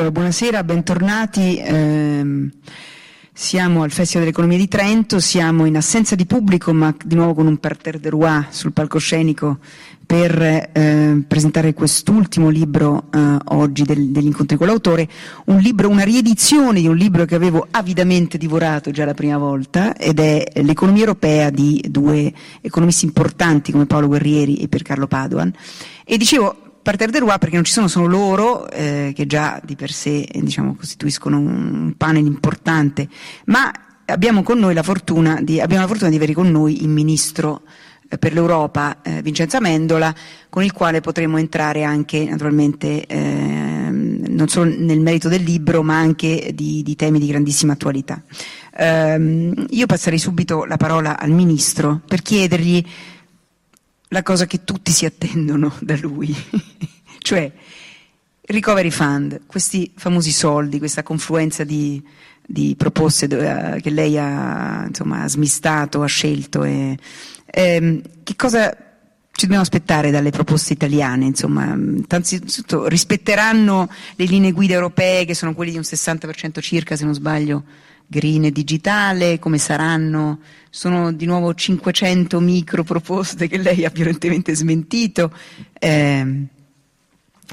Allora, 0.00 0.14
buonasera, 0.14 0.64
bentornati. 0.64 1.58
Eh, 1.58 2.48
siamo 3.34 3.82
al 3.82 3.90
Festival 3.90 4.22
dell'Economia 4.22 4.56
di 4.56 4.66
Trento, 4.66 5.20
siamo 5.20 5.66
in 5.66 5.76
assenza 5.76 6.14
di 6.14 6.24
pubblico, 6.24 6.72
ma 6.72 6.94
di 7.04 7.14
nuovo 7.14 7.34
con 7.34 7.46
un 7.46 7.58
parterre 7.58 8.00
de 8.00 8.08
roi 8.08 8.46
sul 8.48 8.72
palcoscenico 8.72 9.58
per 10.06 10.40
eh, 10.40 11.22
presentare 11.28 11.74
quest'ultimo 11.74 12.48
libro 12.48 13.08
eh, 13.12 13.36
oggi 13.48 13.82
del, 13.82 14.08
degli 14.08 14.24
incontri 14.24 14.56
con 14.56 14.68
l'autore, 14.68 15.06
un 15.46 15.58
libro, 15.58 15.90
una 15.90 16.02
riedizione 16.04 16.80
di 16.80 16.88
un 16.88 16.96
libro 16.96 17.26
che 17.26 17.34
avevo 17.34 17.68
avidamente 17.70 18.38
divorato 18.38 18.90
già 18.92 19.04
la 19.04 19.12
prima 19.12 19.36
volta 19.36 19.94
ed 19.94 20.18
è 20.18 20.62
L'economia 20.62 21.02
europea 21.02 21.50
di 21.50 21.84
due 21.90 22.32
economisti 22.62 23.04
importanti 23.04 23.70
come 23.70 23.84
Paolo 23.84 24.06
Guerrieri 24.06 24.56
e 24.56 24.68
Piercarlo 24.68 25.06
Padoan. 25.06 25.52
E 26.06 26.16
dicevo, 26.16 26.69
parterre 26.82 27.10
del 27.10 27.22
roi 27.22 27.38
perché 27.38 27.54
non 27.54 27.64
ci 27.64 27.72
sono 27.72 27.88
solo 27.88 28.06
loro, 28.06 28.70
eh, 28.70 29.12
che 29.14 29.26
già 29.26 29.60
di 29.64 29.76
per 29.76 29.90
sé 29.90 30.26
diciamo, 30.32 30.74
costituiscono 30.74 31.38
un 31.38 31.94
panel 31.96 32.26
importante, 32.26 33.08
ma 33.46 33.70
abbiamo 34.06 34.42
la 34.72 34.82
fortuna 34.82 35.40
di, 35.40 35.56
la 35.56 35.86
fortuna 35.86 36.10
di 36.10 36.16
avere 36.16 36.32
con 36.32 36.50
noi 36.50 36.82
il 36.82 36.88
ministro 36.88 37.62
eh, 38.08 38.18
per 38.18 38.32
l'Europa 38.32 39.02
eh, 39.02 39.22
Vincenzo 39.22 39.60
Mendola, 39.60 40.14
con 40.48 40.64
il 40.64 40.72
quale 40.72 41.00
potremo 41.00 41.38
entrare 41.38 41.84
anche 41.84 42.24
naturalmente 42.24 43.06
ehm, 43.06 44.24
non 44.28 44.48
solo 44.48 44.74
nel 44.76 45.00
merito 45.00 45.28
del 45.28 45.42
libro, 45.42 45.82
ma 45.82 45.96
anche 45.96 46.50
di, 46.54 46.82
di 46.82 46.96
temi 46.96 47.18
di 47.18 47.26
grandissima 47.26 47.74
attualità. 47.74 48.22
Ehm, 48.76 49.66
io 49.70 49.86
passerei 49.86 50.18
subito 50.18 50.64
la 50.64 50.76
parola 50.76 51.18
al 51.18 51.30
ministro 51.30 52.00
per 52.06 52.22
chiedergli 52.22 52.84
la 54.12 54.22
cosa 54.22 54.46
che 54.46 54.64
tutti 54.64 54.90
si 54.90 55.04
attendono 55.04 55.74
da 55.80 55.96
lui, 55.96 56.34
cioè 57.18 57.50
Recovery 58.42 58.90
Fund, 58.90 59.42
questi 59.46 59.92
famosi 59.96 60.32
soldi, 60.32 60.78
questa 60.78 61.02
confluenza 61.02 61.62
di, 61.62 62.02
di 62.44 62.74
proposte 62.76 63.26
uh, 63.26 63.80
che 63.80 63.90
lei 63.90 64.18
ha, 64.18 64.84
insomma, 64.88 65.28
smistato, 65.28 66.02
ha 66.02 66.06
scelto. 66.06 66.64
E, 66.64 66.98
ehm, 67.46 68.02
che 68.24 68.34
cosa 68.34 68.76
ci 69.32 69.42
dobbiamo 69.42 69.62
aspettare 69.62 70.10
dalle 70.10 70.30
proposte 70.30 70.72
italiane? 70.72 71.26
Insomma, 71.26 71.66
innanzitutto 71.66 72.88
rispetteranno 72.88 73.88
le 74.16 74.24
linee 74.24 74.50
guida 74.50 74.74
europee 74.74 75.24
che 75.24 75.34
sono 75.34 75.54
quelle 75.54 75.70
di 75.70 75.76
un 75.76 75.84
60% 75.84 76.60
circa, 76.60 76.96
se 76.96 77.04
non 77.04 77.14
sbaglio, 77.14 77.62
green 78.10 78.46
e 78.46 78.50
digitale, 78.50 79.38
come 79.38 79.58
saranno? 79.58 80.40
Sono 80.68 81.12
di 81.12 81.26
nuovo 81.26 81.54
500 81.54 82.40
micro 82.40 82.82
proposte 82.82 83.46
che 83.46 83.56
lei 83.56 83.84
ha 83.84 83.90
violentemente 83.90 84.52
smentito. 84.54 85.32
Eh, 85.78 86.46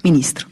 Ministro. 0.02 0.48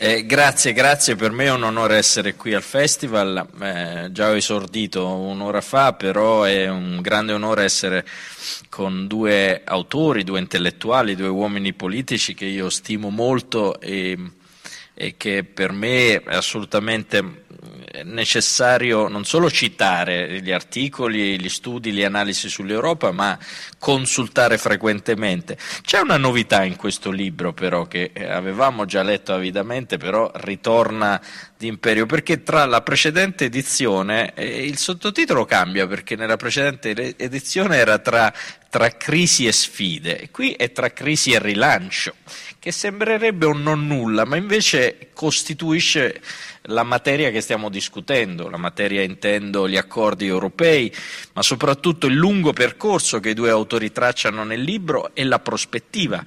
Eh, 0.00 0.26
grazie, 0.26 0.72
grazie, 0.72 1.16
per 1.16 1.30
me 1.32 1.46
è 1.46 1.52
un 1.52 1.64
onore 1.64 1.96
essere 1.96 2.34
qui 2.34 2.54
al 2.54 2.62
festival, 2.62 3.48
eh, 3.60 4.08
già 4.12 4.28
ho 4.28 4.36
esordito 4.36 5.04
un'ora 5.06 5.60
fa, 5.60 5.92
però 5.94 6.44
è 6.44 6.68
un 6.68 7.00
grande 7.00 7.32
onore 7.32 7.64
essere 7.64 8.06
con 8.68 9.08
due 9.08 9.62
autori, 9.64 10.22
due 10.22 10.38
intellettuali, 10.38 11.16
due 11.16 11.26
uomini 11.26 11.72
politici 11.72 12.34
che 12.34 12.44
io 12.44 12.70
stimo 12.70 13.10
molto 13.10 13.80
e, 13.80 14.16
e 15.00 15.14
che 15.16 15.44
per 15.44 15.70
me 15.70 16.20
è 16.20 16.34
assolutamente 16.34 17.46
necessario 18.04 19.08
non 19.08 19.24
solo 19.24 19.50
citare 19.50 20.40
gli 20.40 20.50
articoli, 20.50 21.40
gli 21.40 21.48
studi, 21.48 21.92
le 21.92 22.04
analisi 22.04 22.48
sull'Europa, 22.48 23.12
ma 23.12 23.38
consultare 23.78 24.58
frequentemente. 24.58 25.56
C'è 25.82 26.00
una 26.00 26.16
novità 26.16 26.64
in 26.64 26.76
questo 26.76 27.10
libro 27.10 27.52
però 27.52 27.86
che 27.86 28.10
eh, 28.12 28.26
avevamo 28.26 28.84
già 28.84 29.02
letto 29.02 29.32
avidamente, 29.32 29.98
però 29.98 30.30
ritorna 30.34 31.20
d'imperio, 31.56 32.06
perché 32.06 32.42
tra 32.42 32.64
la 32.66 32.82
precedente 32.82 33.44
edizione 33.46 34.32
eh, 34.34 34.64
il 34.64 34.78
sottotitolo 34.78 35.44
cambia, 35.44 35.86
perché 35.86 36.16
nella 36.16 36.36
precedente 36.36 37.16
edizione 37.16 37.76
era 37.76 37.98
tra, 37.98 38.32
tra 38.68 38.90
crisi 38.96 39.46
e 39.46 39.52
sfide, 39.52 40.20
e 40.20 40.30
qui 40.30 40.52
è 40.52 40.72
tra 40.72 40.92
crisi 40.92 41.32
e 41.32 41.38
rilancio 41.38 42.14
che 42.68 42.74
sembrerebbe 42.74 43.46
un 43.46 43.62
non 43.62 43.86
nulla, 43.86 44.26
ma 44.26 44.36
invece 44.36 45.08
costituisce 45.14 46.20
la 46.64 46.82
materia 46.82 47.30
che 47.30 47.40
stiamo 47.40 47.70
discutendo, 47.70 48.50
la 48.50 48.58
materia 48.58 49.00
intendo 49.00 49.66
gli 49.66 49.78
accordi 49.78 50.26
europei, 50.26 50.94
ma 51.32 51.40
soprattutto 51.40 52.08
il 52.08 52.14
lungo 52.14 52.52
percorso 52.52 53.20
che 53.20 53.30
i 53.30 53.34
due 53.34 53.48
autori 53.48 53.90
tracciano 53.90 54.44
nel 54.44 54.60
libro 54.60 55.14
e 55.14 55.24
la 55.24 55.38
prospettiva. 55.38 56.22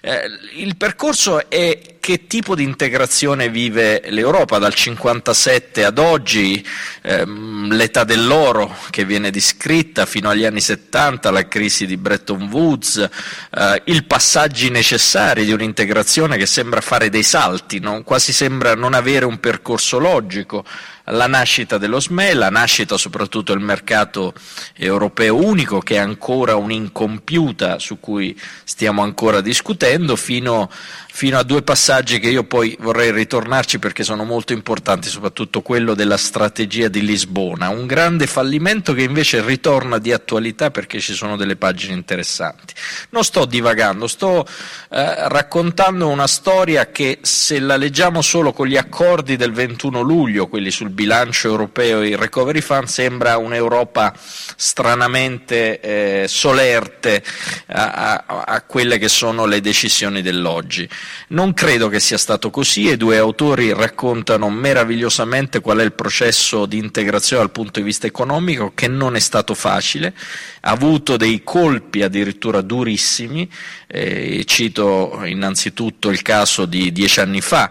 Eh, 0.00 0.20
il 0.54 0.76
percorso 0.76 1.50
è 1.50 1.91
che 2.02 2.26
tipo 2.26 2.56
di 2.56 2.64
integrazione 2.64 3.48
vive 3.48 4.02
l'Europa 4.06 4.58
dal 4.58 4.74
1957 4.74 5.84
ad 5.84 5.98
oggi, 5.98 6.66
ehm, 7.00 7.72
l'età 7.74 8.02
dell'oro 8.02 8.74
che 8.90 9.04
viene 9.04 9.30
descritta 9.30 10.04
fino 10.04 10.28
agli 10.28 10.44
anni 10.44 10.60
70, 10.60 11.30
la 11.30 11.46
crisi 11.46 11.86
di 11.86 11.96
Bretton 11.96 12.48
Woods, 12.50 13.08
eh, 13.52 13.82
i 13.84 14.02
passaggi 14.02 14.68
necessari 14.68 15.44
di 15.44 15.52
un'integrazione 15.52 16.36
che 16.36 16.46
sembra 16.46 16.80
fare 16.80 17.08
dei 17.08 17.22
salti, 17.22 17.78
no? 17.78 18.02
quasi 18.02 18.32
sembra 18.32 18.74
non 18.74 18.94
avere 18.94 19.24
un 19.24 19.38
percorso 19.38 20.00
logico 20.00 20.64
la 21.12 21.26
nascita 21.26 21.78
dello 21.78 22.00
SME, 22.00 22.34
la 22.34 22.50
nascita 22.50 22.96
soprattutto 22.96 23.52
del 23.52 23.62
mercato 23.62 24.32
europeo 24.74 25.36
unico 25.36 25.80
che 25.80 25.94
è 25.94 25.98
ancora 25.98 26.56
un'incompiuta 26.56 27.78
su 27.78 28.00
cui 28.00 28.38
stiamo 28.64 29.02
ancora 29.02 29.40
discutendo 29.40 30.16
fino 30.16 30.70
fino 31.14 31.36
a 31.36 31.42
due 31.42 31.60
passaggi 31.60 32.18
che 32.18 32.30
io 32.30 32.44
poi 32.44 32.74
vorrei 32.80 33.12
ritornarci 33.12 33.78
perché 33.78 34.02
sono 34.02 34.24
molto 34.24 34.54
importanti, 34.54 35.10
soprattutto 35.10 35.60
quello 35.60 35.92
della 35.92 36.16
strategia 36.16 36.88
di 36.88 37.02
Lisbona, 37.02 37.68
un 37.68 37.86
grande 37.86 38.26
fallimento 38.26 38.94
che 38.94 39.02
invece 39.02 39.44
ritorna 39.44 39.98
di 39.98 40.10
attualità 40.10 40.70
perché 40.70 41.00
ci 41.00 41.12
sono 41.12 41.36
delle 41.36 41.56
pagine 41.56 41.92
interessanti. 41.92 42.72
Non 43.10 43.24
sto 43.24 43.44
divagando, 43.44 44.06
sto 44.06 44.46
eh, 44.90 45.28
raccontando 45.28 46.08
una 46.08 46.26
storia 46.26 46.90
che 46.90 47.18
se 47.20 47.58
la 47.58 47.76
leggiamo 47.76 48.22
solo 48.22 48.54
con 48.54 48.66
gli 48.66 48.78
accordi 48.78 49.36
del 49.36 49.52
21 49.52 50.00
luglio, 50.00 50.48
quelli 50.48 50.70
sul 50.70 50.88
bilancio 51.02 51.48
europeo 51.48 52.00
e 52.00 52.10
il 52.10 52.16
recovery 52.16 52.60
fund, 52.60 52.86
sembra 52.86 53.36
un'Europa 53.36 54.14
stranamente 54.16 55.80
eh, 55.80 56.28
solerte 56.28 57.24
a, 57.66 58.22
a, 58.24 58.44
a 58.44 58.62
quelle 58.62 58.98
che 58.98 59.08
sono 59.08 59.46
le 59.46 59.60
decisioni 59.60 60.22
dell'oggi. 60.22 60.88
Non 61.28 61.54
credo 61.54 61.88
che 61.88 61.98
sia 61.98 62.18
stato 62.18 62.50
così. 62.50 62.88
E 62.88 62.96
due 62.96 63.18
autori 63.18 63.72
raccontano 63.72 64.48
meravigliosamente 64.48 65.60
qual 65.60 65.78
è 65.78 65.82
il 65.82 65.92
processo 65.92 66.66
di 66.66 66.78
integrazione 66.78 67.42
dal 67.42 67.52
punto 67.52 67.80
di 67.80 67.84
vista 67.84 68.06
economico, 68.06 68.72
che 68.74 68.86
non 68.86 69.16
è 69.16 69.20
stato 69.20 69.54
facile, 69.54 70.14
ha 70.60 70.70
avuto 70.70 71.16
dei 71.16 71.42
colpi 71.42 72.02
addirittura 72.02 72.60
durissimi, 72.60 73.50
eh, 73.88 74.44
cito 74.46 75.20
innanzitutto 75.24 76.10
il 76.10 76.22
caso 76.22 76.64
di 76.66 76.92
dieci 76.92 77.18
anni 77.20 77.40
fa, 77.40 77.70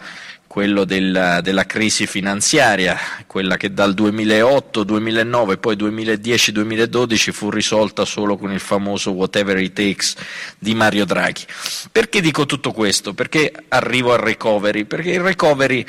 quello 0.52 0.84
del, 0.84 1.40
della 1.42 1.66
crisi 1.66 2.06
finanziaria, 2.06 3.00
quella 3.26 3.56
che 3.56 3.72
dal 3.72 3.94
2008, 3.94 4.84
2009 4.84 5.56
poi 5.56 5.78
2010, 5.78 6.52
2012 6.52 7.32
fu 7.32 7.50
risolta 7.50 8.04
solo 8.04 8.36
con 8.36 8.52
il 8.52 8.60
famoso 8.60 9.12
whatever 9.12 9.58
it 9.60 9.72
takes 9.72 10.14
di 10.60 10.76
Mario 10.76 11.06
Draghi. 11.06 11.46
Perché 11.90 12.20
dico 12.20 12.46
tutto 12.46 12.74
questo? 12.74 13.14
Perché 13.14 13.54
arrivo 13.70 14.12
al 14.12 14.20
recovery? 14.20 14.84
Perché 14.84 15.12
il 15.12 15.22
recovery 15.22 15.86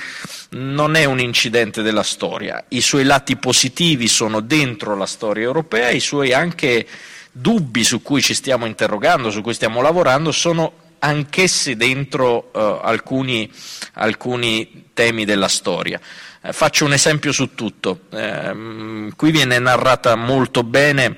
non 0.51 0.95
è 0.95 1.07
un 1.07 1.19
incidente 1.19 1.83
della 1.83 2.05
storia, 2.05 2.63
i 2.69 2.83
suoi 2.83 3.03
lati 3.03 3.35
positivi 3.35 4.07
sono 4.07 4.39
dentro 4.39 4.95
la 4.95 5.07
storia 5.07 5.43
europea, 5.43 5.91
i 5.91 5.99
suoi 5.99 6.33
anche 6.33 6.87
dubbi 7.33 7.83
su 7.83 8.01
cui 8.01 8.23
ci 8.23 8.33
stiamo 8.33 8.67
interrogando, 8.67 9.29
su 9.33 9.41
cui 9.41 9.55
stiamo 9.55 9.83
lavorando, 9.83 10.31
sono 10.31 10.82
anch'essi 11.05 11.77
dentro 11.77 12.51
uh, 12.53 12.59
alcuni, 12.83 13.51
alcuni, 13.95 14.91
temi 14.95 15.25
della 15.25 15.49
storia. 15.49 16.01
Eh, 16.43 16.53
faccio 16.53 16.85
un 16.85 16.93
esempio 16.93 17.33
su 17.33 17.55
tutto. 17.55 18.03
Eh, 18.11 19.11
qui 19.17 19.31
viene 19.31 19.59
narrata 19.59 20.15
molto 20.17 20.63
bene 20.63 21.17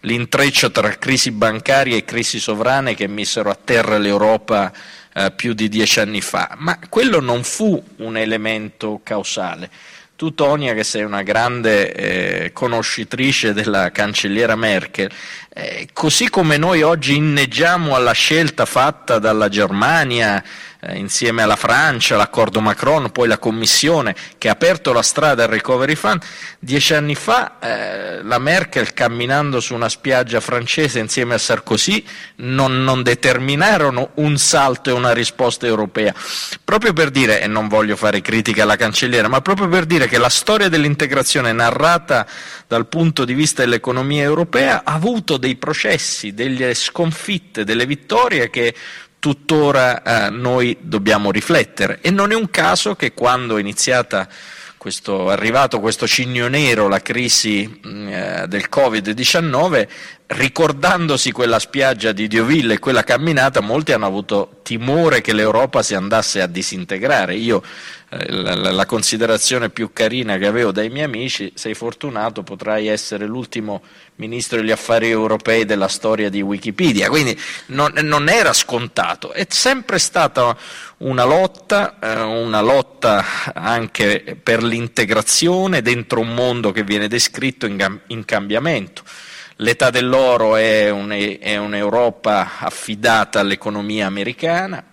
l'intreccio 0.00 0.70
tra 0.70 0.90
crisi 0.98 1.30
bancarie 1.30 1.98
e 1.98 2.04
crisi 2.04 2.40
sovrane 2.40 2.94
che 2.94 3.06
misero 3.08 3.50
a 3.50 3.58
terra 3.62 3.98
l'Europa 3.98 4.72
eh, 5.14 5.30
più 5.32 5.52
di 5.54 5.68
dieci 5.68 6.00
anni 6.00 6.20
fa, 6.20 6.54
ma 6.58 6.78
quello 6.88 7.20
non 7.20 7.42
fu 7.42 7.82
un 7.96 8.16
elemento 8.16 9.00
causale. 9.02 9.70
Tu 10.22 10.34
Tonia, 10.34 10.72
che 10.72 10.84
sei 10.84 11.02
una 11.02 11.22
grande 11.22 11.92
eh, 11.92 12.52
conoscitrice 12.52 13.52
della 13.52 13.90
cancelliera 13.90 14.54
Merkel, 14.54 15.10
eh, 15.52 15.88
così 15.92 16.30
come 16.30 16.56
noi 16.58 16.82
oggi 16.82 17.16
inneggiamo 17.16 17.96
alla 17.96 18.12
scelta 18.12 18.64
fatta 18.64 19.18
dalla 19.18 19.48
Germania 19.48 20.40
eh, 20.84 20.98
insieme 20.98 21.42
alla 21.42 21.56
Francia, 21.56 22.16
l'accordo 22.16 22.60
Macron, 22.60 23.10
poi 23.12 23.28
la 23.28 23.38
Commissione 23.38 24.16
che 24.36 24.48
ha 24.48 24.52
aperto 24.52 24.92
la 24.92 25.02
strada 25.02 25.44
al 25.44 25.48
Recovery 25.48 25.94
Fund. 25.94 26.22
Dieci 26.58 26.94
anni 26.94 27.14
fa 27.14 27.58
eh, 27.60 28.22
la 28.22 28.38
Merkel 28.38 28.92
camminando 28.92 29.60
su 29.60 29.74
una 29.74 29.88
spiaggia 29.88 30.40
francese 30.40 30.98
insieme 30.98 31.34
a 31.34 31.38
Sarkozy 31.38 32.04
non, 32.36 32.82
non 32.82 33.02
determinarono 33.02 34.10
un 34.14 34.36
salto 34.38 34.90
e 34.90 34.92
una 34.92 35.12
risposta 35.12 35.66
europea. 35.66 36.12
Proprio 36.64 36.92
per 36.92 37.10
dire, 37.10 37.40
e 37.40 37.46
non 37.46 37.68
voglio 37.68 37.94
fare 37.94 38.20
critica 38.20 38.64
alla 38.64 38.76
cancelliera, 38.76 39.28
ma 39.28 39.40
proprio 39.40 39.68
per 39.68 39.84
dire 39.84 40.08
che 40.08 40.18
la 40.18 40.28
storia 40.28 40.68
dell'integrazione 40.68 41.52
narrata 41.52 42.26
dal 42.66 42.86
punto 42.86 43.24
di 43.24 43.34
vista 43.34 43.62
dell'economia 43.62 44.22
europea 44.22 44.82
ha 44.84 44.94
avuto 44.94 45.36
dei 45.36 45.56
processi, 45.56 46.34
delle 46.34 46.74
sconfitte, 46.74 47.64
delle 47.64 47.86
vittorie 47.86 48.50
che 48.50 48.74
tuttora 49.22 50.02
eh, 50.02 50.30
noi 50.30 50.76
dobbiamo 50.80 51.30
riflettere. 51.30 52.00
E 52.00 52.10
non 52.10 52.32
è 52.32 52.34
un 52.34 52.50
caso 52.50 52.96
che 52.96 53.14
quando 53.14 53.56
è 53.56 53.60
iniziata 53.60 54.26
questo, 54.76 55.30
arrivato 55.30 55.78
questo 55.78 56.08
cigno 56.08 56.48
nero, 56.48 56.88
la 56.88 56.98
crisi 56.98 57.80
mm, 57.86 58.08
eh, 58.08 58.44
del 58.48 58.66
Covid-19, 58.68 59.88
ricordandosi 60.26 61.30
quella 61.30 61.58
spiaggia 61.58 62.12
di 62.12 62.26
Dioville 62.26 62.74
e 62.74 62.78
quella 62.78 63.04
camminata, 63.04 63.60
molti 63.60 63.92
hanno 63.92 64.06
avuto 64.06 64.60
timore 64.62 65.20
che 65.20 65.32
l'Europa 65.32 65.82
si 65.82 65.94
andasse 65.94 66.40
a 66.40 66.46
disintegrare. 66.46 67.34
Io 67.34 67.62
eh, 68.08 68.30
la, 68.30 68.54
la, 68.54 68.86
considerazione 68.86 69.70
più 69.70 69.92
carina 69.92 70.38
che 70.38 70.46
avevo 70.46 70.72
dai 70.72 70.88
miei 70.88 71.04
amici, 71.04 71.52
sei 71.54 71.74
fortunato, 71.74 72.42
potrai 72.42 72.86
essere 72.86 73.26
l'ultimo 73.26 73.82
ministro 74.16 74.58
degli 74.60 74.70
affari 74.70 75.10
europei 75.10 75.64
della 75.64 75.88
storia 75.88 76.30
di 76.30 76.40
Wikipedia, 76.40 77.08
quindi 77.08 77.38
non, 77.66 77.92
non 78.02 78.28
era 78.28 78.52
scontato, 78.52 79.32
è 79.32 79.46
sempre 79.48 79.98
stata 79.98 80.56
una 80.98 81.24
lotta, 81.24 81.98
eh, 81.98 82.20
una 82.20 82.60
lotta 82.60 83.52
anche 83.54 84.38
per 84.42 84.62
l'integrazione 84.62 85.82
dentro 85.82 86.20
un 86.20 86.34
mondo 86.34 86.70
che 86.70 86.84
viene 86.84 87.08
descritto 87.08 87.66
in, 87.66 88.00
in 88.08 88.24
cambiamento. 88.24 89.02
L'età 89.62 89.90
dell'oro 89.90 90.56
è, 90.56 90.90
un, 90.90 91.10
è 91.40 91.56
un'Europa 91.56 92.58
affidata 92.58 93.38
all'economia 93.38 94.06
americana, 94.06 94.86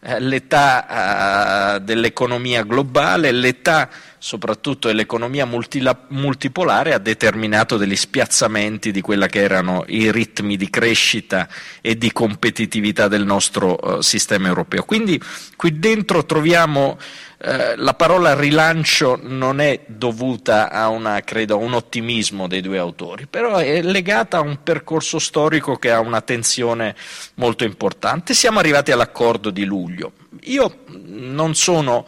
eh, 0.00 0.18
l'età 0.18 1.76
uh, 1.76 1.78
dell'economia 1.78 2.64
globale, 2.64 3.30
l'età 3.30 3.88
soprattutto 4.18 4.88
dell'economia 4.88 5.46
multipolare 5.46 6.92
ha 6.92 6.98
determinato 6.98 7.76
degli 7.76 7.94
spiazzamenti 7.94 8.90
di 8.90 9.00
quelli 9.00 9.28
che 9.28 9.40
erano 9.40 9.84
i 9.86 10.10
ritmi 10.10 10.56
di 10.56 10.68
crescita 10.68 11.46
e 11.80 11.96
di 11.96 12.10
competitività 12.10 13.06
del 13.06 13.24
nostro 13.24 13.78
uh, 13.80 14.00
sistema 14.00 14.48
europeo. 14.48 14.82
Quindi 14.82 15.22
qui 15.54 15.78
dentro 15.78 16.26
troviamo 16.26 16.98
eh, 17.38 17.76
la 17.76 17.92
parola 17.92 18.34
rilancio 18.34 19.18
non 19.22 19.60
è 19.60 19.82
dovuta 19.86 20.70
a, 20.70 20.88
una, 20.88 21.20
credo, 21.20 21.58
un 21.58 21.74
ottimismo 21.74 22.48
dei 22.48 22.62
due 22.62 22.78
autori, 22.78 23.26
però 23.26 23.56
è 23.56 23.82
legata 23.82 24.38
a 24.38 24.40
un 24.40 24.62
percorso 24.62 25.18
storico 25.18 25.76
che 25.76 25.90
ha 25.90 26.00
una 26.00 26.22
tensione 26.22 26.94
molto 27.34 27.64
importante. 27.64 28.32
Siamo 28.32 28.58
arrivati 28.58 28.90
all'accordo 28.90 29.50
di 29.50 29.64
luglio. 29.64 30.12
Io 30.44 30.84
non 31.04 31.54
sono 31.54 32.06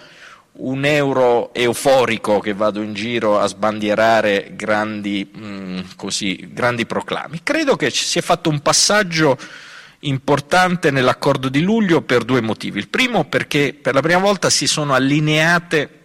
un 0.61 0.85
euro 0.85 1.53
euforico 1.53 2.41
che 2.41 2.55
vado 2.55 2.81
in 2.81 2.95
giro 2.95 3.39
a 3.39 3.47
sbandierare 3.47 4.53
grandi, 4.55 5.31
mh, 5.31 5.47
mm, 5.47 5.81
così, 5.97 6.49
grandi 6.53 6.87
proclami. 6.87 7.41
Credo 7.43 7.77
che 7.77 7.91
ci 7.91 8.05
sia 8.05 8.23
fatto 8.23 8.49
un 8.49 8.61
passaggio 8.61 9.39
importante 10.01 10.91
nell'accordo 10.91 11.49
di 11.49 11.61
luglio 11.61 12.03
per 12.03 12.25
due 12.25 12.41
motivi. 12.41 12.79
Il 12.79 12.89
primo 12.89 13.25
perché 13.25 13.77
per 13.81 13.95
la 13.95 14.03
prima 14.03 14.21
volta 14.21 14.51
si 14.51 14.67
sono 14.67 14.95
allineate 14.95 15.99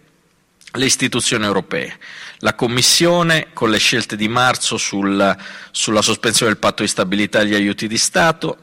le 0.72 0.84
istituzioni 0.84 1.44
europee. 1.44 1.98
La 2.38 2.54
Commissione 2.54 3.48
con 3.52 3.70
le 3.70 3.78
scelte 3.78 4.16
di 4.16 4.28
marzo 4.28 4.76
sul, 4.76 5.36
sulla 5.70 6.02
sospensione 6.02 6.52
del 6.52 6.60
patto 6.60 6.82
di 6.82 6.88
stabilità 6.88 7.40
e 7.40 7.46
gli 7.46 7.54
aiuti 7.54 7.86
di 7.86 7.98
Stato, 7.98 8.58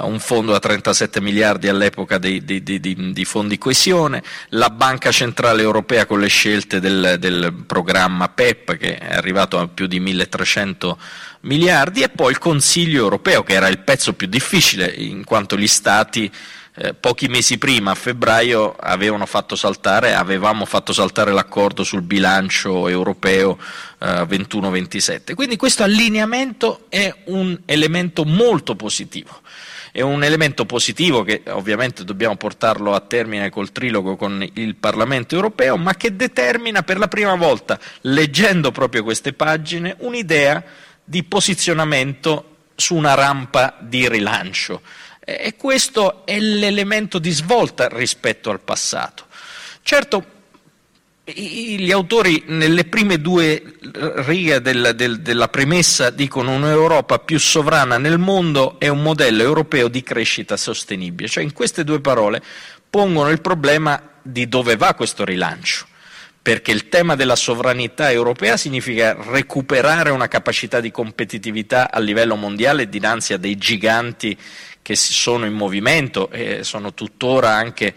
un 0.00 0.18
fondo 0.18 0.54
a 0.54 0.58
37 0.58 1.20
miliardi 1.20 1.68
all'epoca 1.68 2.18
di, 2.18 2.44
di, 2.44 2.62
di, 2.62 2.80
di, 2.80 3.24
fondi 3.24 3.56
coesione, 3.56 4.22
la 4.50 4.68
Banca 4.70 5.12
Centrale 5.12 5.62
Europea 5.62 6.06
con 6.06 6.18
le 6.18 6.26
scelte 6.26 6.80
del, 6.80 7.16
del, 7.20 7.64
programma 7.66 8.28
PEP 8.28 8.76
che 8.76 8.98
è 8.98 9.14
arrivato 9.14 9.58
a 9.58 9.68
più 9.68 9.86
di 9.86 10.00
1300 10.00 10.98
miliardi 11.42 12.02
e 12.02 12.08
poi 12.08 12.32
il 12.32 12.38
Consiglio 12.38 13.02
Europeo 13.02 13.44
che 13.44 13.52
era 13.52 13.68
il 13.68 13.78
pezzo 13.78 14.14
più 14.14 14.26
difficile 14.26 14.86
in 14.86 15.22
quanto 15.24 15.56
gli 15.56 15.68
Stati 15.68 16.30
eh, 16.78 16.92
pochi 16.92 17.28
mesi 17.28 17.56
prima, 17.56 17.92
a 17.92 17.94
febbraio, 17.94 18.74
avevano 18.78 19.24
fatto 19.24 19.56
saltare, 19.56 20.14
avevamo 20.14 20.66
fatto 20.66 20.92
saltare 20.92 21.32
l'accordo 21.32 21.84
sul 21.84 22.02
bilancio 22.02 22.88
europeo 22.88 23.56
eh, 23.98 24.06
21-27. 24.06 25.34
Quindi 25.34 25.56
questo 25.56 25.84
allineamento 25.84 26.86
è 26.88 27.14
un 27.26 27.58
elemento 27.64 28.24
molto 28.24 28.74
positivo 28.74 29.40
è 29.96 30.02
un 30.02 30.22
elemento 30.22 30.66
positivo 30.66 31.22
che 31.22 31.40
ovviamente 31.48 32.04
dobbiamo 32.04 32.36
portarlo 32.36 32.92
a 32.92 33.00
termine 33.00 33.48
col 33.48 33.72
trilogo 33.72 34.14
con 34.16 34.46
il 34.52 34.74
Parlamento 34.74 35.34
europeo, 35.34 35.78
ma 35.78 35.94
che 35.94 36.14
determina 36.14 36.82
per 36.82 36.98
la 36.98 37.08
prima 37.08 37.34
volta, 37.34 37.80
leggendo 38.02 38.72
proprio 38.72 39.02
queste 39.02 39.32
pagine, 39.32 39.96
un'idea 40.00 40.62
di 41.02 41.24
posizionamento 41.24 42.56
su 42.74 42.94
una 42.94 43.14
rampa 43.14 43.74
di 43.80 44.06
rilancio. 44.06 44.82
E 45.18 45.56
questo 45.56 46.26
è 46.26 46.38
l'elemento 46.40 47.18
di 47.18 47.30
svolta 47.30 47.88
rispetto 47.88 48.50
al 48.50 48.60
passato. 48.60 49.24
Certo, 49.80 50.26
gli 51.28 51.90
autori 51.90 52.44
nelle 52.46 52.84
prime 52.84 53.20
due 53.20 53.60
righe 53.90 54.60
del, 54.60 54.92
del, 54.94 55.20
della 55.22 55.48
premessa 55.48 56.10
dicono 56.10 56.54
un'Europa 56.54 57.18
più 57.18 57.40
sovrana 57.40 57.98
nel 57.98 58.18
mondo 58.18 58.78
è 58.78 58.86
un 58.86 59.02
modello 59.02 59.42
europeo 59.42 59.88
di 59.88 60.04
crescita 60.04 60.56
sostenibile, 60.56 61.28
cioè 61.28 61.42
in 61.42 61.52
queste 61.52 61.82
due 61.82 62.00
parole 62.00 62.40
pongono 62.88 63.30
il 63.30 63.40
problema 63.40 64.00
di 64.22 64.48
dove 64.48 64.76
va 64.76 64.94
questo 64.94 65.24
rilancio, 65.24 65.86
perché 66.40 66.70
il 66.70 66.88
tema 66.88 67.16
della 67.16 67.36
sovranità 67.36 68.08
europea 68.12 68.56
significa 68.56 69.16
recuperare 69.18 70.10
una 70.10 70.28
capacità 70.28 70.78
di 70.78 70.92
competitività 70.92 71.90
a 71.90 71.98
livello 71.98 72.36
mondiale 72.36 72.88
dinanzi 72.88 73.32
a 73.32 73.36
dei 73.36 73.56
giganti 73.56 74.38
che 74.80 74.94
sono 74.94 75.44
in 75.44 75.54
movimento 75.54 76.30
e 76.30 76.62
sono 76.62 76.94
tuttora 76.94 77.50
anche 77.50 77.94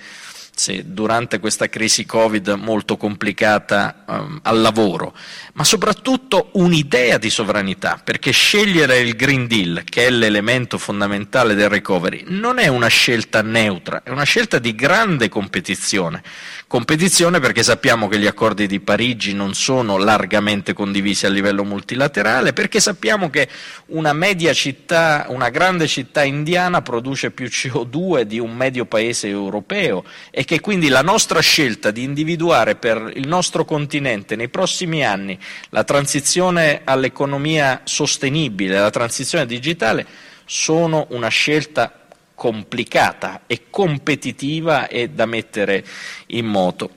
se 0.59 0.83
durante 0.85 1.39
questa 1.39 1.69
crisi 1.69 2.05
Covid 2.05 2.49
molto 2.49 2.97
complicata 2.97 4.03
um, 4.05 4.39
al 4.43 4.59
lavoro, 4.59 5.15
ma 5.53 5.63
soprattutto 5.63 6.49
un'idea 6.53 7.17
di 7.17 7.29
sovranità, 7.29 8.01
perché 8.03 8.31
scegliere 8.31 8.99
il 8.99 9.15
Green 9.15 9.47
Deal, 9.47 9.83
che 9.85 10.07
è 10.07 10.09
l'elemento 10.09 10.77
fondamentale 10.77 11.55
del 11.55 11.69
recovery, 11.69 12.25
non 12.27 12.59
è 12.59 12.67
una 12.67 12.87
scelta 12.87 13.41
neutra, 13.41 14.03
è 14.03 14.09
una 14.09 14.25
scelta 14.25 14.59
di 14.59 14.75
grande 14.75 15.29
competizione. 15.29 16.21
Competizione 16.67 17.39
perché 17.39 17.63
sappiamo 17.63 18.09
che 18.09 18.19
gli 18.19 18.27
accordi 18.27 18.67
di 18.67 18.81
Parigi 18.81 19.33
non 19.33 19.53
sono 19.53 19.97
largamente 19.97 20.73
condivisi 20.73 21.25
a 21.25 21.29
livello 21.29 21.63
multilaterale, 21.63 22.51
perché 22.51 22.81
sappiamo 22.81 23.29
che 23.29 23.47
una 23.87 24.11
media 24.11 24.51
città, 24.53 25.25
una 25.29 25.49
grande 25.49 25.87
città 25.87 26.23
indiana 26.23 26.81
produce 26.81 27.31
più 27.31 27.45
CO2 27.47 28.21
di 28.23 28.39
un 28.39 28.53
medio 28.55 28.85
paese 28.85 29.29
europeo 29.29 30.03
e 30.29 30.43
che 30.49 30.61
quindi 30.61 30.87
la 30.87 31.03
nostra 31.03 31.41
scelta 31.41 31.91
di 31.91 32.01
individuare 32.01 32.75
per 32.75 33.11
il 33.13 33.27
nostro 33.27 33.65
continente 33.65 34.35
nei 34.35 34.49
prossimi 34.49 35.05
anni 35.05 35.37
la 35.69 35.83
transizione 35.83 36.81
all'economia 36.85 37.81
sostenibile, 37.83 38.79
la 38.79 38.89
transizione 38.89 39.45
digitale, 39.45 40.07
sono 40.45 41.05
una 41.11 41.27
scelta 41.27 42.07
complicata 42.33 43.41
e 43.45 43.65
competitiva 43.69 44.87
e 44.87 45.09
da 45.09 45.27
mettere 45.27 45.85
in 46.29 46.47
moto. 46.47 46.93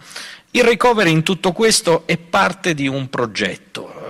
Il 0.53 0.65
recovery 0.65 1.11
in 1.11 1.23
tutto 1.23 1.53
questo 1.53 2.05
è 2.07 2.17
parte 2.17 2.73
di 2.73 2.89
un 2.89 3.11
progetto. 3.11 4.02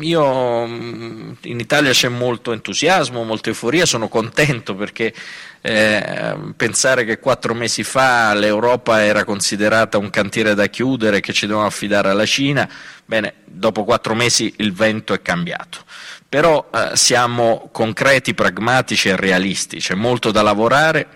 Io 0.00 0.66
mm, 0.66 1.32
in 1.42 1.60
Italia 1.60 1.92
c'è 1.92 2.08
molto 2.08 2.52
entusiasmo, 2.52 3.24
molta 3.24 3.48
euforia, 3.48 3.86
sono 3.86 4.08
contento 4.08 4.74
perché 4.74 5.12
eh, 5.60 6.36
pensare 6.56 7.04
che 7.04 7.18
quattro 7.18 7.54
mesi 7.54 7.82
fa 7.82 8.32
l'Europa 8.34 9.02
era 9.02 9.24
considerata 9.24 9.98
un 9.98 10.10
cantiere 10.10 10.54
da 10.54 10.66
chiudere, 10.66 11.20
che 11.20 11.32
ci 11.32 11.46
dovevamo 11.46 11.68
affidare 11.68 12.10
alla 12.10 12.26
Cina, 12.26 12.68
bene, 13.04 13.34
dopo 13.44 13.84
quattro 13.84 14.14
mesi 14.14 14.52
il 14.58 14.72
vento 14.72 15.14
è 15.14 15.22
cambiato. 15.22 15.78
Però 16.28 16.68
eh, 16.72 16.90
siamo 16.94 17.68
concreti, 17.72 18.34
pragmatici 18.34 19.08
e 19.08 19.16
realisti, 19.16 19.78
c'è 19.78 19.94
molto 19.94 20.30
da 20.30 20.42
lavorare 20.42 21.06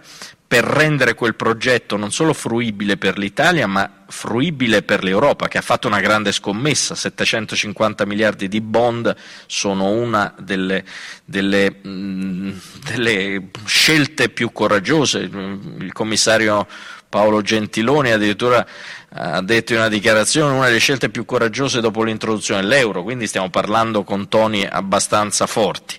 per 0.52 0.64
rendere 0.64 1.14
quel 1.14 1.34
progetto 1.34 1.96
non 1.96 2.12
solo 2.12 2.34
fruibile 2.34 2.98
per 2.98 3.16
l'Italia, 3.16 3.66
ma 3.66 4.01
fruibile 4.12 4.82
per 4.82 5.02
l'Europa, 5.02 5.48
che 5.48 5.58
ha 5.58 5.62
fatto 5.62 5.88
una 5.88 6.00
grande 6.00 6.32
scommessa, 6.32 6.94
750 6.94 8.04
miliardi 8.04 8.46
di 8.46 8.60
bond 8.60 9.16
sono 9.46 9.90
una 9.90 10.32
delle, 10.38 10.84
delle, 11.24 11.70
mh, 11.70 12.60
delle 12.84 13.48
scelte 13.64 14.28
più 14.28 14.52
coraggiose. 14.52 15.20
Il 15.20 15.92
commissario 15.92 16.68
Paolo 17.12 17.42
Gentiloni 17.42 18.10
addirittura 18.10 18.66
ha 19.14 19.42
detto 19.42 19.74
in 19.74 19.80
una 19.80 19.88
dichiarazione 19.88 20.54
una 20.54 20.66
delle 20.68 20.78
scelte 20.78 21.10
più 21.10 21.26
coraggiose 21.26 21.82
dopo 21.82 22.02
l'introduzione 22.02 22.62
dell'euro, 22.62 23.02
quindi 23.02 23.26
stiamo 23.26 23.50
parlando 23.50 24.02
con 24.02 24.28
toni 24.28 24.66
abbastanza 24.66 25.46
forti. 25.46 25.96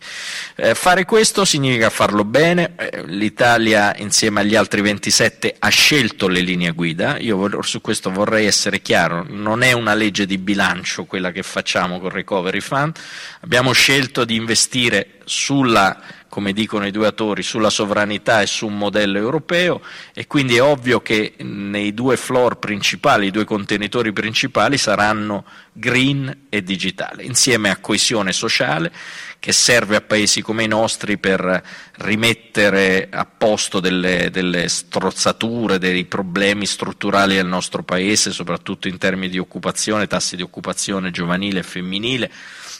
Eh, 0.55 0.73
fare 0.73 1.05
questo 1.05 1.45
significa 1.45 1.91
farlo 1.91 2.23
bene, 2.23 2.73
eh, 2.75 3.03
l'Italia 3.05 3.95
insieme 3.97 4.39
agli 4.39 4.55
altri 4.55 4.81
27 4.81 5.55
ha 5.59 5.69
scelto 5.69 6.27
le 6.27 6.39
linee 6.39 6.71
guida, 6.71 7.19
io 7.19 7.61
su 7.61 7.79
questo 7.81 8.09
vorrei 8.09 8.47
essere 8.47 8.81
chiaro, 8.81 9.23
non 9.29 9.61
è 9.61 9.73
una 9.73 9.93
legge 9.93 10.25
di 10.25 10.39
bilancio 10.39 11.05
quella 11.05 11.31
che 11.31 11.43
facciamo 11.43 11.99
con 11.99 12.09
Recovery 12.09 12.61
Fund, 12.61 12.97
abbiamo 13.41 13.73
scelto 13.73 14.25
di 14.25 14.35
investire 14.35 15.19
sulla 15.25 16.01
come 16.33 16.51
dicono 16.51 16.87
i 16.87 16.91
due 16.91 17.05
attori, 17.05 17.43
sulla 17.43 17.69
sovranità 17.69 18.41
e 18.41 18.47
su 18.47 18.65
un 18.65 18.75
modello 18.75 19.19
europeo 19.19 19.81
e 20.15 20.25
quindi 20.25 20.55
è 20.55 20.63
ovvio 20.63 20.99
che 20.99 21.35
nei 21.37 21.93
due 21.93 22.17
floor 22.17 22.57
principali, 22.57 23.27
i 23.27 23.31
due 23.31 23.45
contenitori 23.45 24.11
principali 24.13 24.79
saranno 24.79 25.45
green 25.71 26.45
e 26.49 26.63
digitale, 26.63 27.21
insieme 27.21 27.69
a 27.69 27.77
coesione 27.77 28.31
sociale 28.31 28.91
che 29.37 29.51
serve 29.51 29.95
a 29.95 30.01
paesi 30.01 30.41
come 30.41 30.63
i 30.63 30.67
nostri 30.67 31.19
per 31.19 31.63
rimettere 31.97 33.09
a 33.11 33.25
posto 33.25 33.79
delle, 33.79 34.31
delle 34.31 34.69
strozzature, 34.69 35.77
dei 35.77 36.05
problemi 36.05 36.65
strutturali 36.65 37.35
del 37.35 37.45
nostro 37.45 37.83
paese, 37.83 38.31
soprattutto 38.31 38.87
in 38.87 38.97
termini 38.97 39.29
di 39.29 39.37
occupazione, 39.37 40.07
tassi 40.07 40.35
di 40.35 40.41
occupazione 40.41 41.11
giovanile 41.11 41.59
e 41.59 41.63
femminile, 41.63 42.31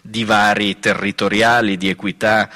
divari 0.02 0.80
territoriali, 0.80 1.78
di 1.78 1.90
equità 1.90 2.50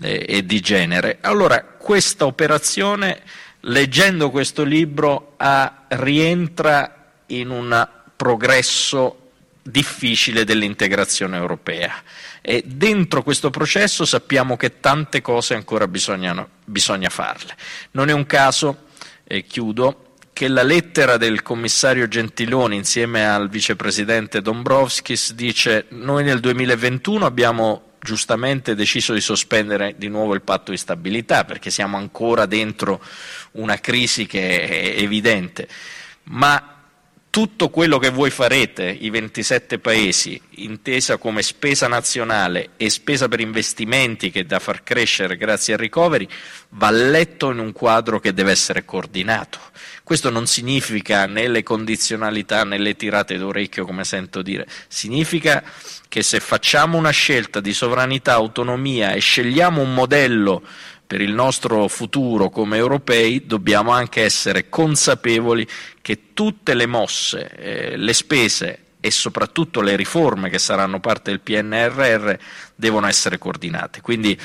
e 0.00 0.44
di 0.44 0.60
genere. 0.60 1.18
Allora, 1.20 1.62
questa 1.62 2.26
operazione, 2.26 3.22
leggendo 3.60 4.30
questo 4.30 4.64
libro, 4.64 5.34
ha, 5.36 5.84
rientra 5.88 7.12
in 7.26 7.50
un 7.50 7.88
progresso 8.16 9.16
difficile 9.62 10.44
dell'integrazione 10.44 11.36
europea 11.36 12.02
e 12.40 12.62
dentro 12.66 13.22
questo 13.22 13.50
processo 13.50 14.04
sappiamo 14.04 14.56
che 14.56 14.80
tante 14.80 15.20
cose 15.20 15.54
ancora 15.54 15.86
bisogna 15.86 17.10
farle. 17.10 17.54
Non 17.92 18.08
è 18.08 18.12
un 18.12 18.26
caso, 18.26 18.86
e 19.24 19.44
chiudo, 19.44 20.14
che 20.32 20.48
la 20.48 20.62
lettera 20.62 21.18
del 21.18 21.42
commissario 21.42 22.08
Gentiloni 22.08 22.76
insieme 22.76 23.28
al 23.28 23.50
vicepresidente 23.50 24.40
Dombrovskis 24.40 25.34
dice 25.34 25.84
noi 25.90 26.24
nel 26.24 26.40
2021 26.40 27.26
abbiamo 27.26 27.89
giustamente 28.02 28.74
deciso 28.74 29.12
di 29.12 29.20
sospendere 29.20 29.94
di 29.96 30.08
nuovo 30.08 30.34
il 30.34 30.42
patto 30.42 30.70
di 30.70 30.76
stabilità 30.76 31.44
perché 31.44 31.70
siamo 31.70 31.96
ancora 31.96 32.46
dentro 32.46 33.02
una 33.52 33.78
crisi 33.78 34.26
che 34.26 34.94
è 34.94 35.02
evidente, 35.02 35.68
ma 36.24 36.79
tutto 37.30 37.70
quello 37.70 37.98
che 37.98 38.10
voi 38.10 38.30
farete, 38.30 38.84
i 38.84 39.08
27 39.08 39.78
paesi, 39.78 40.40
intesa 40.56 41.16
come 41.16 41.42
spesa 41.42 41.86
nazionale 41.86 42.70
e 42.76 42.90
spesa 42.90 43.28
per 43.28 43.38
investimenti 43.38 44.32
che 44.32 44.44
da 44.44 44.58
far 44.58 44.82
crescere 44.82 45.36
grazie 45.36 45.74
al 45.74 45.78
recovery, 45.78 46.26
va 46.70 46.90
letto 46.90 47.52
in 47.52 47.60
un 47.60 47.70
quadro 47.70 48.18
che 48.18 48.34
deve 48.34 48.50
essere 48.50 48.84
coordinato. 48.84 49.60
Questo 50.02 50.28
non 50.28 50.48
significa 50.48 51.26
né 51.26 51.46
le 51.46 51.62
condizionalità 51.62 52.64
né 52.64 52.78
le 52.78 52.96
tirate 52.96 53.38
d'orecchio, 53.38 53.86
come 53.86 54.02
sento 54.02 54.42
dire, 54.42 54.66
significa 54.88 55.62
che 56.08 56.24
se 56.24 56.40
facciamo 56.40 56.98
una 56.98 57.10
scelta 57.10 57.60
di 57.60 57.72
sovranità, 57.72 58.32
autonomia 58.32 59.12
e 59.12 59.20
scegliamo 59.20 59.80
un 59.80 59.94
modello 59.94 60.62
per 61.10 61.20
il 61.20 61.32
nostro 61.32 61.88
futuro 61.88 62.50
come 62.50 62.76
europei, 62.76 63.44
dobbiamo 63.44 63.90
anche 63.90 64.22
essere 64.22 64.68
consapevoli 64.68 65.66
che 66.00 66.32
tutte 66.34 66.72
le 66.74 66.86
mosse, 66.86 67.50
eh, 67.56 67.96
le 67.96 68.12
spese 68.12 68.78
e 69.00 69.10
soprattutto 69.10 69.80
le 69.80 69.96
riforme 69.96 70.50
che 70.50 70.60
saranno 70.60 71.00
parte 71.00 71.32
del 71.32 71.40
PNRR 71.40 72.34
devono 72.76 73.08
essere 73.08 73.38
coordinate. 73.38 74.00
Quindi 74.02 74.38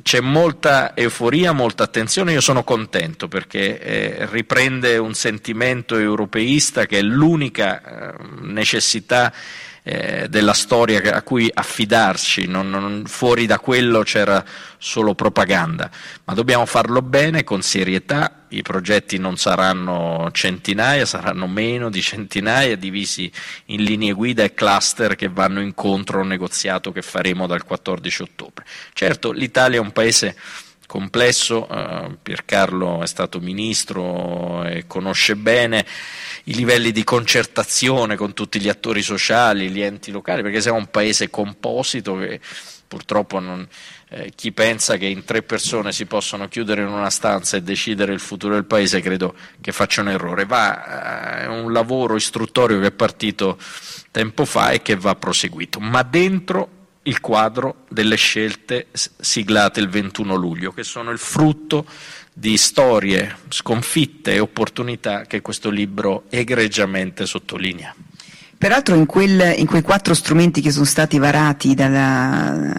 c'è 0.00 0.20
molta 0.20 0.96
euforia, 0.96 1.52
molta 1.52 1.82
attenzione, 1.82 2.32
io 2.32 2.40
sono 2.40 2.64
contento 2.64 3.28
perché 3.28 3.78
eh, 3.78 4.26
riprende 4.30 4.96
un 4.96 5.12
sentimento 5.12 5.94
europeista 5.98 6.86
che 6.86 7.00
è 7.00 7.02
l'unica 7.02 7.82
eh, 7.82 8.14
necessità 8.40 9.30
eh, 9.90 10.26
della 10.28 10.52
storia 10.52 11.14
a 11.14 11.22
cui 11.22 11.50
affidarci, 11.50 12.46
non, 12.46 12.68
non, 12.68 13.04
fuori 13.06 13.46
da 13.46 13.58
quello 13.58 14.02
c'era 14.02 14.44
solo 14.76 15.14
propaganda, 15.14 15.90
ma 16.24 16.34
dobbiamo 16.34 16.66
farlo 16.66 17.00
bene, 17.00 17.42
con 17.42 17.62
serietà, 17.62 18.44
i 18.48 18.60
progetti 18.60 19.16
non 19.16 19.38
saranno 19.38 20.28
centinaia, 20.32 21.06
saranno 21.06 21.46
meno 21.46 21.88
di 21.88 22.02
centinaia, 22.02 22.76
divisi 22.76 23.32
in 23.66 23.82
linee 23.82 24.12
guida 24.12 24.44
e 24.44 24.52
cluster 24.52 25.16
che 25.16 25.28
vanno 25.28 25.62
incontro 25.62 26.18
a 26.18 26.22
un 26.22 26.28
negoziato 26.28 26.92
che 26.92 27.00
faremo 27.00 27.46
dal 27.46 27.64
14 27.64 28.22
ottobre. 28.22 28.66
Certo, 28.92 29.32
l'Italia 29.32 29.78
è 29.78 29.80
un 29.80 29.92
paese 29.92 30.36
complesso, 30.88 31.68
eh, 31.68 32.16
Piercarlo 32.22 33.02
è 33.02 33.06
stato 33.06 33.40
ministro 33.40 34.64
e 34.64 34.86
conosce 34.86 35.36
bene 35.36 35.84
i 36.44 36.54
livelli 36.54 36.92
di 36.92 37.04
concertazione 37.04 38.16
con 38.16 38.32
tutti 38.32 38.58
gli 38.58 38.70
attori 38.70 39.02
sociali, 39.02 39.68
gli 39.68 39.82
enti 39.82 40.10
locali, 40.10 40.40
perché 40.40 40.62
siamo 40.62 40.78
un 40.78 40.90
paese 40.90 41.28
composito 41.28 42.16
che 42.16 42.40
purtroppo 42.88 43.38
non, 43.38 43.68
eh, 44.08 44.32
chi 44.34 44.50
pensa 44.52 44.96
che 44.96 45.04
in 45.04 45.24
tre 45.24 45.42
persone 45.42 45.92
si 45.92 46.06
possono 46.06 46.48
chiudere 46.48 46.80
in 46.80 46.88
una 46.88 47.10
stanza 47.10 47.58
e 47.58 47.62
decidere 47.62 48.14
il 48.14 48.20
futuro 48.20 48.54
del 48.54 48.64
paese 48.64 49.02
credo 49.02 49.34
che 49.60 49.72
faccia 49.72 50.00
un 50.00 50.08
errore. 50.08 50.46
Va, 50.46 51.40
eh, 51.40 51.42
è 51.42 51.46
un 51.48 51.70
lavoro 51.70 52.16
istruttorio 52.16 52.80
che 52.80 52.86
è 52.86 52.92
partito 52.92 53.58
tempo 54.10 54.46
fa 54.46 54.70
e 54.70 54.80
che 54.80 54.96
va 54.96 55.14
proseguito, 55.16 55.80
ma 55.80 56.02
dentro 56.02 56.76
il 57.08 57.20
quadro 57.20 57.84
delle 57.88 58.16
scelte 58.16 58.88
siglate 58.92 59.80
il 59.80 59.88
21 59.88 60.34
luglio, 60.34 60.72
che 60.72 60.84
sono 60.84 61.10
il 61.10 61.18
frutto 61.18 61.86
di 62.32 62.56
storie, 62.56 63.36
sconfitte 63.48 64.34
e 64.34 64.38
opportunità 64.38 65.22
che 65.22 65.40
questo 65.40 65.70
libro 65.70 66.24
egregiamente 66.28 67.26
sottolinea. 67.26 67.94
Peraltro 68.56 68.94
in, 68.94 69.06
quel, 69.06 69.54
in 69.56 69.66
quei 69.66 69.82
quattro 69.82 70.14
strumenti 70.14 70.60
che 70.60 70.70
sono 70.70 70.84
stati 70.84 71.18
varati 71.18 71.74
dalla, 71.74 72.78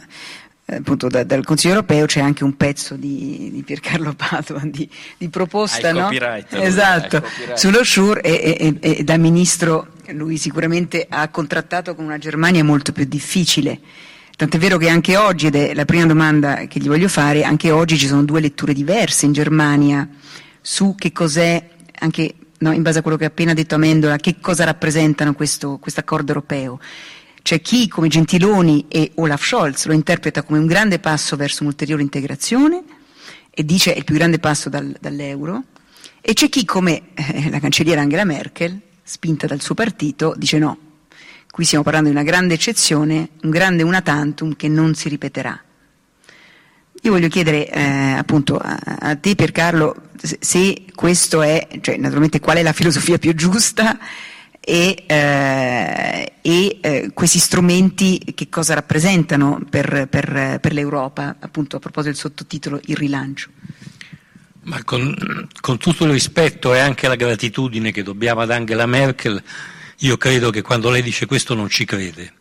appunto 0.66 1.08
da, 1.08 1.24
dal 1.24 1.44
Consiglio 1.44 1.74
europeo 1.76 2.06
c'è 2.06 2.20
anche 2.20 2.44
un 2.44 2.56
pezzo 2.56 2.96
di, 2.96 3.50
di 3.52 3.64
Piercarlo 3.64 4.14
Padova 4.14 4.62
di, 4.64 4.88
di 5.18 5.30
proposta 5.30 5.92
no? 5.92 6.10
esatto, 6.50 7.24
sullo 7.56 7.84
SURE 7.84 8.22
e, 8.22 8.78
e, 8.82 8.98
e 8.98 9.04
da 9.04 9.18
ministro 9.18 9.88
lui 10.10 10.38
sicuramente 10.38 11.06
ha 11.10 11.30
contrattato 11.30 11.96
con 11.96 12.06
una 12.06 12.18
Germania 12.18 12.64
molto 12.64 12.92
più 12.92 13.06
difficile 13.06 13.80
Tant'è 14.40 14.58
vero 14.58 14.78
che 14.78 14.88
anche 14.88 15.18
oggi, 15.18 15.48
ed 15.48 15.56
è 15.56 15.74
la 15.74 15.84
prima 15.84 16.06
domanda 16.06 16.66
che 16.68 16.80
gli 16.80 16.88
voglio 16.88 17.10
fare, 17.10 17.44
anche 17.44 17.72
oggi 17.72 17.98
ci 17.98 18.08
sono 18.08 18.24
due 18.24 18.40
letture 18.40 18.72
diverse 18.72 19.26
in 19.26 19.34
Germania 19.34 20.08
su 20.62 20.96
che 20.96 21.12
cos'è, 21.12 21.62
anche 22.00 22.36
no, 22.60 22.72
in 22.72 22.82
base 22.82 23.00
a 23.00 23.02
quello 23.02 23.18
che 23.18 23.26
ha 23.26 23.28
appena 23.28 23.54
detto 23.54 23.76
Amendola, 23.76 24.16
che 24.16 24.38
cosa 24.40 24.64
rappresentano 24.64 25.34
questo 25.34 25.82
accordo 25.96 26.32
europeo. 26.32 26.80
C'è 27.42 27.60
chi, 27.60 27.90
come 27.90 28.08
Gentiloni 28.08 28.86
e 28.88 29.12
Olaf 29.16 29.46
Scholz, 29.46 29.88
lo 29.88 29.94
interpreta 29.94 30.42
come 30.44 30.58
un 30.58 30.68
grande 30.68 31.00
passo 31.00 31.36
verso 31.36 31.64
un'ulteriore 31.64 32.02
integrazione 32.02 32.82
e 33.50 33.66
dice 33.66 33.94
è 33.94 33.98
il 33.98 34.06
più 34.06 34.16
grande 34.16 34.40
passo 34.40 34.70
dal, 34.70 34.96
dall'euro, 35.02 35.64
e 36.22 36.32
c'è 36.32 36.48
chi, 36.48 36.64
come 36.64 37.10
eh, 37.14 37.50
la 37.50 37.60
cancelliera 37.60 38.00
Angela 38.00 38.24
Merkel, 38.24 38.80
spinta 39.04 39.48
dal 39.48 39.60
suo 39.60 39.76
partito, 39.76 40.34
dice 40.38 40.58
no, 40.60 40.89
Qui 41.52 41.66
stiamo 41.66 41.84
parlando 41.84 42.10
di 42.10 42.16
una 42.16 42.24
grande 42.24 42.54
eccezione, 42.54 43.30
un 43.42 43.50
grande 43.50 43.84
una 43.84 44.02
tantum 44.02 44.56
che 44.56 44.68
non 44.68 44.94
si 44.94 45.10
ripeterà. 45.10 45.64
Io 47.02 47.12
voglio 47.12 47.28
chiedere 47.28 47.70
eh, 47.70 47.82
appunto 47.82 48.58
a, 48.58 48.78
a, 48.78 49.16
te 49.16 49.34
Piercarlo 49.36 50.10
se, 50.18 50.86
questo 50.94 51.42
è, 51.42 51.68
cioè 51.82 51.98
naturalmente 51.98 52.40
qual 52.40 52.58
è 52.58 52.62
la 52.62 52.74
filosofia 52.74 53.18
più 53.18 53.34
giusta 53.34 53.98
e, 54.60 55.04
eh, 55.08 56.34
e 56.42 56.78
eh, 56.82 57.12
questi 57.14 57.40
strumenti 57.40 58.34
che 58.36 58.50
cosa 58.50 58.74
rappresentano 58.74 59.62
per, 59.70 60.08
per, 60.10 60.60
per, 60.62 60.74
l'Europa, 60.74 61.38
appunto 61.40 61.78
a 61.78 61.80
proposito 61.80 62.12
del 62.12 62.22
sottotitolo 62.22 62.80
Il 62.86 62.98
rilancio. 62.98 63.50
Ma 64.64 64.84
con, 64.84 65.48
con 65.62 65.78
tutto 65.78 66.04
il 66.04 66.12
rispetto 66.12 66.74
e 66.74 66.80
anche 66.80 67.08
la 67.08 67.16
gratitudine 67.16 67.92
che 67.92 68.04
dobbiamo 68.04 68.42
ad 68.42 68.52
Angela 68.52 68.86
Merkel, 68.86 69.42
io 70.00 70.18
credo 70.18 70.50
che 70.50 70.62
quando 70.62 70.90
lei 70.90 71.02
dice 71.02 71.26
questo 71.26 71.54
non 71.54 71.68
ci 71.68 71.84
crede, 71.84 72.32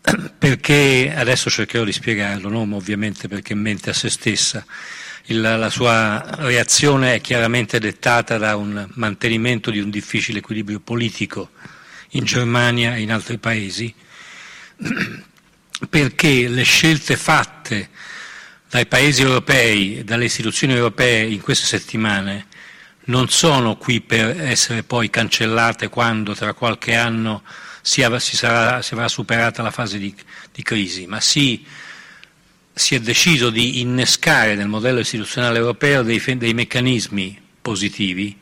perché 0.36 1.12
adesso 1.14 1.48
cercherò 1.48 1.84
di 1.84 1.92
spiegarlo, 1.92 2.48
no? 2.48 2.66
ovviamente 2.74 3.28
perché 3.28 3.54
mente 3.54 3.90
a 3.90 3.92
se 3.92 4.10
stessa. 4.10 4.64
Il, 5.26 5.40
la 5.40 5.70
sua 5.70 6.24
reazione 6.38 7.14
è 7.14 7.20
chiaramente 7.20 7.78
dettata 7.78 8.36
da 8.36 8.56
un 8.56 8.88
mantenimento 8.94 9.70
di 9.70 9.78
un 9.78 9.90
difficile 9.90 10.38
equilibrio 10.38 10.80
politico 10.80 11.50
in 12.10 12.24
Germania 12.24 12.96
e 12.96 13.02
in 13.02 13.12
altri 13.12 13.38
paesi, 13.38 13.94
perché 15.88 16.48
le 16.48 16.62
scelte 16.64 17.16
fatte 17.16 17.90
dai 18.68 18.86
paesi 18.86 19.22
europei, 19.22 20.02
dalle 20.02 20.24
istituzioni 20.24 20.74
europee 20.74 21.26
in 21.26 21.40
queste 21.40 21.66
settimane 21.66 22.46
non 23.04 23.28
sono 23.28 23.76
qui 23.76 24.00
per 24.00 24.40
essere 24.40 24.82
poi 24.82 25.10
cancellate 25.10 25.88
quando 25.88 26.34
tra 26.34 26.52
qualche 26.52 26.94
anno 26.94 27.42
si, 27.80 28.06
si, 28.18 28.36
sarà, 28.36 28.82
si 28.82 28.94
avrà 28.94 29.08
superata 29.08 29.62
la 29.62 29.70
fase 29.70 29.98
di, 29.98 30.14
di 30.52 30.62
crisi, 30.62 31.06
ma 31.06 31.20
si, 31.20 31.64
si, 32.72 32.94
è 32.94 33.00
deciso 33.00 33.50
di 33.50 33.80
innescare 33.80 34.54
nel 34.54 34.68
modello 34.68 35.00
istituzionale 35.00 35.58
europeo 35.58 36.02
dei, 36.02 36.22
dei 36.36 36.54
meccanismi 36.54 37.40
positivi 37.62 38.38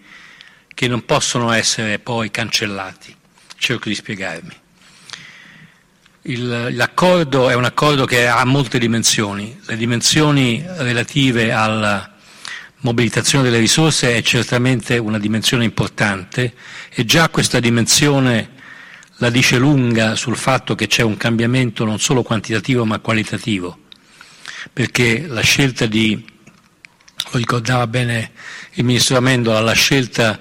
che 0.75 0.89
non 0.89 1.05
possono 1.05 1.51
essere 1.53 1.99
poi 1.99 2.31
cancellati. 2.31 3.15
Cerco 3.57 3.89
di 3.89 3.95
spiegarmi. 3.95 4.55
Il, 6.23 6.77
l'accordo 6.77 7.49
è 7.49 7.55
un 7.55 7.65
accordo 7.65 8.05
che 8.05 8.27
ha 8.29 8.45
molte 8.45 8.79
dimensioni. 8.79 9.59
Le 9.67 9.77
dimensioni 9.77 10.65
relative 10.67 11.51
alla 11.51 12.18
mobilitazione 12.81 13.45
delle 13.45 13.59
risorse 13.59 14.15
è 14.15 14.23
certamente 14.23 14.99
una 14.99 15.19
dimensione 15.19 15.65
importante 15.65 16.55
e 16.91 17.05
già 17.05 17.29
questa 17.29 17.59
dimensione 17.61 18.57
la 19.17 19.31
dice 19.31 19.59
lunga 19.59 20.15
sul 20.15 20.37
fatto 20.37 20.75
che 20.75 20.87
c'è 20.87 21.03
un 21.03 21.17
cambiamento 21.17 21.85
non 21.85 21.99
solo 21.99 22.23
quantitativo 22.23 22.85
ma 22.85 23.01
qualitativo, 23.01 23.79
perché 24.73 25.27
la 25.27 25.41
scelta 25.41 25.87
di, 25.87 26.25
lo 27.31 27.39
ricordava 27.39 27.87
bene 27.89 28.31
il 28.75 28.85
Ministro 28.85 29.17
Amendola, 29.17 29.61
la 29.61 29.73
scelta 29.73 30.41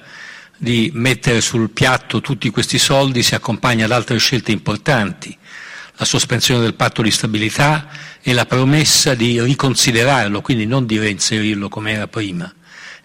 di 0.58 0.92
mettere 0.94 1.42
sul 1.42 1.72
piatto 1.72 2.22
tutti 2.22 2.50
questi 2.50 2.78
soldi 2.78 3.24
si 3.24 3.36
accompagna 3.36 3.86
ad 3.86 3.92
altre 3.92 4.18
scelte 4.18 4.52
importanti, 4.52 5.36
la 5.98 6.06
sospensione 6.06 6.62
del 6.62 6.76
patto 6.76 7.02
di 7.02 7.10
stabilità 7.10 7.90
e 8.22 8.34
la 8.34 8.46
promessa 8.46 9.16
di 9.16 9.42
riconsiderarlo, 9.42 10.42
quindi 10.42 10.68
non 10.68 10.86
di 10.86 11.00
reinserirlo 11.00 11.70
come 11.70 11.94
era 11.94 12.08
prima, 12.08 12.52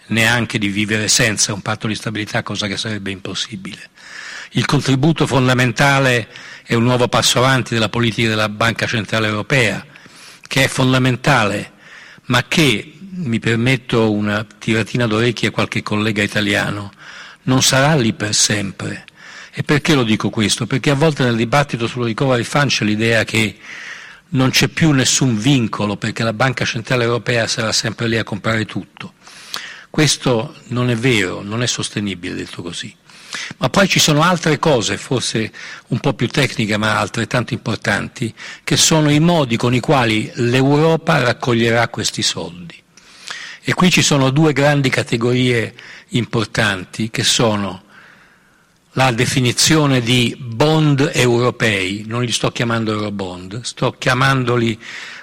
neanche 0.09 0.59
di 0.59 0.69
vivere 0.69 1.09
senza 1.09 1.55
un 1.55 1.63
patto 1.63 1.87
di 1.87 1.95
stabilità, 1.95 2.43
cosa 2.43 2.67
che 2.67 2.77
sarebbe 2.77 3.11
impossibile. 3.11 3.89
Il 4.51 4.67
contributo 4.67 5.27
fondamentale 5.27 6.29
è 6.65 6.75
un 6.75 6.83
nuovo 6.83 7.09
passo 7.09 7.39
avanti 7.39 7.73
della 7.73 7.89
politica 7.89 8.29
della 8.29 8.51
Banca 8.51 8.87
Centrale 8.87 9.27
Europea, 9.27 9.85
che 10.47 10.65
è 10.65 10.69
fondamentale, 10.69 11.73
ma 12.27 12.45
che, 12.47 12.99
mi 13.15 13.39
permetto 13.39 14.13
una 14.13 14.45
tiratina 14.59 15.07
d'orecchie 15.07 15.49
a 15.49 15.53
qualche 15.53 15.83
collega 15.83 16.23
italiano, 16.23 16.93
non 17.45 17.63
sarà 17.63 17.95
lì 17.95 18.13
per 18.13 18.35
sempre 18.35 19.05
e 19.55 19.63
perché 19.63 19.95
lo 19.95 20.03
dico 20.03 20.31
questo? 20.31 20.67
Perché 20.67 20.89
a 20.89 20.95
volte 20.95 21.25
nel 21.25 21.37
dibattito 21.37 21.87
sullo 21.87 22.07
recovery 22.07 22.43
fund 22.43 22.71
c'è 22.71 22.85
l'idea 22.87 23.23
che 23.25 23.57
non 24.31 24.49
c'è 24.49 24.69
più 24.69 24.93
nessun 24.93 25.37
vincolo 25.37 25.97
perché 25.97 26.23
la 26.23 26.33
Banca 26.33 26.65
Centrale 26.65 27.05
Europea 27.05 27.47
sarà 27.47 27.71
sempre 27.71 28.09
lì 28.09 28.17
a 28.17 28.25
comprare 28.25 28.65
tutto. 28.65 29.13
Questo 29.91 30.55
non 30.69 30.89
è 30.89 30.97
vero, 30.97 31.43
non 31.43 31.63
è 31.63 31.67
sostenibile 31.67 32.35
detto 32.35 32.63
così. 32.63 32.97
Ma 33.59 33.69
poi 33.69 33.89
ci 33.89 33.99
sono 33.99 34.23
altre 34.23 34.59
cose, 34.59 34.97
forse 34.97 35.53
un 35.89 36.01
po' 36.01 36.15
più 36.15 36.29
tecniche 36.29 36.79
ma 36.79 36.99
altrettanto 36.99 37.53
importanti, 37.53 38.33
che 38.65 38.79
sono 38.79 39.11
i 39.11 39.21
modi 39.21 39.59
con 39.59 39.75
i 39.75 39.81
quali 39.81 40.31
l'Europa 40.37 41.19
raccoglierà 41.19 41.88
questi 41.88 42.23
soldi. 42.23 42.81
E 43.61 43.75
qui 43.75 43.91
ci 43.91 44.03
sono 44.03 44.31
due 44.31 44.55
grandi 44.55 44.88
categorie 44.88 45.75
importanti 46.09 47.11
che 47.11 47.23
sono 47.23 47.85
la 48.94 49.11
definizione 49.12 50.00
di 50.00 50.37
bond 50.38 51.11
europei, 51.14 52.05
non 52.07 52.22
li 52.22 52.33
sto 52.33 52.50
chiamando 52.50 52.92
eurobond, 52.92 53.62
sto 53.62 53.92
chiamandoli 53.98 54.78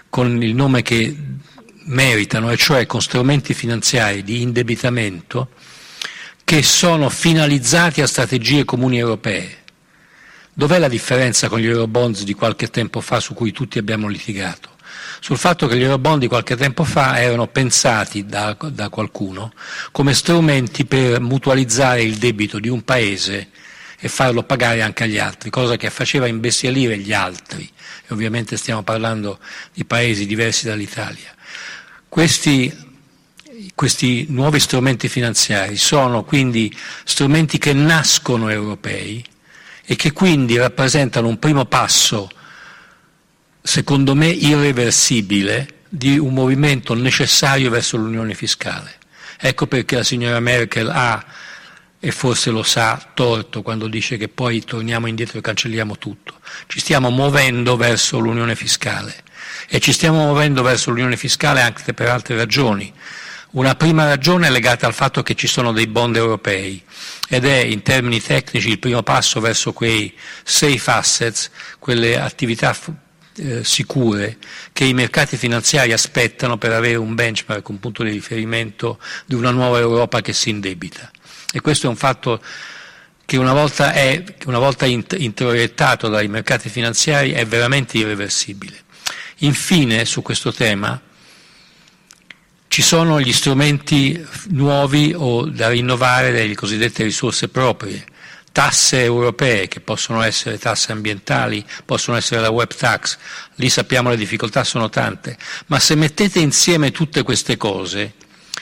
con 0.09 0.41
il 0.41 0.55
nome 0.55 0.81
che 0.81 1.15
meritano, 1.85 2.49
e 2.51 2.57
cioè 2.57 2.85
con 2.87 3.01
strumenti 3.01 3.53
finanziari 3.53 4.23
di 4.23 4.41
indebitamento 4.41 5.49
che 6.43 6.63
sono 6.63 7.09
finalizzati 7.09 8.01
a 8.01 8.07
strategie 8.07 8.65
comuni 8.65 8.97
europee. 8.97 9.57
Dov'è 10.51 10.79
la 10.79 10.87
differenza 10.87 11.47
con 11.47 11.59
gli 11.59 11.67
eurobonds 11.67 12.23
di 12.23 12.33
qualche 12.33 12.69
tempo 12.69 13.01
fa 13.01 13.19
su 13.19 13.35
cui 13.35 13.51
tutti 13.51 13.77
abbiamo 13.77 14.07
litigato? 14.07 14.77
Sul 15.19 15.37
fatto 15.37 15.67
che 15.67 15.75
gli 15.77 15.83
eurobond 15.83 16.21
di 16.21 16.27
qualche 16.27 16.55
tempo 16.55 16.83
fa 16.83 17.19
erano 17.19 17.47
pensati 17.47 18.25
da, 18.25 18.55
da 18.59 18.89
qualcuno 18.89 19.51
come 19.91 20.13
strumenti 20.13 20.85
per 20.85 21.19
mutualizzare 21.19 22.01
il 22.01 22.17
debito 22.17 22.59
di 22.59 22.69
un 22.69 22.83
paese 22.83 23.49
e 24.01 24.07
farlo 24.07 24.43
pagare 24.43 24.81
anche 24.81 25.03
agli 25.03 25.17
altri, 25.17 25.49
cosa 25.49 25.75
che 25.75 25.89
faceva 25.89 26.25
imbestialire 26.25 26.97
gli 26.97 27.11
altri. 27.11 27.69
E 28.07 28.13
ovviamente 28.13 28.55
stiamo 28.55 28.81
parlando 28.81 29.39
di 29.73 29.83
paesi 29.83 30.25
diversi 30.25 30.65
dall'Italia. 30.65 31.35
Questi, 32.07 32.73
questi 33.75 34.27
nuovi 34.29 34.59
strumenti 34.61 35.09
finanziari 35.09 35.75
sono 35.75 36.23
quindi 36.23 36.73
strumenti 37.03 37.57
che 37.57 37.73
nascono 37.73 38.49
europei 38.49 39.23
e 39.85 39.95
che 39.97 40.13
quindi 40.13 40.57
rappresentano 40.57 41.27
un 41.27 41.37
primo 41.37 41.65
passo 41.65 42.29
secondo 43.61 44.15
me 44.15 44.27
irreversibile, 44.27 45.77
di 45.89 46.19
un 46.19 46.33
movimento 46.33 46.93
necessario 46.93 47.69
verso 47.71 47.97
l'unione 47.97 48.35
fiscale. 48.35 48.97
Ecco 49.39 49.65
perché 49.67 49.95
la 49.95 50.03
signora 50.03 50.39
Merkel 50.39 50.89
ha, 50.89 51.25
e 51.99 52.11
forse 52.11 52.51
lo 52.51 52.63
sa, 52.63 53.11
torto 53.13 53.61
quando 53.61 53.87
dice 53.87 54.17
che 54.17 54.29
poi 54.29 54.63
torniamo 54.63 55.07
indietro 55.07 55.39
e 55.39 55.41
cancelliamo 55.41 55.97
tutto. 55.97 56.35
Ci 56.67 56.79
stiamo 56.79 57.09
muovendo 57.09 57.75
verso 57.75 58.19
l'unione 58.19 58.55
fiscale 58.55 59.23
e 59.67 59.79
ci 59.79 59.91
stiamo 59.91 60.23
muovendo 60.25 60.61
verso 60.61 60.91
l'unione 60.91 61.17
fiscale 61.17 61.61
anche 61.61 61.93
per 61.93 62.09
altre 62.09 62.35
ragioni. 62.35 62.93
Una 63.51 63.73
prima 63.75 64.05
ragione 64.05 64.47
è 64.47 64.51
legata 64.51 64.85
al 64.85 64.93
fatto 64.93 65.23
che 65.23 65.33
ci 65.33 65.47
sono 65.47 65.71
dei 65.71 65.87
bond 65.87 66.15
europei 66.15 66.81
ed 67.27 67.45
è 67.45 67.57
in 67.57 67.81
termini 67.81 68.21
tecnici 68.21 68.69
il 68.69 68.79
primo 68.79 69.01
passo 69.01 69.39
verso 69.39 69.73
quei 69.73 70.15
safe 70.43 70.91
assets, 70.91 71.49
quelle 71.79 72.19
attività 72.19 72.73
eh, 73.39 73.63
sicure 73.63 74.37
che 74.73 74.85
i 74.85 74.93
mercati 74.93 75.37
finanziari 75.37 75.93
aspettano 75.93 76.57
per 76.57 76.73
avere 76.73 76.95
un 76.95 77.15
benchmark, 77.15 77.67
un 77.69 77.79
punto 77.79 78.03
di 78.03 78.11
riferimento 78.11 78.99
di 79.25 79.35
una 79.35 79.51
nuova 79.51 79.79
Europa 79.79 80.21
che 80.21 80.33
si 80.33 80.49
indebita. 80.49 81.09
E 81.51 81.61
questo 81.61 81.87
è 81.87 81.89
un 81.89 81.95
fatto 81.95 82.41
che 83.25 83.37
una 83.37 83.53
volta, 83.53 83.93
è, 83.93 84.23
una 84.45 84.59
volta 84.59 84.85
introiettato 84.85 86.07
dai 86.09 86.27
mercati 86.27 86.69
finanziari 86.69 87.31
è 87.31 87.45
veramente 87.45 87.97
irreversibile. 87.97 88.83
Infine, 89.39 90.05
su 90.05 90.21
questo 90.21 90.51
tema, 90.51 90.99
ci 92.67 92.81
sono 92.81 93.19
gli 93.19 93.33
strumenti 93.33 94.23
nuovi 94.49 95.13
o 95.15 95.45
da 95.45 95.69
rinnovare 95.69 96.31
delle 96.31 96.55
cosiddette 96.55 97.03
risorse 97.03 97.47
proprie 97.47 98.05
tasse 98.59 99.01
europee, 99.03 99.69
che 99.69 99.79
possono 99.79 100.21
essere 100.21 100.57
tasse 100.57 100.91
ambientali, 100.91 101.65
possono 101.85 102.17
essere 102.17 102.41
la 102.41 102.49
web 102.49 102.67
tax, 102.67 103.17
lì 103.55 103.69
sappiamo 103.69 104.09
le 104.09 104.17
difficoltà 104.17 104.65
sono 104.65 104.89
tante, 104.89 105.37
ma 105.67 105.79
se 105.79 105.95
mettete 105.95 106.39
insieme 106.39 106.91
tutte 106.91 107.23
queste 107.23 107.55
cose, 107.55 108.15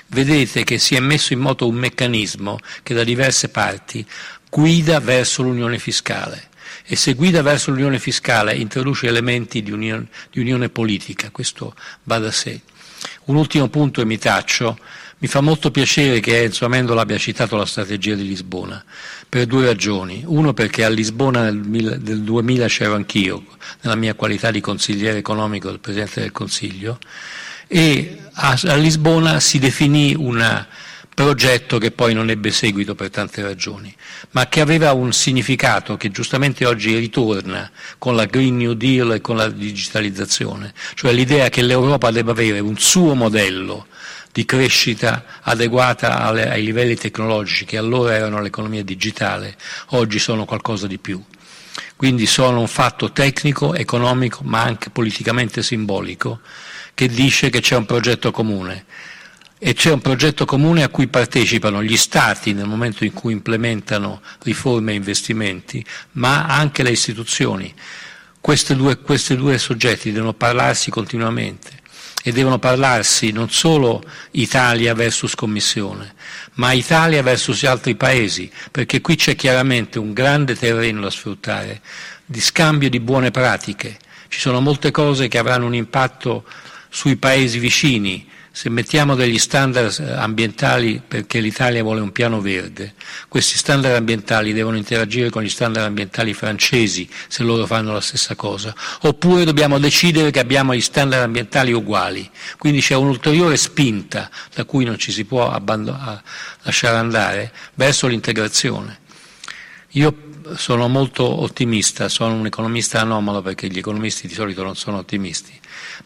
vedete 0.09 0.63
che 0.63 0.77
si 0.77 0.93
è 0.93 0.99
messo 0.99 1.33
in 1.33 1.39
moto 1.39 1.67
un 1.67 1.73
meccanismo 1.73 2.59
che 2.83 2.93
da 2.93 3.03
diverse 3.03 3.49
parti 3.49 4.05
guida 4.51 4.99
verso 4.99 5.41
l'unione 5.41 5.79
fiscale. 5.79 6.49
E 6.85 6.95
se 6.95 7.15
guida 7.15 7.41
verso 7.41 7.71
l'unione 7.71 7.97
fiscale 7.97 8.53
introduce 8.53 9.07
elementi 9.07 9.63
di 9.63 9.71
unione, 9.71 10.09
di 10.29 10.39
unione 10.39 10.69
politica, 10.69 11.31
questo 11.31 11.73
va 12.03 12.19
da 12.19 12.29
sé. 12.29 12.61
Un 13.25 13.35
ultimo 13.35 13.67
punto 13.67 14.01
e 14.01 14.05
mi 14.05 14.19
taccio, 14.19 14.77
mi 15.19 15.27
fa 15.27 15.41
molto 15.41 15.71
piacere 15.71 16.19
che 16.19 16.43
Enzo 16.43 16.65
Amendola 16.65 17.01
abbia 17.01 17.17
citato 17.17 17.55
la 17.55 17.65
strategia 17.65 18.13
di 18.13 18.27
Lisbona, 18.27 18.83
per 19.29 19.45
due 19.45 19.65
ragioni. 19.65 20.23
Uno 20.25 20.53
perché 20.53 20.83
a 20.83 20.89
Lisbona 20.89 21.49
nel, 21.49 21.99
2000 21.99 22.67
c'ero 22.67 22.95
anch'io, 22.95 23.43
nella 23.81 23.95
mia 23.95 24.13
qualità 24.13 24.51
di 24.51 24.61
consigliere 24.61 25.17
economico 25.17 25.69
del 25.69 25.79
Presidente 25.79 26.21
del 26.21 26.31
Consiglio, 26.31 26.99
e 27.67 28.17
a 28.33 28.75
Lisbona 28.75 29.39
si 29.39 29.59
definì 29.59 30.15
un 30.15 30.65
progetto 31.17 31.79
che 31.79 31.89
poi 31.89 32.13
non 32.13 32.29
ebbe 32.29 32.51
seguito 32.51 32.93
per 32.93 33.09
tante 33.09 33.41
ragioni, 33.41 33.91
ma 34.31 34.47
che 34.47 34.61
aveva 34.61 34.93
un 34.93 35.11
significato 35.11 35.97
che 35.97 36.11
giustamente 36.11 36.63
oggi 36.63 36.95
ritorna 36.95 37.71
con 37.97 38.15
la 38.15 38.25
Green 38.25 38.55
New 38.55 38.73
Deal 38.73 39.13
e 39.13 39.19
con 39.19 39.35
la 39.35 39.49
digitalizzazione, 39.49 40.73
cioè 40.93 41.11
l'idea 41.11 41.49
che 41.49 41.63
l'Europa 41.63 42.11
debba 42.11 42.31
avere 42.31 42.59
un 42.59 42.77
suo 42.77 43.15
modello 43.15 43.87
di 44.31 44.45
crescita 44.45 45.23
adeguata 45.41 46.19
alle, 46.19 46.49
ai 46.49 46.63
livelli 46.63 46.95
tecnologici 46.95 47.65
che 47.65 47.77
allora 47.77 48.15
erano 48.15 48.41
l'economia 48.41 48.83
digitale, 48.83 49.57
oggi 49.89 50.19
sono 50.19 50.45
qualcosa 50.45 50.87
di 50.87 50.97
più. 50.97 51.23
Quindi 51.95 52.25
sono 52.25 52.59
un 52.59 52.67
fatto 52.67 53.11
tecnico, 53.11 53.73
economico, 53.73 54.41
ma 54.43 54.61
anche 54.61 54.89
politicamente 54.89 55.63
simbolico, 55.63 56.41
che 56.93 57.07
dice 57.07 57.49
che 57.49 57.59
c'è 57.59 57.75
un 57.75 57.85
progetto 57.85 58.31
comune 58.31 58.85
e 59.59 59.73
c'è 59.73 59.91
un 59.91 60.01
progetto 60.01 60.45
comune 60.45 60.83
a 60.83 60.89
cui 60.89 61.07
partecipano 61.07 61.81
gli 61.81 61.97
Stati 61.97 62.53
nel 62.53 62.67
momento 62.67 63.03
in 63.03 63.13
cui 63.13 63.33
implementano 63.33 64.21
riforme 64.43 64.91
e 64.91 64.95
investimenti, 64.95 65.83
ma 66.13 66.45
anche 66.45 66.83
le 66.83 66.91
istituzioni. 66.91 67.73
Due, 68.39 68.99
questi 68.99 69.35
due 69.35 69.57
soggetti 69.57 70.13
devono 70.13 70.33
parlarsi 70.33 70.89
continuamente 70.89 71.66
e 72.27 72.33
devono 72.33 72.59
parlarsi 72.59 73.31
non 73.31 73.49
solo 73.49 74.03
Italia 74.31 74.93
versus 74.93 75.33
Commissione, 75.33 76.13
ma 76.55 76.73
Italia 76.73 77.23
versus 77.23 77.63
altri 77.63 77.95
paesi, 77.95 78.51
perché 78.69 78.99
qui 78.99 79.15
c'è 79.15 79.33
chiaramente 79.37 79.97
un 79.97 80.11
grande 80.11 80.53
terreno 80.57 80.99
da 80.99 81.09
sfruttare 81.09 81.79
di 82.25 82.41
scambio 82.41 82.89
di 82.89 82.99
buone 82.99 83.31
pratiche. 83.31 83.97
Ci 84.27 84.41
sono 84.41 84.59
molte 84.59 84.91
cose 84.91 85.29
che 85.29 85.37
avranno 85.37 85.67
un 85.67 85.73
impatto 85.73 86.43
sui 86.89 87.15
paesi 87.15 87.59
vicini, 87.59 88.27
se 88.57 88.71
mettiamo 88.71 89.13
degli 89.13 89.37
standard 89.37 89.99
eh, 89.99 90.13
ambientali 90.13 90.99
perché 91.07 91.39
l'Italia 91.39 91.83
vuole 91.83 91.99
un 91.99 92.11
piano 92.11 92.41
verde, 92.41 92.95
questi 93.27 93.55
standard 93.55 93.93
ambientali 93.93 94.51
devono 94.51 94.77
interagire 94.77 95.29
con 95.29 95.43
gli 95.43 95.49
standard 95.49 95.85
ambientali 95.85 96.33
francesi 96.33 97.07
se 97.27 97.43
loro 97.43 97.67
fanno 97.67 97.93
la 97.93 98.01
stessa 98.01 98.33
cosa, 98.33 98.73
oppure 99.01 99.43
dobbiamo 99.43 99.77
decidere 99.77 100.31
che 100.31 100.39
abbiamo 100.39 100.73
gli 100.73 100.81
standard 100.81 101.21
ambientali 101.21 101.71
uguali, 101.71 102.27
quindi 102.57 102.81
c'è 102.81 102.95
un'ulteriore 102.95 103.57
spinta 103.57 104.27
da 104.55 104.63
cui 104.63 104.85
non 104.85 104.97
ci 104.97 105.11
si 105.11 105.25
può 105.25 105.51
abbandon- 105.51 106.19
lasciare 106.63 106.97
andare 106.97 107.51
verso 107.75 108.07
l'integrazione. 108.07 109.01
Io 109.89 110.27
sono 110.55 110.87
molto 110.87 111.41
ottimista, 111.41 112.09
sono 112.09 112.33
un 112.33 112.47
economista 112.47 113.01
anomalo 113.01 113.43
perché 113.43 113.67
gli 113.67 113.77
economisti 113.77 114.27
di 114.27 114.33
solito 114.33 114.63
non 114.63 114.75
sono 114.75 114.97
ottimisti, 114.97 115.59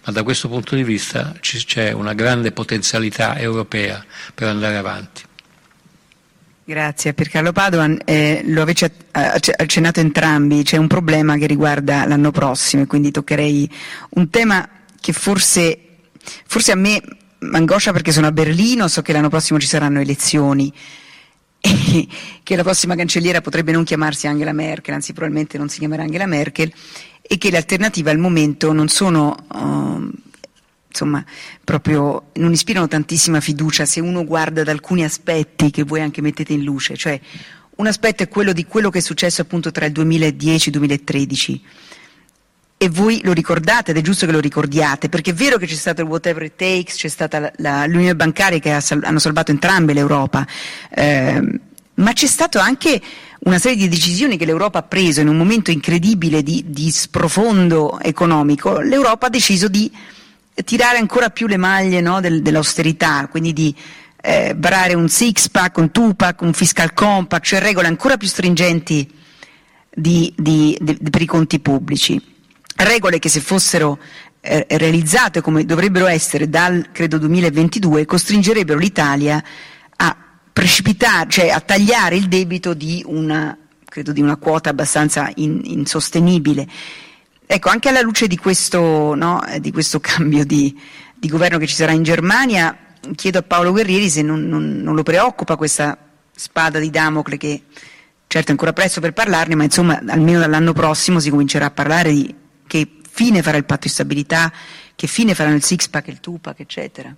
ma 0.03 0.11
da 0.11 0.23
questo 0.23 0.47
punto 0.47 0.75
di 0.75 0.83
vista 0.83 1.33
c'è 1.39 1.91
una 1.91 2.13
grande 2.13 2.51
potenzialità 2.51 3.37
europea 3.37 4.03
per 4.33 4.47
andare 4.47 4.77
avanti. 4.77 5.23
Grazie 6.63 7.13
per 7.13 7.27
Carlo 7.27 7.51
Padoan, 7.51 7.99
eh, 8.05 8.43
lo 8.45 8.61
avete 8.61 8.91
accennato 9.11 9.99
entrambi, 9.99 10.63
c'è 10.63 10.77
un 10.77 10.87
problema 10.87 11.35
che 11.37 11.47
riguarda 11.47 12.05
l'anno 12.05 12.31
prossimo 12.31 12.83
e 12.83 12.87
quindi 12.87 13.11
toccherei 13.11 13.69
un 14.11 14.29
tema 14.29 14.69
che 14.99 15.11
forse, 15.11 15.77
forse 16.45 16.71
a 16.71 16.75
me 16.75 17.01
angoscia 17.51 17.91
perché 17.91 18.11
sono 18.11 18.27
a 18.27 18.31
Berlino, 18.31 18.87
so 18.87 19.01
che 19.01 19.11
l'anno 19.11 19.29
prossimo 19.29 19.59
ci 19.59 19.67
saranno 19.67 19.99
elezioni 19.99 20.71
che 22.43 22.56
la 22.56 22.63
prossima 22.63 22.95
cancelliera 22.95 23.41
potrebbe 23.41 23.71
non 23.71 23.84
chiamarsi 23.84 24.28
Angela 24.28 24.52
Merkel, 24.52 24.95
anzi 24.95 25.13
probabilmente 25.13 25.58
non 25.58 25.69
si 25.69 25.80
chiamerà 25.80 26.04
Angela 26.04 26.26
Merkel 26.26 26.71
e 27.21 27.38
che 27.38 27.52
le 27.52 27.58
alternative 27.58 28.10
al 28.10 28.17
momento 28.17 28.74
non 28.74 28.88
sono 28.88 29.36
uh, 29.54 30.10
insomma 30.88 31.24
proprio 31.63 32.32
non 32.34 32.52
ispirano 32.52 32.88
tantissima 32.88 33.39
fiducia 33.39 33.86
se 33.86 34.02
uno 34.02 34.26
guarda 34.26 34.62
ad 34.62 34.67
alcuni 34.67 35.04
aspetti 35.04 35.71
che 35.71 35.84
voi 35.84 36.02
anche 36.02 36.21
mettete 36.21 36.54
in 36.54 36.63
luce, 36.63 36.97
cioè 36.97 37.19
un 37.76 37.88
aspetto 37.88 38.24
è 38.24 38.28
quello 38.28 38.54
di 38.54 38.65
quello 38.65 38.89
che 38.89 38.97
è 38.97 39.02
successo 39.02 39.41
appunto 39.41 39.71
tra 39.71 39.86
il 39.86 39.91
2010 39.91 40.69
e 40.69 40.71
il 40.71 40.78
2013 40.78 41.63
e 42.84 42.89
voi 42.89 43.22
lo 43.24 43.32
ricordate 43.32 43.91
ed 43.91 43.98
è 43.98 44.02
giusto 44.02 44.26
che 44.26 44.32
lo 44.32 44.39
ricordiate 44.39 45.08
perché 45.08 45.30
è 45.30 45.34
vero 45.36 45.60
che 45.60 45.67
c'è 45.67 45.76
stato 45.76 46.02
il 46.02 46.08
whatever 46.08 46.41
it 46.41 46.56
takes, 46.56 46.96
c'è 46.96 47.10
stata 47.10 47.52
l'unione 47.86 48.15
bancaria 48.15 48.58
che 48.58 48.72
ha 48.72 48.80
sal- 48.80 49.04
hanno 49.04 49.20
salvato 49.20 49.52
entrambe 49.52 49.94
l'Europa, 49.94 50.48
eh, 50.89 51.60
ma 51.94 52.13
c'è 52.13 52.26
stato 52.26 52.58
anche 52.58 53.00
una 53.41 53.60
serie 53.60 53.78
di 53.78 53.88
decisioni 53.88 54.36
che 54.36 54.46
l'Europa 54.46 54.80
ha 54.80 54.82
preso 54.82 55.22
in 55.22 55.28
un 55.28 55.38
momento 55.38 55.70
incredibile 55.70 56.41
di, 56.41 56.63
di 56.70 56.89
sprofondo 56.89 58.00
economico, 58.00 58.80
l'Europa 58.80 59.28
ha 59.28 59.30
deciso 59.30 59.67
di 59.67 59.91
tirare 60.65 60.98
ancora 60.98 61.30
più 61.30 61.46
le 61.46 61.58
maglie 61.58 62.02
no, 62.02 62.20
del, 62.20 62.41
dell'austerità, 62.41 63.28
quindi 63.30 63.54
di 63.54 63.76
eh, 64.24 64.56
varare 64.58 64.96
un 64.96 65.08
six 65.08 65.50
pack, 65.50 65.78
un 65.78 65.91
two 65.91 66.15
pack, 66.15 66.41
un 66.41 66.54
fiscal 66.54 66.94
compact, 66.94 67.46
cioè 67.46 67.60
regole 67.60 67.86
ancora 67.86 68.17
più 68.17 68.28
stringenti 68.28 69.08
di, 69.94 70.34
di, 70.36 70.76
per 71.12 71.22
i 71.22 71.28
conti 71.28 71.60
pubblici 71.60 72.30
regole 72.75 73.19
che 73.19 73.29
se 73.29 73.39
fossero 73.39 73.99
eh, 74.41 74.65
realizzate 74.69 75.41
come 75.41 75.65
dovrebbero 75.65 76.07
essere 76.07 76.49
dal 76.49 76.89
credo 76.91 77.17
2022 77.19 78.05
costringerebbero 78.05 78.79
l'Italia 78.79 79.43
a 79.97 80.17
precipitare, 80.51 81.29
cioè 81.29 81.49
a 81.49 81.60
tagliare 81.60 82.15
il 82.15 82.27
debito 82.27 82.73
di 82.73 83.03
una, 83.05 83.55
di 83.93 84.21
una 84.21 84.36
quota 84.38 84.69
abbastanza 84.69 85.31
in, 85.36 85.62
insostenibile. 85.63 86.67
Ecco, 87.45 87.69
anche 87.69 87.89
alla 87.89 88.01
luce 88.01 88.27
di 88.27 88.38
questo, 88.38 89.13
no, 89.13 89.43
di 89.60 89.71
questo 89.71 89.99
cambio 90.01 90.45
di, 90.45 90.75
di, 91.15 91.27
governo 91.27 91.57
che 91.57 91.67
ci 91.67 91.75
sarà 91.75 91.91
in 91.91 92.03
Germania, 92.03 92.75
chiedo 93.15 93.39
a 93.39 93.43
Paolo 93.43 93.71
Guerrieri 93.71 94.10
se 94.10 94.21
non, 94.21 94.47
non, 94.47 94.77
non 94.81 94.95
lo 94.95 95.03
preoccupa 95.03 95.55
questa 95.55 95.97
spada 96.34 96.79
di 96.79 96.89
Damocle 96.89 97.38
che 97.38 97.63
certo 98.25 98.47
è 98.47 98.51
ancora 98.51 98.73
presto 98.73 99.01
per 99.01 99.13
parlarne, 99.13 99.55
ma 99.55 99.65
insomma 99.65 100.01
almeno 100.07 100.39
dall'anno 100.39 100.73
prossimo 100.73 101.19
si 101.19 101.29
comincerà 101.29 101.65
a 101.65 101.71
parlare 101.71 102.12
di 102.12 102.34
che 102.71 102.88
fine 103.10 103.41
farà 103.41 103.57
il 103.57 103.65
patto 103.65 103.81
di 103.88 103.89
stabilità, 103.89 104.49
che 104.95 105.05
fine 105.05 105.36
faranno 105.36 105.57
il 105.57 105.63
six 105.63 105.89
pack, 105.89 106.07
il 106.07 106.21
two 106.21 106.38
pack, 106.38 106.62
eccetera. 106.62 107.13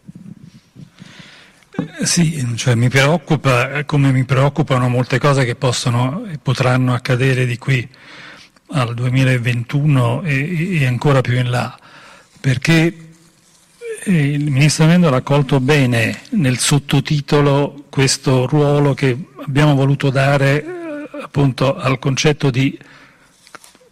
Eh, 1.76 2.06
sì, 2.08 2.44
cioè 2.56 2.74
mi 2.74 2.90
preoccupa, 2.90 3.84
come 3.84 4.12
mi 4.12 4.24
preoccupano 4.24 4.90
molte 4.90 5.20
cose 5.20 5.46
che 5.46 5.54
possono 5.54 6.26
e 6.26 6.40
potranno 6.42 6.96
accadere 6.96 7.46
di 7.46 7.60
qui 7.60 7.88
al 8.70 8.96
2021 8.96 10.24
e, 10.24 10.80
e 10.80 10.88
ancora 10.88 11.22
più 11.22 11.38
in 11.38 11.52
là, 11.52 11.78
perché 12.40 13.12
eh, 14.06 14.32
il 14.32 14.50
ministro 14.50 14.86
Amendola 14.86 15.18
ha 15.18 15.22
colto 15.22 15.60
bene 15.60 16.22
nel 16.32 16.58
sottotitolo 16.58 17.86
questo 17.90 18.48
ruolo 18.48 18.96
che 18.96 19.16
abbiamo 19.46 19.76
voluto 19.76 20.10
dare 20.10 20.64
eh, 20.64 21.22
appunto 21.22 21.76
al 21.76 22.00
concetto 22.00 22.50
di 22.50 22.76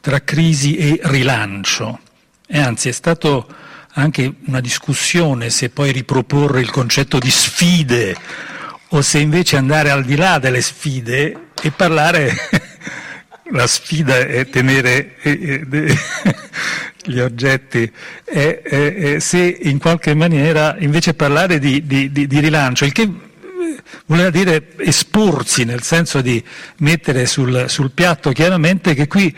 tra 0.02 0.22
crisi 0.22 0.76
e 0.76 1.00
rilancio. 1.04 2.00
E 2.48 2.60
anzi 2.60 2.90
è 2.90 2.92
stato 2.92 3.48
anche 3.94 4.34
una 4.46 4.60
discussione 4.60 5.50
se 5.50 5.70
poi 5.70 5.92
riproporre 5.92 6.60
il 6.60 6.70
concetto 6.70 7.20
di 7.20 7.30
sfide 7.30 8.16
o 8.90 9.02
se 9.02 9.20
invece 9.20 9.58
andare 9.58 9.90
al 9.90 10.04
di 10.04 10.16
là 10.16 10.38
delle 10.38 10.62
sfide 10.62 11.50
e 11.62 11.72
parlare, 11.72 12.36
la 13.52 13.68
sfida 13.68 14.18
è 14.18 14.50
tenere 14.50 15.16
eh, 15.22 15.66
eh, 15.72 15.98
gli 17.06 17.20
oggetti, 17.20 17.90
e 18.26 19.18
se 19.20 19.40
in 19.62 19.78
qualche 19.78 20.14
maniera 20.14 20.76
invece 20.80 21.14
parlare 21.14 21.58
di, 21.58 21.86
di, 21.86 22.12
di, 22.12 22.28
di 22.28 22.40
rilancio, 22.40 22.84
il 22.84 22.92
che 22.92 23.10
voleva 24.06 24.30
dire 24.30 24.74
esporsi, 24.78 25.64
nel 25.64 25.84
senso 25.84 26.22
di 26.22 26.44
mettere 26.78 27.26
sul, 27.26 27.66
sul 27.68 27.92
piatto 27.92 28.32
chiaramente 28.32 28.94
che 28.94 29.08
qui 29.08 29.34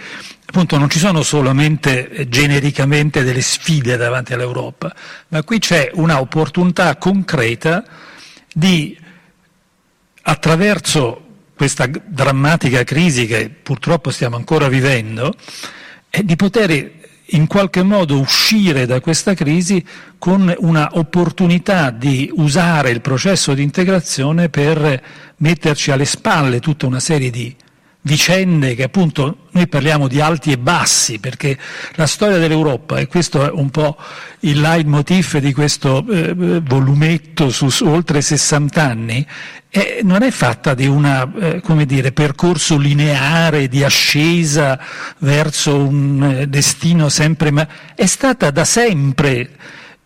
appunto 0.53 0.77
non 0.77 0.87
ci 0.87 0.99
sono 0.99 1.23
solamente 1.23 2.09
eh, 2.09 2.29
genericamente 2.29 3.23
delle 3.23 3.41
sfide 3.41 3.97
davanti 3.97 4.33
all'Europa, 4.33 4.93
ma 5.29 5.41
qui 5.41 5.57
c'è 5.57 5.89
un'opportunità 5.95 6.95
concreta 6.97 7.83
di, 8.53 8.95
attraverso 10.21 11.25
questa 11.55 11.87
drammatica 11.87 12.83
crisi 12.83 13.25
che 13.25 13.49
purtroppo 13.49 14.11
stiamo 14.11 14.35
ancora 14.35 14.67
vivendo, 14.67 15.33
eh, 16.11 16.23
di 16.23 16.35
poter 16.35 16.91
in 17.25 17.47
qualche 17.47 17.81
modo 17.81 18.19
uscire 18.19 18.85
da 18.85 19.01
questa 19.01 19.33
crisi 19.33 19.83
con 20.19 20.53
un'opportunità 20.55 21.89
di 21.89 22.29
usare 22.31 22.91
il 22.91 23.01
processo 23.01 23.55
di 23.55 23.63
integrazione 23.63 24.49
per 24.49 25.03
metterci 25.37 25.89
alle 25.89 26.05
spalle 26.05 26.59
tutta 26.59 26.85
una 26.85 26.99
serie 26.99 27.31
di 27.31 27.55
vicende 28.03 28.75
che 28.75 28.83
appunto 28.83 29.37
noi 29.51 29.67
parliamo 29.67 30.07
di 30.07 30.19
alti 30.19 30.51
e 30.51 30.57
bassi 30.57 31.19
perché 31.19 31.57
la 31.95 32.05
storia 32.05 32.37
dell'Europa 32.37 32.97
e 32.97 33.07
questo 33.07 33.45
è 33.45 33.49
un 33.49 33.69
po' 33.69 33.95
il 34.41 34.59
leitmotiv 34.59 35.37
di 35.37 35.53
questo 35.53 36.05
eh, 36.09 36.33
volumetto 36.61 37.49
su, 37.49 37.69
su, 37.69 37.85
oltre 37.85 38.21
60 38.21 38.83
anni 38.83 39.25
eh, 39.69 40.01
non 40.03 40.21
è 40.21 40.31
fatta 40.31 40.73
di 40.73 40.85
un 40.85 41.05
eh, 41.05 42.11
percorso 42.11 42.77
lineare 42.77 43.69
di 43.69 43.83
ascesa 43.83 44.77
verso 45.19 45.77
un 45.77 46.39
eh, 46.41 46.47
destino 46.47 47.07
sempre 47.07 47.51
ma 47.51 47.65
è 47.95 48.05
stata 48.05 48.51
da 48.51 48.65
sempre 48.65 49.51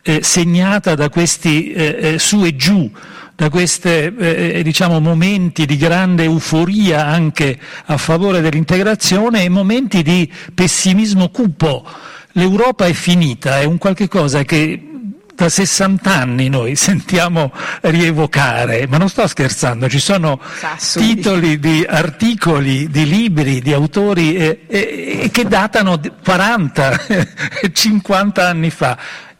eh, 0.03 0.21
segnata 0.21 0.93
da 0.93 1.09
questi 1.09 1.71
eh, 1.71 2.19
su 2.19 2.45
e 2.45 2.55
giù 2.55 2.91
da 3.37 3.51
questi 3.51 3.87
eh, 3.87 4.61
diciamo, 4.63 4.99
momenti 4.99 5.67
di 5.67 5.77
grande 5.77 6.23
euforia 6.23 7.05
anche 7.05 7.55
a 7.85 7.95
favore 7.97 8.41
dell'integrazione 8.41 9.43
e 9.43 9.49
momenti 9.49 10.01
di 10.01 10.27
pessimismo 10.55 11.29
cupo. 11.29 11.85
L'Europa 12.31 12.87
è 12.87 12.93
finita, 12.93 13.59
è 13.59 13.63
un 13.63 13.77
qualche 13.77 14.07
cosa 14.07 14.41
che 14.41 14.87
da 15.35 15.49
60 15.49 16.11
anni 16.11 16.49
noi 16.49 16.73
sentiamo 16.75 17.53
rievocare, 17.81 18.87
ma 18.87 18.97
non 18.97 19.07
sto 19.07 19.27
scherzando, 19.27 19.87
ci 19.87 19.99
sono 19.99 20.41
Sassoli. 20.57 21.13
titoli 21.13 21.59
di 21.59 21.85
articoli, 21.87 22.89
di 22.89 23.07
libri, 23.07 23.61
di 23.61 23.71
autori 23.71 24.35
eh, 24.35 24.61
eh, 24.65 25.29
che 25.31 25.45
datano 25.45 26.01
40, 26.23 26.99
50 27.71 28.41
anni 28.49 28.71
fa. 28.71 28.97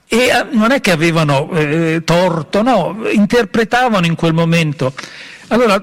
E 0.10 0.18
eh, 0.18 0.46
non 0.52 0.72
è 0.72 0.80
che 0.80 0.92
avevano 0.92 1.50
eh, 1.52 2.02
torto, 2.06 2.62
no, 2.62 2.98
interpretavano 3.12 4.06
in 4.06 4.16
quel 4.16 4.34
momento. 4.34 4.94
Allora, 5.50 5.82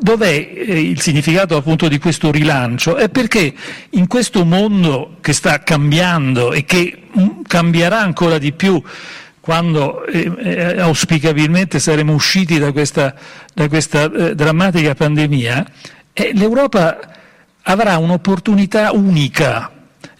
dov'è 0.00 0.28
eh, 0.28 0.80
il 0.80 1.00
significato 1.00 1.56
appunto 1.56 1.86
di 1.86 1.98
questo 1.98 2.30
rilancio? 2.30 2.96
È 2.96 3.08
perché 3.08 3.52
in 3.90 4.08
questo 4.08 4.44
mondo 4.44 5.16
che 5.20 5.32
sta 5.32 5.60
cambiando 5.60 6.52
e 6.52 6.64
che 6.64 7.02
mm, 7.18 7.42
cambierà 7.46 8.00
ancora 8.00 8.38
di 8.38 8.52
più 8.52 8.82
quando 9.40 10.04
eh, 10.04 10.32
eh, 10.38 10.80
auspicabilmente 10.80 11.78
saremo 11.78 12.12
usciti 12.12 12.58
da 12.58 12.72
questa, 12.72 13.14
da 13.54 13.68
questa 13.68 14.10
eh, 14.10 14.34
drammatica 14.34 14.94
pandemia, 14.94 15.66
l'Europa 16.34 16.98
avrà 17.62 17.98
un'opportunità 17.98 18.92
unica 18.92 19.70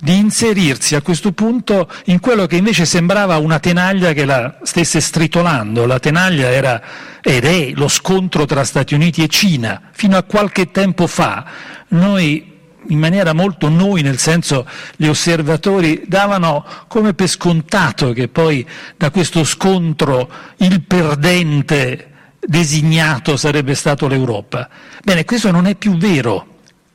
di 0.01 0.17
inserirsi 0.17 0.95
a 0.95 1.03
questo 1.03 1.33
punto 1.33 1.89
in 2.07 2.21
quello 2.21 2.47
che 2.47 2.57
invece 2.57 2.85
sembrava 2.87 3.37
una 3.37 3.59
tenaglia 3.59 4.13
che 4.13 4.25
la 4.25 4.59
stesse 4.63 5.01
stritolando. 5.01 5.87
La 5.87 5.99
tenaglia 5.99 6.51
era 6.51 6.83
ed 7.21 7.45
è 7.45 7.73
lo 7.75 7.89
scontro 7.89 8.47
tra 8.47 8.65
Stati 8.65 8.95
Uniti 8.95 9.23
e 9.23 9.29
Cina. 9.29 9.83
Fino 9.93 10.17
a 10.17 10.23
qualche 10.23 10.71
tempo 10.71 11.07
fa 11.07 11.45
noi 11.89 12.49
in 12.89 12.99
maniera 12.99 13.35
molto 13.35 13.69
noi, 13.69 14.03
nel 14.03 14.19
senso 14.19 14.67
gli 14.97 15.07
osservatori 15.07 16.03
davano 16.07 16.65
come 16.89 17.13
per 17.13 17.29
scontato 17.29 18.13
che 18.13 18.29
poi 18.29 18.67
da 18.97 19.11
questo 19.11 19.45
scontro 19.45 20.31
il 20.57 20.83
perdente 20.83 22.07
designato 22.41 23.37
sarebbe 23.37 23.75
stato 23.75 24.09
l'Europa. 24.09 24.69
Bene, 25.05 25.25
questo 25.25 25.51
non 25.51 25.67
è 25.67 25.75
più 25.75 25.97
vero. 25.97 26.50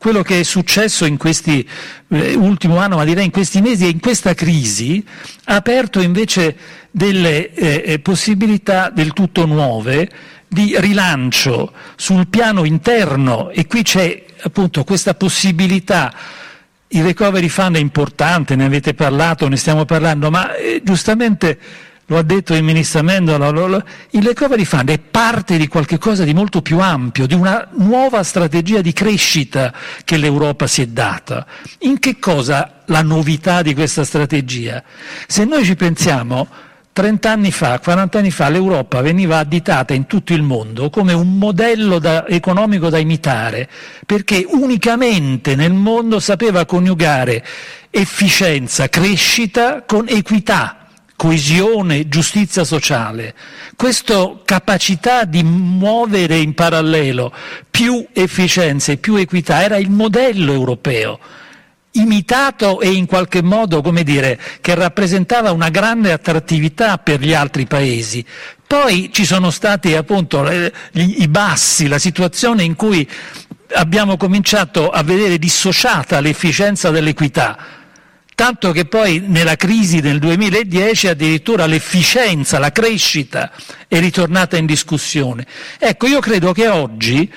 Quello 0.05 0.21
che 0.21 0.41
è 0.41 0.43
successo 0.43 1.05
in 1.05 1.17
questi 1.17 1.67
eh, 2.09 2.35
ultimo 2.35 2.77
anno, 2.77 2.97
ma 2.97 3.03
direi 3.05 3.25
in 3.25 3.31
questi 3.31 3.59
mesi 3.59 3.85
e 3.85 3.89
in 3.89 3.99
questa 3.99 4.35
crisi, 4.35 5.03
ha 5.45 5.55
aperto 5.55 5.99
invece 5.99 6.55
delle 6.91 7.51
eh, 7.51 7.83
eh 7.83 7.97
possibilità 7.97 8.91
del 8.91 9.13
tutto 9.13 9.47
nuove 9.47 10.07
di 10.47 10.75
rilancio 10.77 11.73
sul 11.95 12.27
piano 12.27 12.65
interno 12.65 13.49
e 13.49 13.65
qui 13.65 13.81
c'è 13.81 14.25
appunto 14.43 14.83
questa 14.83 15.15
possibilità. 15.15 16.13
Il 16.89 17.03
recovery 17.03 17.49
fund 17.49 17.75
è 17.75 17.79
importante, 17.79 18.55
ne 18.55 18.65
avete 18.65 18.93
parlato, 18.93 19.47
ne 19.47 19.57
stiamo 19.57 19.85
parlando, 19.85 20.29
ma 20.29 20.53
eh, 20.53 20.81
giustamente 20.83 21.57
lo 22.07 22.17
ha 22.17 22.21
detto 22.21 22.53
il 22.53 22.63
ministro 22.63 22.99
Amendola, 22.99 23.83
il 24.11 24.23
recovery 24.23 24.63
fund 24.63 24.89
è 24.89 24.99
parte 24.99 25.57
di 25.57 25.67
qualcosa 25.67 26.23
di 26.23 26.33
molto 26.33 26.61
più 26.61 26.79
ampio, 26.79 27.25
di 27.25 27.33
una 27.33 27.67
nuova 27.77 28.21
strategia 28.21 28.81
di 28.81 28.93
crescita 28.93 29.73
che 30.03 30.17
l'Europa 30.17 30.67
si 30.67 30.83
è 30.83 30.87
data. 30.87 31.45
In 31.79 31.97
che 31.99 32.19
cosa 32.19 32.83
la 32.85 33.01
novità 33.01 33.63
di 33.63 33.73
questa 33.73 34.03
strategia? 34.03 34.83
Se 35.25 35.45
noi 35.45 35.63
ci 35.63 35.75
pensiamo, 35.75 36.47
30 36.93 37.29
anni 37.29 37.51
fa, 37.51 37.79
40 37.79 38.19
anni 38.19 38.31
fa 38.31 38.49
l'Europa 38.49 39.01
veniva 39.01 39.39
additata 39.39 39.93
in 39.93 40.05
tutto 40.05 40.33
il 40.33 40.43
mondo 40.43 40.89
come 40.89 41.11
un 41.11 41.37
modello 41.37 41.99
da, 41.99 42.25
economico 42.27 42.89
da 42.89 42.99
imitare, 42.99 43.67
perché 44.05 44.45
unicamente 44.47 45.55
nel 45.55 45.73
mondo 45.73 46.19
sapeva 46.19 46.65
coniugare 46.65 47.43
efficienza, 47.89 48.87
crescita 48.89 49.83
con 49.85 50.05
equità 50.07 50.84
coesione, 51.15 52.07
giustizia 52.07 52.63
sociale. 52.63 53.33
Questa 53.75 54.41
capacità 54.43 55.23
di 55.23 55.43
muovere 55.43 56.37
in 56.37 56.53
parallelo 56.53 57.33
più 57.69 58.05
efficienza 58.13 58.91
e 58.91 58.97
più 58.97 59.15
equità 59.15 59.63
era 59.63 59.77
il 59.77 59.89
modello 59.89 60.53
europeo 60.53 61.19
imitato 61.95 62.81
e 62.81 62.91
in 62.91 63.05
qualche 63.05 63.41
modo, 63.41 63.81
come 63.81 64.03
dire, 64.03 64.37
che 64.59 64.75
rappresentava 64.75 65.51
una 65.51 65.69
grande 65.69 66.11
attrattività 66.11 66.97
per 66.97 67.21
gli 67.21 67.33
altri 67.33 67.65
paesi. 67.65 68.25
Poi 68.67 69.09
ci 69.13 69.23
sono 69.25 69.49
stati 69.49 69.95
appunto 69.95 70.45
i 70.91 71.27
bassi, 71.29 71.87
la 71.87 71.99
situazione 71.99 72.63
in 72.63 72.75
cui 72.75 73.09
abbiamo 73.75 74.17
cominciato 74.17 74.89
a 74.89 75.03
vedere 75.03 75.37
dissociata 75.37 76.19
l'efficienza 76.19 76.89
dell'equità 76.89 77.84
tanto 78.35 78.71
che 78.71 78.85
poi 78.85 79.23
nella 79.25 79.55
crisi 79.55 80.01
del 80.01 80.19
2010 80.19 81.07
addirittura 81.07 81.65
l'efficienza, 81.65 82.59
la 82.59 82.71
crescita 82.71 83.51
è 83.87 83.99
ritornata 83.99 84.57
in 84.57 84.65
discussione. 84.65 85.45
Ecco, 85.79 86.05
io 86.05 86.19
credo 86.19 86.51
che 86.51 86.67
oggi 86.67 87.31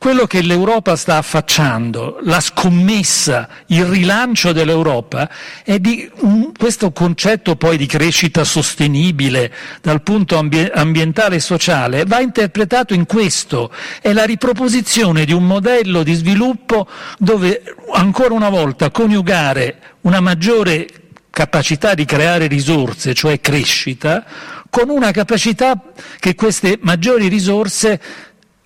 quello 0.00 0.26
che 0.26 0.40
l'Europa 0.40 0.96
sta 0.96 1.18
affacciando, 1.18 2.20
la 2.22 2.40
scommessa, 2.40 3.46
il 3.66 3.84
rilancio 3.84 4.50
dell'Europa, 4.52 5.28
è 5.62 5.78
di 5.78 6.10
un, 6.20 6.52
questo 6.56 6.90
concetto 6.90 7.54
poi 7.56 7.76
di 7.76 7.84
crescita 7.84 8.42
sostenibile 8.42 9.52
dal 9.82 10.00
punto 10.00 10.38
ambientale 10.38 11.36
e 11.36 11.40
sociale, 11.40 12.04
va 12.06 12.18
interpretato 12.20 12.94
in 12.94 13.04
questo, 13.04 13.70
è 14.00 14.14
la 14.14 14.24
riproposizione 14.24 15.26
di 15.26 15.34
un 15.34 15.46
modello 15.46 16.02
di 16.02 16.14
sviluppo 16.14 16.88
dove 17.18 17.62
ancora 17.92 18.32
una 18.32 18.48
volta 18.48 18.90
coniugare 18.90 19.98
una 20.00 20.20
maggiore 20.20 20.88
capacità 21.28 21.92
di 21.92 22.06
creare 22.06 22.46
risorse, 22.46 23.12
cioè 23.12 23.38
crescita, 23.38 24.24
con 24.70 24.88
una 24.88 25.10
capacità 25.10 25.92
che 26.18 26.34
queste 26.34 26.78
maggiori 26.80 27.28
risorse 27.28 28.00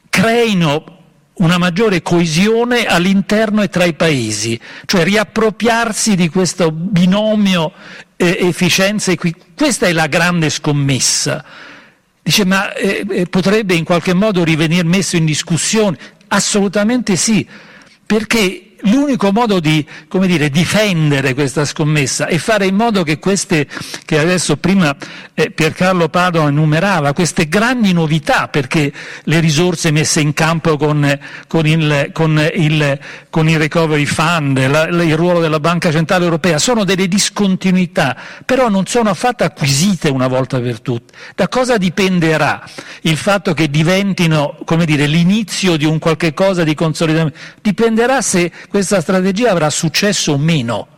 creino 0.09 0.93
una 1.35 1.59
maggiore 1.59 2.03
coesione 2.03 2.87
all'interno 2.87 3.62
e 3.62 3.68
tra 3.68 3.85
i 3.85 3.94
paesi, 3.94 4.59
cioè 4.87 5.03
riappropriarsi 5.05 6.14
di 6.14 6.29
questo 6.29 6.70
binomio 6.70 7.73
eh, 8.16 8.38
efficienza 8.40 9.11
e 9.11 9.16
qui. 9.16 9.35
Questa 9.57 9.87
è 9.87 9.92
la 9.92 10.07
grande 10.07 10.51
scommessa. 10.51 11.44
Dice, 12.23 12.44
ma 12.44 12.73
eh, 12.73 13.05
eh 13.09 13.27
potrebbe 13.27 13.75
in 13.75 13.85
qualche 13.85 14.14
modo 14.14 14.44
rivenire 14.44 14.85
messo 14.85 15.16
in 15.16 15.25
discussione? 15.25 15.99
Assolutamente 16.29 17.16
sì, 17.16 17.47
perché 18.07 18.73
l'unico 18.85 19.33
modo 19.33 19.61
di 19.61 19.85
dire, 20.09 20.51
difendere 20.51 21.35
questa 21.35 21.64
scommessa 21.64 22.27
è 22.27 22.38
fare 22.38 22.66
in 22.66 22.75
modo 22.75 23.03
che 23.03 23.18
queste, 23.18 23.66
che 24.05 24.18
adesso 24.18 24.57
prima 24.57 24.94
eh, 25.35 25.51
Piercarlo 25.51 26.09
Padova 26.09 26.49
enumerava, 26.49 27.12
queste 27.12 27.49
grandi 27.49 27.92
novità, 27.92 28.49
perché 28.49 28.92
le 29.25 29.40
risorse 29.40 29.90
messe 29.90 30.20
in 30.20 30.33
campo 30.33 30.77
con, 30.77 31.18
con, 31.47 31.66
il, 31.66 32.11
con, 32.12 32.51
il, 32.55 32.99
con 33.31 33.49
il, 33.49 33.59
Recovery 33.59 34.05
Fund, 34.05 34.66
la, 34.66 34.87
il 34.87 35.16
ruolo 35.16 35.40
della 35.40 35.61
Banca 35.61 35.90
Centrale 35.90 36.25
Europea, 36.25 36.59
sono 36.59 36.85
delle 36.85 37.09
discontinuità, 37.09 38.16
però 38.44 38.68
non 38.68 38.87
sono 38.87 39.11
affatto 39.11 39.44
acquisite 39.44 40.09
una 40.09 40.29
volta 40.29 40.61
per 40.61 40.81
tutte. 40.81 41.14
Da 41.35 41.49
cosa 41.49 41.77
dipenderà 41.77 42.62
il 43.03 43.16
fatto 43.16 43.55
che 43.55 43.68
diventino 43.68 44.59
dire, 44.85 45.07
l'inizio 45.07 45.77
di 45.77 45.85
un 45.85 45.99
qualche 45.99 46.33
cosa 46.33 46.64
di 46.64 46.75
consolidamento? 46.75 47.38
Dipenderà 47.61 48.20
se 48.23 48.51
questa 48.74 49.00
strategia 49.00 49.52
avrà 49.52 49.70
successo 49.70 50.32
o 50.32 50.37
meno. 50.37 50.88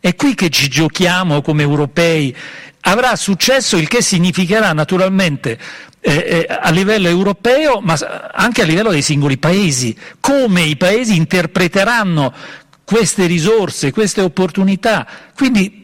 È 0.00 0.16
qui 0.16 0.34
che 0.34 0.50
ci 0.50 0.66
giochiamo 0.66 1.40
come 1.40 1.62
europei. 1.62 2.34
Avrà 2.80 3.14
successo 3.14 3.76
il 3.76 3.86
che 3.86 4.02
significherà 4.02 4.72
naturalmente 4.72 5.56
eh, 6.00 6.10
eh, 6.10 6.46
a 6.48 6.68
livello 6.70 7.06
europeo, 7.06 7.78
ma 7.80 7.94
anche 8.32 8.62
a 8.62 8.64
livello 8.64 8.90
dei 8.90 9.02
singoli 9.02 9.38
paesi, 9.38 9.96
come 10.18 10.62
i 10.62 10.76
paesi 10.76 11.14
interpreteranno 11.14 12.34
queste 12.82 13.26
risorse, 13.26 13.92
queste 13.92 14.20
opportunità. 14.20 15.06
Quindi 15.36 15.81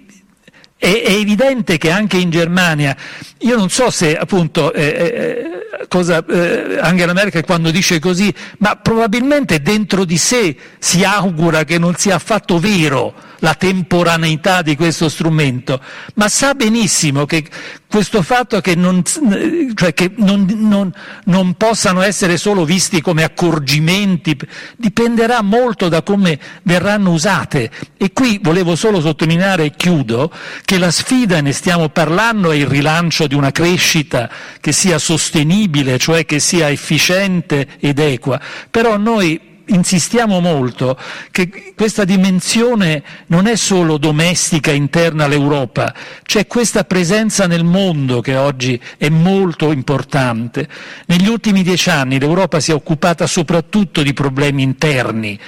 è, 0.79 1.03
è, 1.05 1.12
evidente 1.12 1.77
che 1.77 1.91
anche 1.91 2.17
in 2.17 2.31
Germania, 2.31 2.97
io 3.38 3.57
non 3.57 3.69
so 3.69 3.91
se 3.91 4.17
appunto 4.17 4.73
eh, 4.73 4.83
eh, 4.83 5.87
cosa, 5.88 6.25
eh, 6.25 6.79
Angela 6.81 7.12
Merkel 7.12 7.45
quando 7.45 7.71
dice 7.71 7.99
così, 7.99 8.33
ma 8.59 8.77
probabilmente 8.77 9.61
dentro 9.61 10.05
di 10.05 10.17
sé 10.17 10.57
si 10.79 11.05
augura 11.05 11.64
che 11.64 11.79
non 11.79 11.97
sia 11.97 12.14
affatto 12.14 12.59
vero 12.59 13.28
la 13.40 13.55
temporaneità 13.55 14.62
di 14.62 14.77
questo 14.77 15.09
strumento, 15.09 15.81
ma 16.14 16.29
sa 16.29 16.55
benissimo 16.55 17.24
che 17.24 17.44
questo 17.88 18.22
fatto 18.22 18.61
che, 18.61 18.74
non, 18.74 19.03
cioè 19.03 19.94
che 19.94 20.12
non, 20.16 20.46
non, 20.59 20.92
non, 21.24 21.55
possano 21.55 22.03
essere 22.03 22.37
solo 22.37 22.66
visti 22.66 23.01
come 23.01 23.22
accorgimenti 23.22 24.38
dipenderà 24.77 25.40
molto 25.40 25.88
da 25.88 26.03
come 26.03 26.38
verranno 26.64 27.12
usate. 27.12 27.70
E 27.96 28.12
qui 28.12 28.40
volevo 28.42 28.77
solo 28.77 29.01
sottolineare 29.01 29.64
e 29.64 29.72
chiudo 29.74 30.31
che 30.64 30.77
la 30.77 30.90
sfida, 30.90 31.40
ne 31.40 31.53
stiamo 31.53 31.88
parlando, 31.88 32.51
è 32.51 32.57
il 32.57 32.66
rilancio 32.66 33.27
di 33.27 33.35
una 33.35 33.53
crescita 33.53 34.31
che 34.61 34.72
sia 34.72 34.98
sostenibile, 34.98 35.98
cioè 35.98 36.27
che 36.27 36.40
sia 36.40 36.70
efficiente 36.70 37.68
ed 37.81 37.98
equa. 37.98 38.38
Però 38.70 38.98
noi 38.98 39.48
insistiamo 39.68 40.40
molto 40.40 40.98
che 41.31 41.72
questa 41.74 42.04
dimensione 42.04 43.02
non 43.26 43.46
è 43.46 43.57
solo 43.57 43.98
domestica 43.98 44.70
interna 44.70 45.24
all'Europa, 45.24 45.94
c'è 46.22 46.46
questa 46.46 46.85
presenza 46.85 47.46
nel 47.46 47.64
mondo 47.64 48.20
che 48.20 48.37
oggi 48.37 48.81
è 48.96 49.09
molto 49.09 49.72
importante. 49.72 50.68
Negli 51.07 51.28
ultimi 51.28 51.62
dieci 51.62 51.90
anni 51.90 52.18
l'Europa 52.18 52.61
si 52.61 52.70
è 52.70 52.74
occupata 52.74 53.26
soprattutto 53.26 54.02
di 54.02 54.12
problemi 54.12 54.62
interni, 54.62 55.38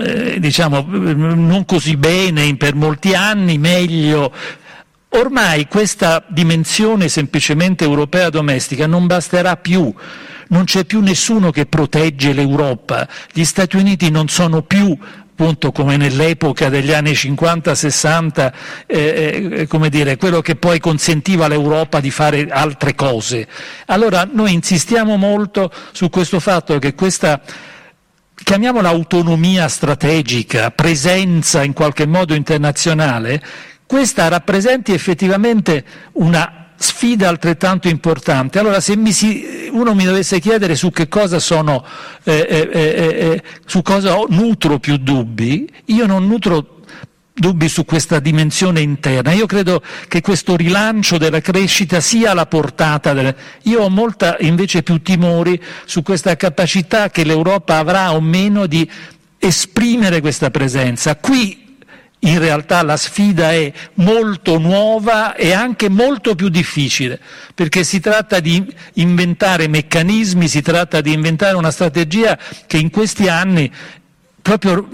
eh, 0.00 0.38
diciamo 0.38 0.86
non 0.88 1.64
così 1.64 1.96
bene 1.96 2.56
per 2.56 2.74
molti 2.74 3.14
anni, 3.14 3.58
meglio 3.58 4.32
Ormai 5.16 5.66
questa 5.66 6.22
dimensione 6.28 7.08
semplicemente 7.08 7.84
europea 7.84 8.28
domestica 8.28 8.86
non 8.86 9.06
basterà 9.06 9.56
più. 9.56 9.92
Non 10.48 10.64
c'è 10.64 10.84
più 10.84 11.00
nessuno 11.00 11.50
che 11.50 11.66
protegge 11.66 12.32
l'Europa, 12.32 13.08
gli 13.32 13.44
Stati 13.44 13.76
Uniti 13.76 14.10
non 14.10 14.28
sono 14.28 14.62
più 14.62 14.96
appunto 15.36 15.70
come 15.70 15.98
nell'epoca 15.98 16.70
degli 16.70 16.94
anni 16.94 17.12
50-60, 17.12 18.52
eh, 18.86 19.50
eh, 19.52 19.66
come 19.66 19.90
dire, 19.90 20.16
quello 20.16 20.40
che 20.40 20.56
poi 20.56 20.80
consentiva 20.80 21.44
all'Europa 21.44 22.00
di 22.00 22.10
fare 22.10 22.46
altre 22.48 22.94
cose. 22.94 23.46
Allora 23.86 24.26
noi 24.32 24.54
insistiamo 24.54 25.18
molto 25.18 25.70
su 25.92 26.08
questo 26.08 26.40
fatto 26.40 26.78
che 26.78 26.94
questa 26.94 27.38
chiamiamola 28.34 28.88
autonomia 28.88 29.68
strategica, 29.68 30.70
presenza 30.70 31.62
in 31.62 31.74
qualche 31.74 32.06
modo 32.06 32.32
internazionale, 32.32 33.42
questa 33.86 34.28
rappresenti 34.28 34.92
effettivamente 34.92 35.84
una 36.12 36.65
sfida 36.76 37.28
altrettanto 37.28 37.88
importante. 37.88 38.58
Allora, 38.58 38.80
se 38.80 38.96
mi 38.96 39.12
si, 39.12 39.68
uno 39.72 39.94
mi 39.94 40.04
dovesse 40.04 40.40
chiedere 40.40 40.74
su 40.74 40.90
che 40.90 41.08
cosa 41.08 41.38
sono, 41.38 41.84
eh, 42.22 42.46
eh, 42.48 42.68
eh, 42.72 42.80
eh 42.80 43.42
su 43.64 43.82
cosa 43.82 44.16
nutro 44.28 44.78
più 44.78 44.96
dubbi, 44.96 45.68
io 45.86 46.06
non 46.06 46.26
nutro 46.26 46.74
dubbi 47.32 47.68
su 47.68 47.84
questa 47.84 48.18
dimensione 48.18 48.80
interna. 48.80 49.32
Io 49.32 49.46
credo 49.46 49.82
che 50.08 50.22
questo 50.22 50.56
rilancio 50.56 51.18
della 51.18 51.40
crescita 51.40 52.00
sia 52.00 52.30
alla 52.30 52.46
portata 52.46 53.12
delle... 53.12 53.36
Io 53.64 53.82
ho 53.82 53.90
molta 53.90 54.36
invece 54.40 54.82
più 54.82 55.02
timori 55.02 55.62
su 55.84 56.02
questa 56.02 56.34
capacità 56.36 57.10
che 57.10 57.24
l'Europa 57.24 57.76
avrà 57.76 58.14
o 58.14 58.20
meno 58.20 58.66
di 58.66 58.88
esprimere 59.38 60.20
questa 60.20 60.50
presenza. 60.50 61.16
Qui 61.16 61.65
in 62.20 62.38
realtà 62.38 62.82
la 62.82 62.96
sfida 62.96 63.52
è 63.52 63.72
molto 63.94 64.58
nuova 64.58 65.34
e 65.34 65.52
anche 65.52 65.88
molto 65.88 66.34
più 66.34 66.48
difficile, 66.48 67.20
perché 67.54 67.84
si 67.84 68.00
tratta 68.00 68.40
di 68.40 68.74
inventare 68.94 69.68
meccanismi, 69.68 70.48
si 70.48 70.62
tratta 70.62 71.00
di 71.00 71.12
inventare 71.12 71.56
una 71.56 71.70
strategia 71.70 72.38
che 72.66 72.78
in 72.78 72.90
questi 72.90 73.28
anni 73.28 73.70
proprio 74.40 74.88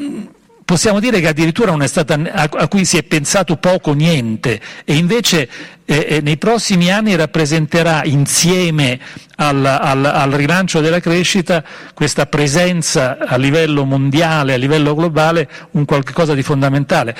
possiamo 0.73 1.01
dire 1.01 1.21
che 1.21 1.29
addirittura 1.29 1.71
stata, 1.87 2.19
a, 2.33 2.67
cui 2.67 2.87
si 2.87 2.97
è 2.97 3.03
pensato 3.03 3.57
poco 3.57 3.93
niente 3.93 4.59
e 4.87 4.95
invece 4.95 5.47
eh, 5.85 6.07
eh, 6.09 6.21
nei 6.23 6.39
prossimi 6.39 6.91
anni 6.91 7.15
rappresenterà 7.15 8.05
insieme 8.05 8.99
al, 9.37 9.63
al, 9.67 10.03
al, 10.03 10.31
rilancio 10.31 10.81
della 10.81 10.99
crescita 10.99 11.63
questa 11.93 12.25
presenza 12.25 13.19
a 13.19 13.37
livello 13.37 13.85
mondiale, 13.85 14.55
a 14.55 14.57
livello 14.57 14.95
globale, 14.95 15.47
un 15.73 15.85
qualcosa 15.85 16.33
di 16.33 16.43
fondamentale 16.43 17.17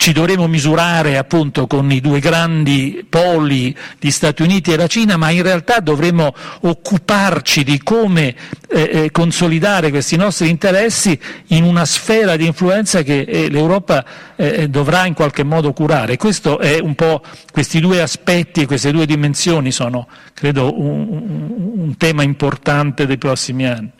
ci 0.00 0.12
dovremo 0.12 0.48
misurare 0.48 1.18
appunto 1.18 1.66
con 1.66 1.92
i 1.92 2.00
due 2.00 2.20
grandi 2.20 3.04
poli, 3.06 3.76
gli 3.98 4.10
Stati 4.10 4.40
Uniti 4.40 4.72
e 4.72 4.76
la 4.76 4.86
Cina, 4.86 5.18
ma 5.18 5.28
in 5.28 5.42
realtà 5.42 5.80
dovremo 5.80 6.34
occuparci 6.62 7.62
di 7.64 7.82
come 7.82 8.34
eh, 8.70 8.90
eh, 8.92 9.10
consolidare 9.10 9.90
questi 9.90 10.16
nostri 10.16 10.48
interessi 10.48 11.20
in 11.48 11.64
una 11.64 11.84
sfera 11.84 12.36
di 12.36 12.46
influenza 12.46 13.02
che 13.02 13.20
eh, 13.28 13.50
l'Europa 13.50 14.02
eh, 14.36 14.62
eh, 14.62 14.68
dovrà 14.68 15.04
in 15.04 15.12
qualche 15.12 15.42
modo 15.42 15.74
curare. 15.74 16.16
Questi 16.16 17.80
due 17.80 18.00
aspetti, 18.00 18.64
queste 18.64 18.92
due 18.92 19.04
dimensioni 19.04 19.70
sono, 19.70 20.08
credo, 20.32 20.80
un, 20.80 21.74
un 21.76 21.96
tema 21.98 22.22
importante 22.22 23.04
dei 23.04 23.18
prossimi 23.18 23.66
anni. 23.66 23.90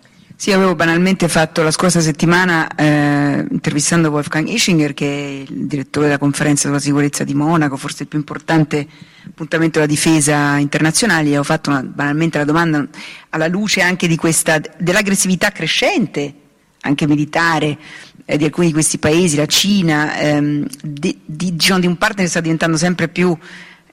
Sì, 0.40 0.52
avevo 0.52 0.74
banalmente 0.74 1.28
fatto 1.28 1.62
la 1.62 1.70
scorsa 1.70 2.00
settimana, 2.00 2.74
eh, 2.74 3.46
intervistando 3.50 4.08
Wolfgang 4.08 4.48
Ischinger, 4.48 4.94
che 4.94 5.06
è 5.06 5.52
il 5.52 5.66
direttore 5.66 6.06
della 6.06 6.16
conferenza 6.16 6.66
sulla 6.68 6.80
sicurezza 6.80 7.24
di 7.24 7.34
Monaco, 7.34 7.76
forse 7.76 8.04
il 8.04 8.08
più 8.08 8.18
importante 8.18 8.88
appuntamento 9.26 9.78
della 9.78 9.90
difesa 9.90 10.56
internazionale, 10.56 11.28
e 11.28 11.36
ho 11.36 11.42
fatto 11.42 11.68
una, 11.68 11.82
banalmente 11.82 12.38
la 12.38 12.44
domanda 12.44 12.88
alla 13.28 13.48
luce 13.48 13.82
anche 13.82 14.08
questa, 14.16 14.58
dell'aggressività 14.78 15.50
crescente, 15.50 16.34
anche 16.80 17.06
militare, 17.06 17.76
eh, 18.24 18.38
di 18.38 18.44
alcuni 18.44 18.68
di 18.68 18.72
questi 18.72 18.96
paesi, 18.96 19.36
la 19.36 19.44
Cina, 19.44 20.18
ehm, 20.20 20.66
di, 20.82 21.20
di, 21.22 21.54
diciamo, 21.54 21.80
di 21.80 21.86
un 21.86 21.98
partner 21.98 22.24
che 22.24 22.30
sta 22.30 22.40
diventando 22.40 22.78
sempre 22.78 23.08
più 23.08 23.36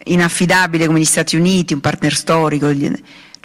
inaffidabile 0.05 0.85
come 0.85 1.01
gli 1.01 1.05
Stati 1.05 1.35
Uniti, 1.35 1.73
un 1.73 1.81
partner 1.81 2.13
storico. 2.15 2.71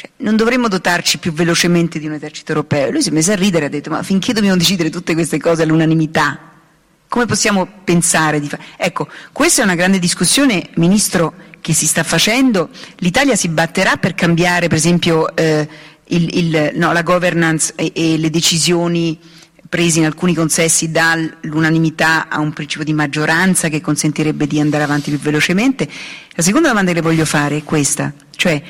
Cioè, 0.03 0.11
non 0.17 0.35
dovremmo 0.35 0.67
dotarci 0.67 1.19
più 1.19 1.33
velocemente 1.33 2.01
di 2.01 2.07
un 2.07 2.15
esercito 2.15 2.51
europeo. 2.51 2.91
Lui 2.91 3.03
si 3.03 3.11
è 3.11 3.13
messo 3.13 3.31
a 3.31 3.37
ridere 3.37 3.65
e 3.65 3.67
ha 3.69 3.71
detto: 3.71 3.91
Ma 3.91 4.03
finché 4.03 4.33
dobbiamo 4.33 4.57
decidere 4.57 4.91
tutte 4.91 5.15
queste 5.15 5.39
cose 5.39 5.63
all'unanimità? 5.63 6.51
Come 7.07 7.27
possiamo 7.27 7.69
pensare 7.85 8.41
di 8.41 8.49
fare? 8.49 8.65
Ecco, 8.77 9.07
questa 9.33 9.61
è 9.61 9.65
una 9.65 9.77
grande 9.77 10.01
discussione, 10.01 10.71
Ministro, 10.75 11.35
che 11.61 11.73
si 11.73 11.87
sta 11.87 12.03
facendo. 12.03 12.71
L'Italia 12.97 13.37
si 13.37 13.49
batterà 13.49 13.97
per 13.97 14.15
cambiare, 14.15 14.67
per 14.67 14.79
esempio, 14.79 15.37
eh, 15.37 15.69
il, 16.07 16.37
il, 16.37 16.71
no, 16.75 16.93
la 16.93 17.03
governance 17.03 17.73
e, 17.77 17.93
e 17.95 18.19
le 18.19 18.31
decisioni 18.31 19.17
prese 19.69 20.01
in 20.01 20.05
alcuni 20.05 20.35
consessi 20.35 20.91
dall'unanimità 20.91 22.29
a 22.29 22.41
un 22.41 22.53
principio 22.53 22.85
di 22.85 22.93
maggioranza 22.93 23.69
che 23.69 23.81
consentirebbe 23.81 24.47
di 24.47 24.59
andare 24.59 24.83
avanti 24.83 25.11
più 25.11 25.21
velocemente. 25.21 25.89
La 26.33 26.43
seconda 26.43 26.69
domanda 26.69 26.91
che 26.91 26.97
le 26.97 27.03
voglio 27.03 27.25
fare 27.25 27.59
è 27.59 27.63
questa, 27.63 28.13
cioè 28.37 28.61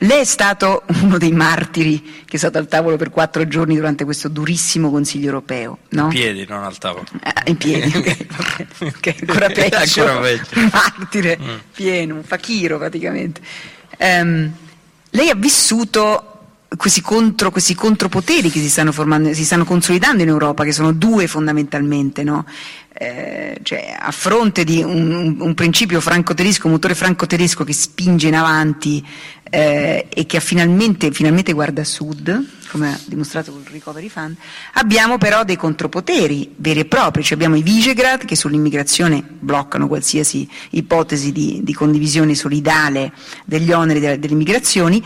lei 0.00 0.20
è 0.20 0.24
stato 0.24 0.82
uno 1.02 1.16
dei 1.16 1.32
martiri 1.32 2.02
che 2.26 2.36
è 2.36 2.38
stato 2.38 2.58
al 2.58 2.68
tavolo 2.68 2.96
per 2.96 3.10
quattro 3.10 3.48
giorni 3.48 3.76
durante 3.76 4.04
questo 4.04 4.28
durissimo 4.28 4.90
Consiglio 4.90 5.26
europeo, 5.26 5.78
no? 5.90 6.04
In 6.04 6.08
piedi, 6.08 6.46
non 6.46 6.64
al 6.64 6.76
tavolo. 6.76 7.06
Ah, 7.22 7.42
in 7.46 7.56
piedi, 7.56 7.96
ok, 7.96 8.26
okay. 8.96 9.16
ancora 9.20 9.48
peggio. 9.48 10.02
ancora 10.02 10.20
peggio. 10.20 10.60
Martire, 10.70 11.38
mm. 11.40 11.56
pieno, 11.72 12.14
un 12.16 12.24
fakiro 12.24 12.76
praticamente. 12.76 13.40
Um, 13.98 14.52
lei 15.10 15.30
ha 15.30 15.34
vissuto 15.34 16.32
questi, 16.76 17.00
contro, 17.00 17.50
questi 17.50 17.74
contropoteri 17.74 18.50
che 18.50 18.60
si 18.60 18.68
stanno, 18.68 18.92
formando, 18.92 19.32
si 19.32 19.46
stanno 19.46 19.64
consolidando 19.64 20.22
in 20.22 20.28
Europa, 20.28 20.64
che 20.64 20.72
sono 20.72 20.92
due 20.92 21.26
fondamentalmente, 21.26 22.22
no? 22.22 22.44
eh, 22.98 23.58
cioè, 23.62 23.94
a 23.98 24.10
fronte 24.10 24.64
di 24.64 24.82
un, 24.82 25.36
un, 25.38 25.54
principio 25.54 26.00
franco-tedesco, 26.00 26.66
un 26.66 26.72
motore 26.74 26.94
franco-tedesco 26.94 27.62
che 27.62 27.74
spinge 27.74 28.28
in 28.28 28.34
avanti 28.34 29.06
eh, 29.48 30.06
e 30.08 30.26
che 30.26 30.40
finalmente, 30.40 31.12
finalmente, 31.12 31.52
guarda 31.52 31.82
a 31.82 31.84
sud, 31.84 32.46
come 32.68 32.92
ha 32.92 32.98
dimostrato 33.06 33.50
il 33.50 33.70
Recovery 33.70 34.08
Fund, 34.08 34.36
abbiamo 34.74 35.18
però 35.18 35.44
dei 35.44 35.56
contropoteri 35.56 36.54
veri 36.56 36.80
e 36.80 36.84
propri, 36.84 37.22
cioè 37.22 37.34
abbiamo 37.34 37.56
i 37.56 37.62
Visegrad 37.62 38.24
che 38.24 38.36
sull'immigrazione 38.36 39.22
bloccano 39.22 39.86
qualsiasi 39.88 40.48
ipotesi 40.70 41.32
di, 41.32 41.60
di 41.62 41.74
condivisione 41.74 42.34
solidale 42.34 43.12
degli 43.44 43.72
oneri 43.72 44.00
delle, 44.00 44.18
delle 44.18 44.32
immigrazioni 44.32 45.04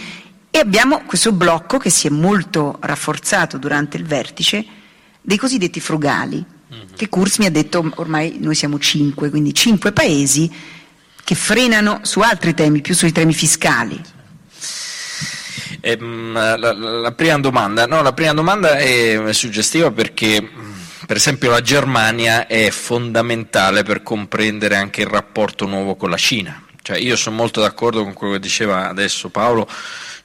e 0.50 0.58
abbiamo 0.58 1.02
questo 1.06 1.32
blocco 1.32 1.78
che 1.78 1.90
si 1.90 2.06
è 2.06 2.10
molto 2.10 2.78
rafforzato 2.80 3.58
durante 3.58 3.96
il 3.96 4.04
vertice 4.04 4.64
dei 5.20 5.36
cosiddetti 5.36 5.80
frugali, 5.80 6.44
mm-hmm. 6.74 6.86
che 6.96 7.08
Kurz 7.08 7.38
mi 7.38 7.46
ha 7.46 7.50
detto 7.50 7.88
ormai 7.96 8.38
noi 8.40 8.54
siamo 8.54 8.78
cinque, 8.78 9.30
quindi 9.30 9.54
cinque 9.54 9.92
paesi 9.92 10.50
che 11.22 11.34
frenano 11.34 12.00
su 12.02 12.20
altri 12.20 12.54
temi, 12.54 12.80
più 12.80 12.94
sui 12.94 13.12
temi 13.12 13.32
fiscali. 13.32 14.00
Eh, 15.80 15.98
la, 15.98 16.56
la, 16.56 16.72
la, 16.72 17.12
prima 17.12 17.38
domanda, 17.38 17.86
no, 17.86 18.02
la 18.02 18.12
prima 18.12 18.34
domanda 18.34 18.76
è 18.76 19.32
suggestiva 19.32 19.90
perché 19.90 20.46
per 21.06 21.16
esempio 21.16 21.50
la 21.50 21.60
Germania 21.60 22.46
è 22.46 22.70
fondamentale 22.70 23.82
per 23.82 24.02
comprendere 24.02 24.76
anche 24.76 25.00
il 25.00 25.08
rapporto 25.08 25.66
nuovo 25.66 25.96
con 25.96 26.10
la 26.10 26.16
Cina. 26.16 26.62
Cioè, 26.82 26.98
io 26.98 27.16
sono 27.16 27.36
molto 27.36 27.60
d'accordo 27.60 28.02
con 28.02 28.12
quello 28.12 28.34
che 28.34 28.40
diceva 28.40 28.88
adesso 28.88 29.28
Paolo 29.28 29.68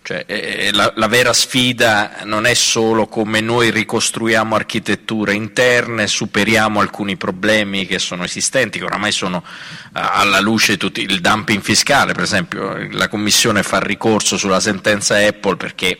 cioè, 0.05 0.23
eh, 0.27 0.69
la, 0.71 0.93
la, 0.97 1.07
vera 1.07 1.33
sfida 1.33 2.17
non 2.25 2.45
è 2.45 2.53
solo 2.53 3.07
come 3.07 3.41
noi 3.41 3.71
ricostruiamo 3.71 4.53
architetture 4.53 5.33
interne, 5.33 6.05
superiamo 6.05 6.79
alcuni 6.79 7.17
problemi 7.17 7.87
che 7.87 7.97
sono 7.97 8.23
esistenti, 8.23 8.77
che 8.77 8.85
oramai 8.85 9.11
sono 9.11 9.37
uh, 9.43 9.89
alla 9.93 10.39
luce 10.39 10.77
tutti, 10.77 11.01
il 11.01 11.21
dumping 11.21 11.59
fiscale, 11.59 12.13
per 12.13 12.21
esempio 12.21 12.87
la 12.91 13.07
Commissione 13.07 13.63
fa 13.63 13.79
ricorso 13.79 14.37
sulla 14.37 14.59
sentenza 14.59 15.17
Apple 15.17 15.55
perché 15.55 15.97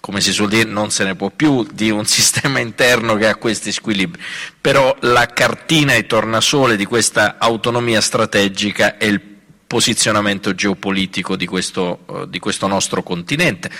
come 0.00 0.20
si 0.20 0.32
suol 0.32 0.48
dire, 0.48 0.68
non 0.68 0.90
se 0.90 1.04
ne 1.04 1.14
può 1.14 1.30
più 1.30 1.64
di 1.70 1.90
un 1.90 2.06
sistema 2.10 2.58
interno 2.58 3.14
che 3.14 3.28
ha 3.28 3.36
questi 3.36 3.70
squilibri. 3.70 4.20
Però 4.60 4.96
la 5.02 5.26
cartina 5.26 5.92
e 5.94 6.06
tornasole 6.06 6.74
di 6.74 6.86
questa 6.86 7.36
autonomia 7.38 8.00
strategica 8.00 8.96
è 8.96 9.04
il 9.04 9.20
posizionamento 9.68 10.54
geopolitico 10.54 11.36
di 11.36 11.46
questo, 11.46 12.00
uh, 12.06 12.24
di 12.24 12.38
questo, 12.38 12.66
nostro 12.66 13.02
continente, 13.02 13.70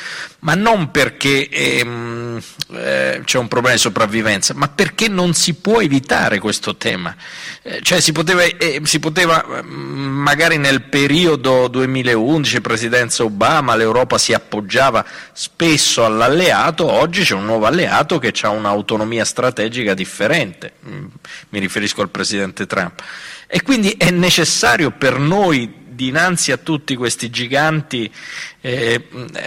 ma 0.40 0.54
non 0.54 0.90
perché 0.90 1.48
ehm, 1.48 2.40
eh, 2.72 3.22
c'è 3.24 3.38
un 3.38 3.48
problema 3.48 3.74
di 3.74 3.80
sopravvivenza, 3.80 4.52
ma 4.54 4.68
perché 4.68 5.08
non 5.08 5.32
si 5.32 5.54
può 5.54 5.80
evitare 5.80 6.40
questo 6.40 6.76
tema. 6.76 7.16
Eh, 7.62 7.80
cioè 7.80 8.00
si 8.00 8.12
poteva, 8.12 8.42
eh, 8.42 8.82
si 8.84 8.98
poteva, 8.98 9.42
mm, 9.62 10.20
magari 10.20 10.58
nel 10.58 10.82
periodo 10.82 11.68
2011, 11.68 12.60
presidenza 12.60 13.24
Obama, 13.24 13.74
l'Europa 13.74 14.18
si 14.18 14.34
appoggiava 14.34 15.02
spesso 15.32 16.04
all'alleato, 16.04 16.84
oggi 16.84 17.24
c'è 17.24 17.34
un 17.34 17.46
nuovo 17.46 17.64
alleato 17.64 18.18
che 18.18 18.34
ha 18.42 18.50
un'autonomia 18.50 19.24
strategica 19.24 19.94
differente, 19.94 20.74
mm, 20.86 21.06
mi 21.48 21.58
riferisco 21.60 22.02
al 22.02 22.10
presidente 22.10 22.66
Trump. 22.66 23.02
E 23.50 23.62
quindi 23.62 23.92
è 23.92 24.10
necessario 24.10 24.90
per 24.90 25.18
noi 25.18 25.77
dinanzi 25.98 26.52
a 26.52 26.58
tutti 26.58 26.94
questi 26.94 27.28
giganti 27.28 28.08
eh, 28.60 29.02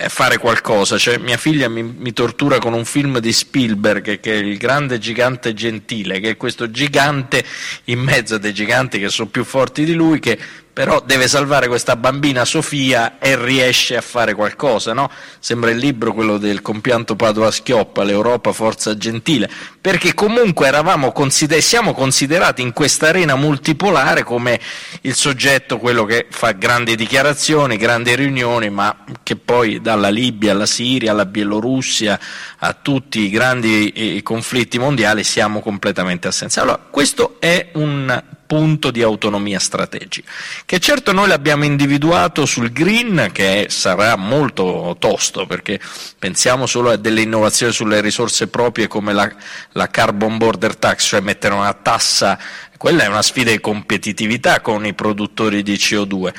fare 0.09 0.37
qualcosa. 0.37 0.97
Cioè, 0.97 1.17
mia 1.17 1.37
figlia 1.37 1.69
mi, 1.69 1.81
mi, 1.81 2.11
tortura 2.11 2.59
con 2.59 2.73
un 2.73 2.83
film 2.83 3.19
di 3.19 3.31
Spielberg 3.31 4.19
che 4.19 4.33
è 4.33 4.35
il 4.35 4.57
grande 4.57 4.97
gigante 4.97 5.53
gentile, 5.53 6.19
che 6.19 6.31
è 6.31 6.37
questo 6.37 6.69
gigante 6.69 7.41
in 7.85 7.99
mezzo 7.99 8.35
a 8.35 8.37
dei 8.37 8.53
giganti 8.53 8.99
che 8.99 9.07
sono 9.07 9.29
più 9.29 9.45
forti 9.45 9.85
di 9.85 9.93
lui, 9.93 10.19
che 10.19 10.37
però 10.81 10.99
deve 11.05 11.27
salvare 11.27 11.67
questa 11.67 11.95
bambina 11.95 12.43
Sofia 12.43 13.19
e 13.19 13.35
riesce 13.35 13.95
a 13.95 14.01
fare 14.01 14.33
qualcosa, 14.33 14.93
no? 14.93 15.11
Sembra 15.37 15.69
il 15.69 15.77
libro 15.77 16.11
quello 16.11 16.39
del 16.39 16.63
compianto 16.63 17.15
Padova 17.15 17.51
Schioppa, 17.51 18.01
l'Europa 18.01 18.51
forza 18.51 18.97
gentile, 18.97 19.47
perché 19.79 20.15
comunque 20.15 20.71
consider- 21.13 21.61
siamo 21.61 21.93
considerati 21.93 22.63
in 22.63 22.73
questa 22.73 23.09
arena 23.09 23.35
multipolare 23.35 24.23
come 24.23 24.59
il 25.01 25.13
soggetto, 25.13 25.77
quello 25.77 26.03
che 26.05 26.25
fa 26.31 26.53
grandi 26.53 26.95
dichiarazioni, 26.95 27.77
grandi 27.77 28.15
riunioni, 28.15 28.71
ma 28.71 29.03
che 29.21 29.35
poi 29.35 29.81
dalla 29.81 30.09
Libia 30.09 30.53
alla 30.53 30.65
Siria, 30.65 31.11
alla 31.11 31.27
Bielorussia, 31.27 32.19
a 32.57 32.73
tutti 32.73 33.19
i 33.19 33.29
grandi 33.29 33.89
eh, 33.89 34.23
conflitti 34.23 34.79
mondiali 34.79 35.23
siamo 35.23 35.59
completamente 35.59 36.27
assenza. 36.27 36.63
Allora, 36.63 36.79
questo 36.89 37.35
è 37.39 37.69
un 37.73 38.39
punto 38.51 38.91
di 38.91 39.01
autonomia 39.01 39.59
strategica, 39.59 40.29
che 40.65 40.79
certo 40.79 41.13
noi 41.13 41.29
l'abbiamo 41.29 41.63
individuato 41.63 42.45
sul 42.45 42.73
green, 42.73 43.29
che 43.31 43.67
sarà 43.69 44.17
molto 44.17 44.97
tosto, 44.99 45.45
perché 45.45 45.79
pensiamo 46.19 46.65
solo 46.65 46.89
a 46.89 46.97
delle 46.97 47.21
innovazioni 47.21 47.71
sulle 47.71 48.01
risorse 48.01 48.49
proprie 48.49 48.87
come 48.87 49.13
la, 49.13 49.31
la 49.71 49.87
carbon 49.87 50.37
border 50.37 50.75
tax, 50.75 51.05
cioè 51.07 51.21
mettere 51.21 51.53
una 51.53 51.71
tassa 51.71 52.37
quella 52.81 53.03
è 53.03 53.07
una 53.07 53.21
sfida 53.21 53.51
di 53.51 53.59
competitività 53.59 54.59
con 54.59 54.87
i 54.87 54.95
produttori 54.95 55.61
di 55.61 55.75
CO2. 55.75 56.33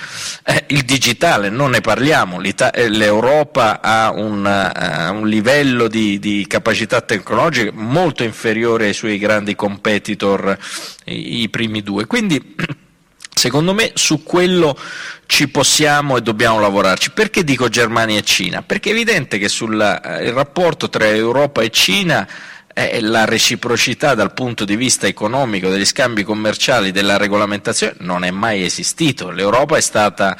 Eh, 0.45 0.65
il 0.71 0.83
digitale, 0.83 1.51
non 1.51 1.71
ne 1.71 1.81
parliamo, 1.81 2.41
eh, 2.43 2.89
l'Europa 2.89 3.81
ha 3.81 4.11
un, 4.11 4.45
uh, 4.45 5.15
un 5.15 5.29
livello 5.29 5.87
di, 5.87 6.19
di, 6.19 6.45
capacità 6.49 7.01
tecnologica 7.01 7.71
molto 7.73 8.25
inferiore 8.25 8.87
ai 8.87 8.93
suoi 8.93 9.19
grandi 9.19 9.55
competitor, 9.55 10.59
i, 11.05 11.43
i 11.43 11.49
primi 11.49 11.81
due. 11.81 12.07
Quindi 12.07 12.57
Secondo 13.35 13.73
me 13.73 13.91
su 13.95 14.23
quello 14.23 14.79
ci 15.27 15.49
possiamo 15.49 16.17
e 16.17 16.23
dobbiamo 16.23 16.61
lavorarci. 16.61 17.11
Perché 17.11 17.43
dico 17.43 17.69
Germania 17.69 18.19
e 18.19 18.23
Cina? 18.23 18.63
Perché 18.63 18.91
è 18.91 18.93
evidente 18.93 19.39
che 19.39 19.49
sul 19.49 19.81
eh, 19.81 20.31
rapporto 20.31 20.89
tra 20.89 21.07
Europa 21.07 21.63
e 21.63 21.71
Cina 21.71 22.29
eh, 22.75 23.01
la 23.01 23.25
reciprocità 23.25 24.15
dal 24.15 24.33
punto 24.33 24.65
di 24.65 24.77
vista 24.77 25.07
economico 25.07 25.69
degli 25.69 25.85
scambi 25.85 26.23
commerciali 26.23 26.91
della 26.91 27.17
regolamentazione 27.17 27.95
non 27.99 28.25
è 28.25 28.31
mai 28.31 28.65
esistito. 28.65 29.31
L'Europa 29.31 29.77
è 29.77 29.81
stata, 29.81 30.37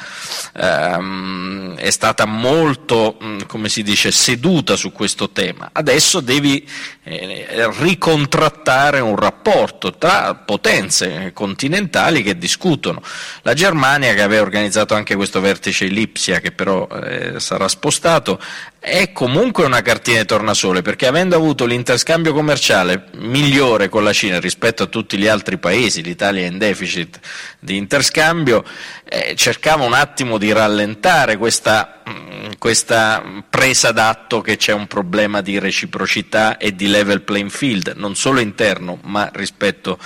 ehm, 0.55 1.75
è 1.75 1.89
stata 1.89 2.25
molto, 2.25 3.17
mm, 3.23 3.41
come 3.47 3.69
si 3.69 3.83
dice, 3.83 4.11
seduta 4.11 4.75
su 4.75 4.91
questo 4.91 5.29
tema. 5.29 5.69
Adesso 5.71 6.19
devi 6.19 6.67
eh, 7.03 7.69
ricontrattare 7.79 8.99
un 9.01 9.15
rapporto 9.15 9.93
tra 9.95 10.35
potenze 10.35 11.31
continentali 11.33 12.23
che 12.23 12.37
discutono. 12.37 13.01
La 13.41 13.53
Germania, 13.53 14.13
che 14.13 14.21
aveva 14.21 14.41
organizzato 14.41 14.93
anche 14.95 15.15
questo 15.15 15.41
vertice 15.41 15.85
Lipsia, 15.85 16.39
che 16.39 16.51
però 16.51 16.87
eh, 16.87 17.39
sarà 17.39 17.67
spostato, 17.67 18.39
è 18.79 19.11
comunque 19.13 19.65
una 19.65 19.81
cartina 19.81 20.19
di 20.19 20.25
tornasole 20.25 20.81
perché 20.81 21.07
avendo 21.07 21.37
avuto 21.37 21.65
l'interscambio 21.65 22.33
commerciale 22.33 23.05
migliore 23.13 23.87
con 23.87 24.03
la 24.03 24.11
Cina 24.11 24.41
rispetto 24.41 24.83
a 24.83 24.87
tutti 24.87 25.17
gli 25.17 25.27
altri 25.27 25.57
paesi, 25.57 26.03
l'Italia 26.03 26.43
è 26.43 26.47
in 26.47 26.57
deficit 26.57 27.19
di 27.59 27.77
interscambio, 27.77 28.65
eh, 29.05 29.35
cercava 29.35 29.85
un 29.85 29.93
attimo 29.93 30.37
di 30.37 30.51
rallentare 30.51 31.37
questa, 31.37 32.01
mm, 32.09 32.51
questa 32.57 33.43
presa 33.49 33.91
d'atto 33.91 34.41
che 34.41 34.57
c'è 34.57 34.73
un 34.73 34.87
problema 34.87 35.41
di 35.41 35.59
reciprocità 35.59 36.57
e 36.57 36.75
di 36.75 36.87
level 36.87 37.21
playing 37.21 37.49
field, 37.49 37.93
non 37.95 38.15
solo 38.15 38.39
interno 38.39 38.99
ma 39.03 39.29
rispetto 39.33 39.99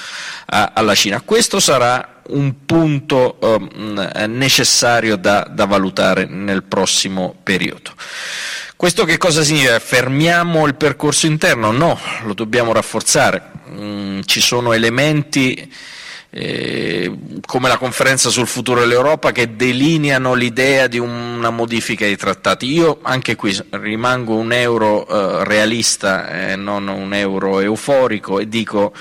a, 0.48 0.72
alla 0.74 0.96
Cina. 0.96 1.22
Questo 1.22 1.60
sarà 1.60 2.22
un 2.30 2.66
punto 2.66 3.38
um, 3.40 4.12
necessario 4.28 5.16
da, 5.16 5.48
da 5.50 5.66
valutare 5.66 6.26
nel 6.26 6.64
prossimo 6.64 7.36
periodo. 7.42 7.94
Questo 8.76 9.06
che 9.06 9.18
cosa 9.18 9.44
significa? 9.44 9.80
Fermiamo 9.80 10.68
il 10.68 10.76
percorso 10.76 11.26
interno? 11.26 11.72
No, 11.72 12.00
lo 12.24 12.34
dobbiamo 12.34 12.74
rafforzare. 12.74 13.52
Mm, 13.72 14.22
ci 14.26 14.42
sono 14.42 14.74
elementi 14.74 15.72
eh, 16.30 17.12
come 17.46 17.68
la 17.68 17.78
conferenza 17.78 18.30
sul 18.30 18.48
futuro 18.48 18.82
dell'Europa 18.82 19.32
che 19.32 19.56
delineano 19.56 20.34
l'idea 20.34 20.88
di 20.88 21.00
una 21.00 21.50
modifica 21.50 22.06
dei 22.06 22.18
trattati. 22.18 22.72
Io 22.72 23.00
anche 23.02 23.36
qui 23.36 23.58
rimango 23.72 24.36
un 24.36 24.52
euro 24.52 25.08
eh, 25.08 25.44
realista 25.46 26.30
e 26.30 26.52
eh, 26.52 26.56
non 26.56 26.88
un 26.88 27.14
euro 27.14 27.60
euforico 27.60 28.40
e 28.40 28.48
dico 28.48 28.94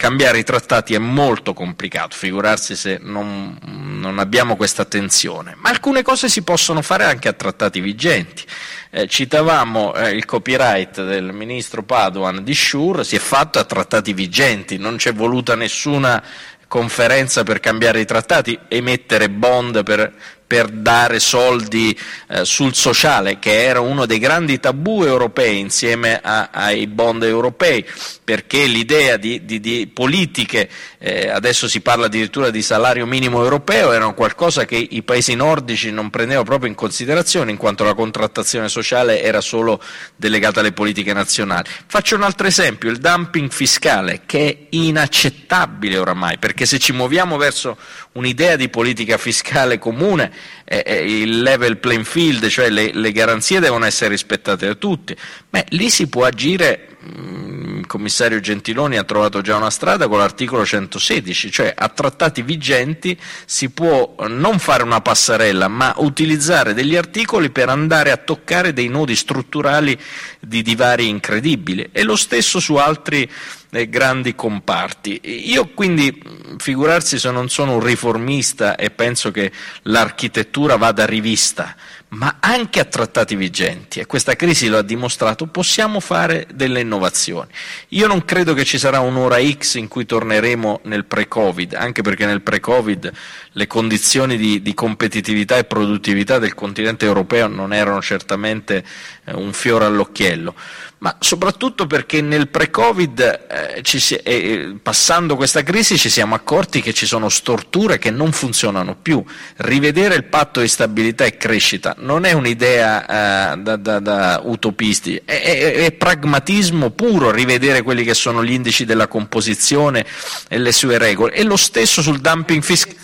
cambiare 0.00 0.38
i 0.38 0.44
trattati 0.44 0.94
è 0.94 0.98
molto 0.98 1.52
complicato, 1.52 2.16
figurarsi 2.16 2.74
se 2.74 2.98
non, 3.02 3.58
non 4.00 4.18
abbiamo 4.18 4.56
questa 4.56 4.80
attenzione, 4.80 5.54
ma 5.58 5.68
alcune 5.68 6.00
cose 6.00 6.30
si 6.30 6.40
possono 6.40 6.80
fare 6.80 7.04
anche 7.04 7.28
a 7.28 7.34
trattati 7.34 7.80
vigenti. 7.80 8.42
Eh, 8.88 9.06
citavamo 9.06 9.94
eh, 9.94 10.12
il 10.12 10.24
copyright 10.24 11.04
del 11.04 11.34
ministro 11.34 11.82
Paduan 11.82 12.42
di 12.42 12.54
Shure, 12.54 13.04
si 13.04 13.16
è 13.16 13.18
fatto 13.18 13.58
a 13.58 13.64
trattati 13.64 14.14
vigenti, 14.14 14.78
non 14.78 14.96
c'è 14.96 15.12
voluta 15.12 15.54
nessuna 15.54 16.22
conferenza 16.70 17.42
per 17.42 17.58
cambiare 17.58 17.98
i 17.98 18.04
trattati, 18.04 18.56
emettere 18.68 19.28
bond 19.28 19.82
per 19.82 20.12
per 20.50 20.68
dare 20.68 21.20
soldi 21.20 21.96
eh, 22.26 22.44
sul 22.44 22.74
sociale, 22.74 23.38
che 23.38 23.62
era 23.62 23.78
uno 23.78 24.04
dei 24.04 24.18
grandi 24.18 24.58
tabù 24.58 25.04
europei 25.04 25.60
insieme 25.60 26.18
a, 26.20 26.48
ai 26.50 26.88
bond 26.88 27.22
europei, 27.22 27.86
perché 28.24 28.64
l'idea 28.64 29.16
di, 29.16 29.44
di, 29.44 29.60
di 29.60 29.88
politiche, 29.94 30.68
eh, 30.98 31.28
adesso 31.28 31.68
si 31.68 31.82
parla 31.82 32.06
addirittura 32.06 32.50
di 32.50 32.62
salario 32.62 33.06
minimo 33.06 33.44
europeo, 33.44 33.92
era 33.92 34.10
qualcosa 34.10 34.64
che 34.64 34.74
i 34.74 35.02
paesi 35.04 35.36
nordici 35.36 35.92
non 35.92 36.10
prendevano 36.10 36.44
proprio 36.44 36.68
in 36.68 36.74
considerazione, 36.74 37.52
in 37.52 37.56
quanto 37.56 37.84
la 37.84 37.94
contrattazione 37.94 38.68
sociale 38.68 39.22
era 39.22 39.40
solo 39.40 39.80
delegata 40.16 40.58
alle 40.58 40.72
politiche 40.72 41.12
nazionali. 41.12 41.68
Faccio 41.86 42.16
un 42.16 42.24
altro 42.24 42.48
esempio, 42.48 42.90
il 42.90 42.98
dumping 42.98 43.52
fiscale, 43.52 44.22
che 44.26 44.48
è 44.48 44.56
inaccettabile 44.70 45.96
oramai, 45.96 46.38
perché 46.38 46.66
se 46.66 46.80
ci 46.80 46.92
muoviamo 46.92 47.36
verso 47.36 47.76
un'idea 48.12 48.56
di 48.56 48.68
politica 48.68 49.18
fiscale 49.18 49.78
comune, 49.78 50.32
eh, 50.64 50.82
eh, 50.84 51.20
il 51.20 51.42
level 51.42 51.78
playing 51.78 52.04
field, 52.04 52.46
cioè 52.48 52.68
le, 52.68 52.92
le, 52.92 53.12
garanzie 53.12 53.60
devono 53.60 53.84
essere 53.84 54.10
rispettate 54.10 54.66
da 54.66 54.74
tutti. 54.74 55.16
Beh, 55.48 55.66
lì 55.70 55.90
si 55.90 56.08
può 56.08 56.24
agire, 56.24 56.89
il 57.02 57.86
commissario 57.86 58.40
Gentiloni 58.40 58.98
ha 58.98 59.04
trovato 59.04 59.40
già 59.40 59.56
una 59.56 59.70
strada 59.70 60.06
con 60.06 60.18
l'articolo 60.18 60.66
116, 60.66 61.50
cioè 61.50 61.72
a 61.74 61.88
trattati 61.88 62.42
vigenti 62.42 63.18
si 63.46 63.70
può 63.70 64.14
non 64.28 64.58
fare 64.58 64.82
una 64.82 65.00
passarella, 65.00 65.68
ma 65.68 65.94
utilizzare 65.98 66.74
degli 66.74 66.96
articoli 66.96 67.50
per 67.50 67.68
andare 67.68 68.10
a 68.10 68.18
toccare 68.18 68.72
dei 68.72 68.88
nodi 68.88 69.16
strutturali 69.16 69.98
di 70.40 70.62
divari 70.62 71.08
incredibili. 71.08 71.88
E 71.92 72.02
lo 72.02 72.16
stesso 72.16 72.60
su 72.60 72.74
altri 72.74 73.28
eh, 73.70 73.88
grandi 73.88 74.34
comparti. 74.34 75.20
Io 75.24 75.68
quindi, 75.68 76.22
figurarsi 76.58 77.18
se 77.18 77.30
non 77.30 77.48
sono 77.48 77.74
un 77.74 77.80
riformista 77.80 78.76
e 78.76 78.90
penso 78.90 79.30
che 79.30 79.52
l'architettura 79.82 80.76
vada 80.76 81.06
rivista, 81.06 81.74
ma 82.08 82.38
anche 82.40 82.80
a 82.80 82.84
trattati 82.84 83.36
vigenti, 83.36 84.00
e 84.00 84.06
questa 84.06 84.34
crisi 84.34 84.66
lo 84.66 84.78
ha 84.78 84.82
dimostrato, 84.82 85.46
possiamo 85.46 86.00
fare 86.00 86.46
delle 86.52 86.82
innovazioni. 86.90 87.48
Io 87.90 88.08
non 88.08 88.24
credo 88.24 88.52
che 88.52 88.64
ci 88.64 88.78
sarà 88.78 88.98
un'ora 88.98 89.38
X 89.40 89.74
in 89.74 89.86
cui 89.86 90.04
torneremo 90.04 90.80
nel 90.84 91.04
pre-Covid, 91.04 91.74
anche 91.74 92.02
perché 92.02 92.26
nel 92.26 92.42
pre-Covid 92.42 93.12
le 93.52 93.66
condizioni 93.68 94.36
di, 94.36 94.60
di 94.60 94.74
competitività 94.74 95.56
e 95.56 95.64
produttività 95.64 96.38
del 96.38 96.54
continente 96.54 97.06
europeo 97.06 97.46
non 97.46 97.72
erano 97.72 98.02
certamente 98.02 98.84
eh, 99.24 99.32
un 99.34 99.52
fiore 99.52 99.84
all'occhiello 99.84 100.54
ma 101.00 101.16
soprattutto 101.18 101.86
perché 101.86 102.20
nel 102.20 102.48
pre-Covid, 102.48 103.20
eh, 103.48 103.80
si, 103.82 104.14
eh, 104.16 104.76
passando 104.82 105.34
questa 105.34 105.62
crisi, 105.62 105.96
ci 105.96 106.10
siamo 106.10 106.34
accorti 106.34 106.82
che 106.82 106.92
ci 106.92 107.06
sono 107.06 107.30
storture 107.30 107.98
che 107.98 108.10
non 108.10 108.32
funzionano 108.32 108.96
più. 109.00 109.22
Rivedere 109.56 110.14
il 110.14 110.24
patto 110.24 110.60
di 110.60 110.68
stabilità 110.68 111.24
e 111.24 111.38
crescita 111.38 111.94
non 111.98 112.26
è 112.26 112.32
un'idea 112.32 113.54
eh, 113.54 113.56
da, 113.58 113.76
da, 113.76 113.98
da, 113.98 114.40
utopisti, 114.44 115.16
è, 115.24 115.40
è, 115.40 115.72
è, 115.84 115.92
pragmatismo 115.92 116.90
puro 116.90 117.30
rivedere 117.30 117.80
quelli 117.80 118.04
che 118.04 118.14
sono 118.14 118.44
gli 118.44 118.52
indici 118.52 118.84
della 118.84 119.08
composizione 119.08 120.04
e 120.48 120.58
le 120.58 120.72
sue 120.72 120.98
regole. 120.98 121.32
E 121.32 121.44
lo 121.44 121.56
stesso 121.56 122.02
sul 122.02 122.20
dumping 122.20 122.62
fiscale 122.62 122.99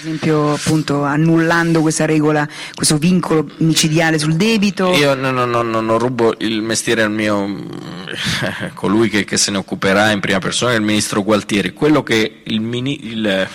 esempio 0.00 0.54
appunto 0.54 1.04
annullando 1.04 1.80
questa 1.80 2.06
regola, 2.06 2.48
questo 2.74 2.96
vincolo 2.96 3.50
micidiale 3.58 4.18
sul 4.18 4.34
debito? 4.34 4.92
Io 4.94 5.14
non, 5.14 5.34
non, 5.34 5.50
non, 5.50 5.68
non 5.70 5.98
rubo 5.98 6.34
il 6.38 6.62
mestiere 6.62 7.02
al 7.02 7.10
mio, 7.10 7.66
colui 8.74 9.08
che, 9.08 9.24
che, 9.24 9.36
se 9.36 9.50
ne 9.50 9.58
occuperà 9.58 10.10
in 10.10 10.20
prima 10.20 10.38
persona, 10.38 10.72
il 10.72 10.82
ministro 10.82 11.22
Gualtieri. 11.22 11.72
Quello 11.72 12.02
che 12.02 12.40
il, 12.44 12.60
mini, 12.60 13.10
il, 13.10 13.26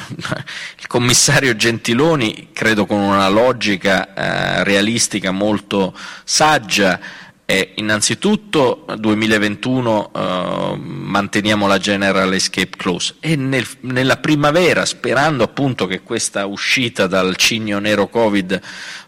il 0.80 0.88
commissario 0.88 1.56
Gentiloni, 1.56 2.50
credo 2.54 2.86
con 2.86 3.00
una 3.00 3.28
logica 3.28 4.14
eh, 4.14 4.64
realistica 4.64 5.32
molto 5.32 5.94
saggia, 6.24 7.00
è 7.46 7.74
innanzitutto 7.76 8.86
2021 8.98 10.12
eh, 10.14 10.76
manteniamo 10.78 11.68
la 11.68 11.78
General 11.78 12.34
Escape 12.34 12.72
Clause. 12.76 13.16
E 13.20 13.36
nel, 13.36 13.66
nella 13.82 14.18
primavera, 14.18 14.84
sperando 14.84 15.44
appunto 15.44 15.86
che 15.86 16.02
questa 16.02 16.48
uscita 16.48 17.06
dal 17.06 17.36
cigno 17.36 17.78
nero 17.78 18.08
Covid 18.08 18.60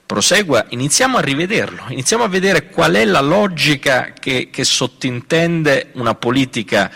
prosegua, 0.05 0.65
iniziamo 0.69 1.17
a 1.17 1.21
rivederlo, 1.21 1.85
iniziamo 1.89 2.23
a 2.23 2.29
vedere 2.29 2.69
qual 2.69 2.93
è 2.93 3.05
la 3.05 3.21
logica 3.21 4.13
che, 4.17 4.49
che 4.51 4.63
sottintende 4.63 5.89
una 5.93 6.13
politica 6.13 6.91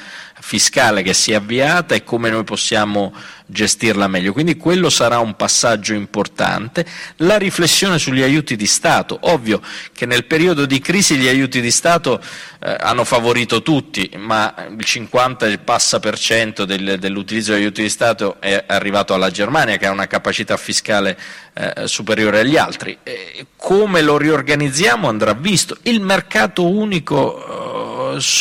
fiscale 0.51 1.01
che 1.01 1.13
si 1.13 1.31
è 1.31 1.35
avviata 1.35 1.95
e 1.95 2.03
come 2.03 2.29
noi 2.29 2.43
possiamo 2.43 3.13
gestirla 3.45 4.09
meglio. 4.09 4.33
Quindi 4.33 4.57
quello 4.57 4.89
sarà 4.89 5.19
un 5.19 5.37
passaggio 5.37 5.93
importante. 5.93 6.85
La 7.17 7.37
riflessione 7.37 7.97
sugli 7.97 8.21
aiuti 8.21 8.57
di 8.57 8.65
Stato. 8.65 9.17
Ovvio 9.21 9.61
che 9.93 10.05
nel 10.05 10.25
periodo 10.25 10.65
di 10.65 10.81
crisi 10.81 11.15
gli 11.15 11.29
aiuti 11.29 11.61
di 11.61 11.71
Stato 11.71 12.21
eh, 12.59 12.75
hanno 12.81 13.05
favorito 13.05 13.61
tutti, 13.61 14.11
ma 14.17 14.53
il 14.77 14.83
50 14.83 15.47
e 15.47 15.57
passa 15.57 16.01
per 16.01 16.19
cento 16.19 16.65
del, 16.65 16.97
dell'utilizzo 16.99 17.53
degli 17.53 17.61
aiuti 17.61 17.83
di 17.83 17.89
Stato 17.89 18.35
è 18.41 18.65
arrivato 18.67 19.13
alla 19.13 19.31
Germania 19.31 19.77
che 19.77 19.85
ha 19.85 19.91
una 19.91 20.07
capacità 20.07 20.57
fiscale 20.57 21.17
eh, 21.53 21.87
superiore 21.87 22.39
agli 22.41 22.57
altri. 22.57 22.97
E 23.03 23.45
come 23.55 24.01
lo 24.01 24.17
riorganizziamo 24.17 25.07
andrà 25.07 25.31
visto. 25.31 25.77
Il 25.83 26.01
mercato 26.01 26.67
unico 26.67 27.79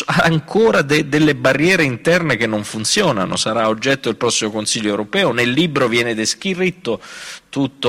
ancora 0.06 0.82
de, 0.82 1.08
delle 1.08 1.34
barriere 1.34 1.84
interne 1.84 2.36
che 2.36 2.46
non 2.46 2.64
funzionano, 2.64 3.36
sarà 3.36 3.68
oggetto 3.68 4.08
del 4.08 4.16
prossimo 4.16 4.50
Consiglio 4.50 4.88
europeo. 4.88 5.32
Nel 5.32 5.50
libro 5.50 5.88
viene 5.88 6.14
descritto 6.14 7.00
tutti 7.48 7.88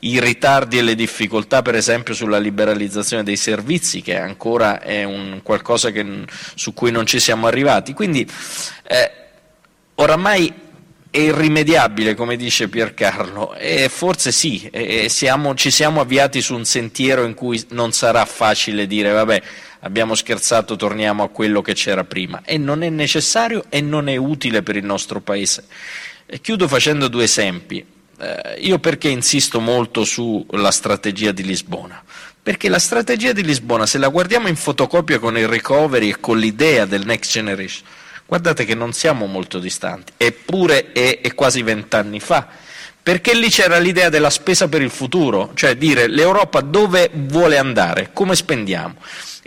i 0.00 0.20
ritardi 0.20 0.78
e 0.78 0.82
le 0.82 0.94
difficoltà, 0.94 1.62
per 1.62 1.74
esempio 1.74 2.14
sulla 2.14 2.38
liberalizzazione 2.38 3.22
dei 3.22 3.36
servizi, 3.36 4.02
che 4.02 4.18
ancora 4.18 4.80
è 4.80 5.04
un 5.04 5.40
qualcosa 5.42 5.90
che, 5.90 6.24
su 6.54 6.74
cui 6.74 6.90
non 6.90 7.06
ci 7.06 7.18
siamo 7.18 7.46
arrivati. 7.46 7.92
Quindi 7.92 8.28
eh, 8.86 9.12
oramai 9.96 10.52
è 11.10 11.18
irrimediabile, 11.18 12.14
come 12.14 12.36
dice 12.36 12.68
Piercarlo, 12.68 13.54
e 13.54 13.88
forse 13.88 14.30
sì, 14.30 14.68
e 14.70 15.08
siamo, 15.08 15.54
ci 15.54 15.70
siamo 15.70 16.00
avviati 16.00 16.42
su 16.42 16.54
un 16.54 16.64
sentiero 16.64 17.24
in 17.24 17.34
cui 17.34 17.64
non 17.70 17.92
sarà 17.92 18.24
facile 18.26 18.86
dire 18.86 19.10
vabbè 19.10 19.42
abbiamo 19.80 20.14
scherzato, 20.14 20.76
torniamo 20.76 21.22
a 21.22 21.28
quello 21.28 21.62
che 21.62 21.74
c'era 21.74 22.04
prima. 22.04 22.42
E 22.44 22.58
non 22.58 22.82
è 22.82 22.88
necessario 22.88 23.64
e 23.68 23.80
non 23.80 24.08
è 24.08 24.16
utile 24.16 24.62
per 24.62 24.76
il 24.76 24.84
nostro 24.84 25.20
Paese. 25.20 25.64
E 26.26 26.40
chiudo 26.40 26.68
facendo 26.68 27.08
due 27.08 27.24
esempi. 27.24 27.84
Eh, 28.20 28.56
io 28.60 28.78
perché 28.78 29.08
insisto 29.08 29.60
molto 29.60 30.04
sulla 30.04 30.70
strategia 30.70 31.32
di 31.32 31.44
Lisbona? 31.44 32.02
Perché 32.42 32.68
la 32.68 32.78
strategia 32.78 33.32
di 33.32 33.44
Lisbona, 33.44 33.86
se 33.86 33.98
la 33.98 34.08
guardiamo 34.08 34.48
in 34.48 34.56
fotocopia 34.56 35.18
con 35.18 35.36
il 35.36 35.46
recovery 35.46 36.10
e 36.10 36.20
con 36.20 36.38
l'idea 36.38 36.86
del 36.86 37.04
next 37.04 37.30
generation, 37.30 37.86
guardate 38.26 38.64
che 38.64 38.74
non 38.74 38.92
siamo 38.92 39.26
molto 39.26 39.58
distanti, 39.58 40.12
eppure 40.16 40.92
è, 40.92 41.20
è 41.20 41.34
quasi 41.34 41.62
vent'anni 41.62 42.20
fa 42.20 42.48
perché 43.08 43.32
lì 43.32 43.48
c'era 43.48 43.78
l'idea 43.78 44.10
della 44.10 44.28
spesa 44.28 44.68
per 44.68 44.82
il 44.82 44.90
futuro, 44.90 45.52
cioè 45.54 45.76
dire 45.76 46.08
l'Europa 46.08 46.60
dove 46.60 47.08
vuole 47.14 47.56
andare, 47.56 48.10
come 48.12 48.36
spendiamo. 48.36 48.96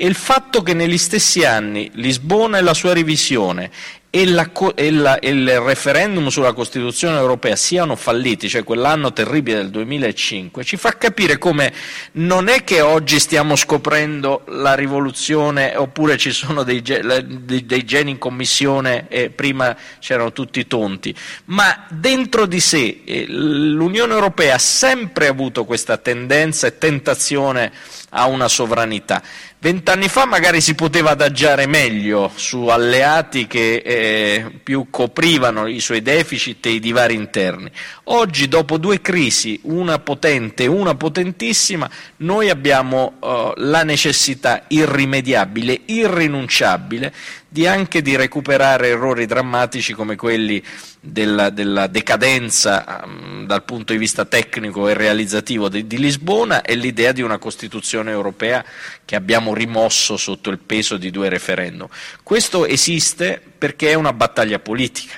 E 0.03 0.07
il 0.07 0.15
fatto 0.15 0.63
che 0.63 0.73
negli 0.73 0.97
stessi 0.97 1.45
anni 1.45 1.91
Lisbona 1.93 2.57
e 2.57 2.61
la 2.61 2.73
sua 2.73 2.91
revisione 2.91 3.69
e, 4.09 4.25
la, 4.25 4.49
e, 4.73 4.91
la, 4.91 5.19
e, 5.19 5.29
il 5.29 5.59
referendum 5.59 6.27
sulla 6.29 6.53
Costituzione 6.53 7.19
europea 7.19 7.55
siano 7.55 7.95
falliti, 7.95 8.49
cioè 8.49 8.63
quell'anno 8.63 9.13
terribile 9.13 9.57
del 9.57 9.69
2005, 9.69 10.63
ci 10.63 10.75
fa 10.75 10.97
capire 10.97 11.37
come 11.37 11.71
non 12.13 12.47
è 12.47 12.63
che 12.63 12.81
oggi 12.81 13.19
stiamo 13.19 13.55
scoprendo 13.55 14.41
la 14.47 14.73
rivoluzione 14.73 15.75
oppure 15.75 16.17
ci 16.17 16.31
sono 16.31 16.63
dei, 16.63 16.81
dei, 16.81 17.85
geni 17.85 18.09
in 18.09 18.17
commissione 18.17 19.05
e 19.07 19.29
prima 19.29 19.77
c'erano 19.99 20.33
tutti 20.33 20.65
tonti, 20.65 21.15
ma 21.45 21.85
dentro 21.89 22.47
di 22.47 22.59
sé 22.59 23.03
eh, 23.05 23.25
l'Unione 23.27 24.13
Europea 24.13 24.55
ha 24.55 24.59
sempre 24.59 25.27
avuto 25.27 25.63
questa 25.63 25.97
tendenza 25.97 26.65
e 26.65 26.79
tentazione 26.79 27.71
a 28.11 28.25
una 28.27 28.47
sovranità. 28.47 29.21
Vent'anni 29.59 30.07
fa 30.07 30.25
magari 30.25 30.59
si 30.59 30.73
poteva 30.73 31.11
adagiare 31.11 31.67
meglio 31.67 32.31
su 32.33 32.65
alleati 32.65 33.45
che 33.45 33.75
eh, 33.75 34.51
più 34.63 34.87
coprivano 34.89 35.67
i 35.67 35.79
suoi 35.79 36.01
deficit 36.01 36.65
e 36.65 36.71
i 36.71 36.79
divari 36.79 37.13
interni. 37.13 37.69
Oggi, 38.05 38.47
dopo 38.47 38.77
due 38.77 39.01
crisi, 39.01 39.59
una 39.63 39.99
potente 39.99 40.63
e 40.63 40.67
una 40.67 40.95
potentissima, 40.95 41.87
noi 42.17 42.49
abbiamo 42.49 43.13
eh, 43.21 43.53
la 43.57 43.83
necessità 43.83 44.63
irrimediabile, 44.67 45.81
irrinunciabile, 45.85 47.13
di 47.53 47.67
anche 47.67 48.01
di 48.01 48.15
recuperare 48.15 48.87
errori 48.87 49.25
drammatici 49.25 49.91
come 49.91 50.15
quelli 50.15 50.63
della, 51.01 51.49
della 51.49 51.87
decadenza 51.87 53.03
um, 53.03 53.45
dal 53.45 53.65
punto 53.65 53.91
di 53.91 53.99
vista 53.99 54.23
tecnico 54.23 54.87
e 54.87 54.93
realizzativo 54.93 55.67
di, 55.67 55.85
di, 55.85 55.97
Lisbona 55.97 56.61
e 56.61 56.75
l'idea 56.75 57.11
di 57.11 57.21
una 57.21 57.39
Costituzione 57.39 58.11
europea 58.11 58.63
che 59.03 59.17
abbiamo 59.17 59.53
rimosso 59.53 60.15
sotto 60.15 60.49
il 60.49 60.59
peso 60.59 60.95
di 60.95 61.11
due 61.11 61.27
referendum. 61.27 61.89
Questo 62.23 62.65
esiste 62.65 63.41
perché 63.57 63.89
è 63.89 63.95
una 63.95 64.13
battaglia 64.13 64.59
politica. 64.59 65.15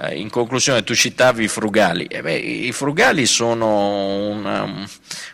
Eh, 0.00 0.20
in 0.20 0.30
conclusione, 0.30 0.84
tu 0.84 0.94
citavi 0.94 1.44
i 1.44 1.48
frugali. 1.48 2.04
Eh 2.04 2.22
beh, 2.22 2.36
I 2.36 2.70
frugali 2.70 3.26
sono 3.26 4.28
una, 4.28 4.86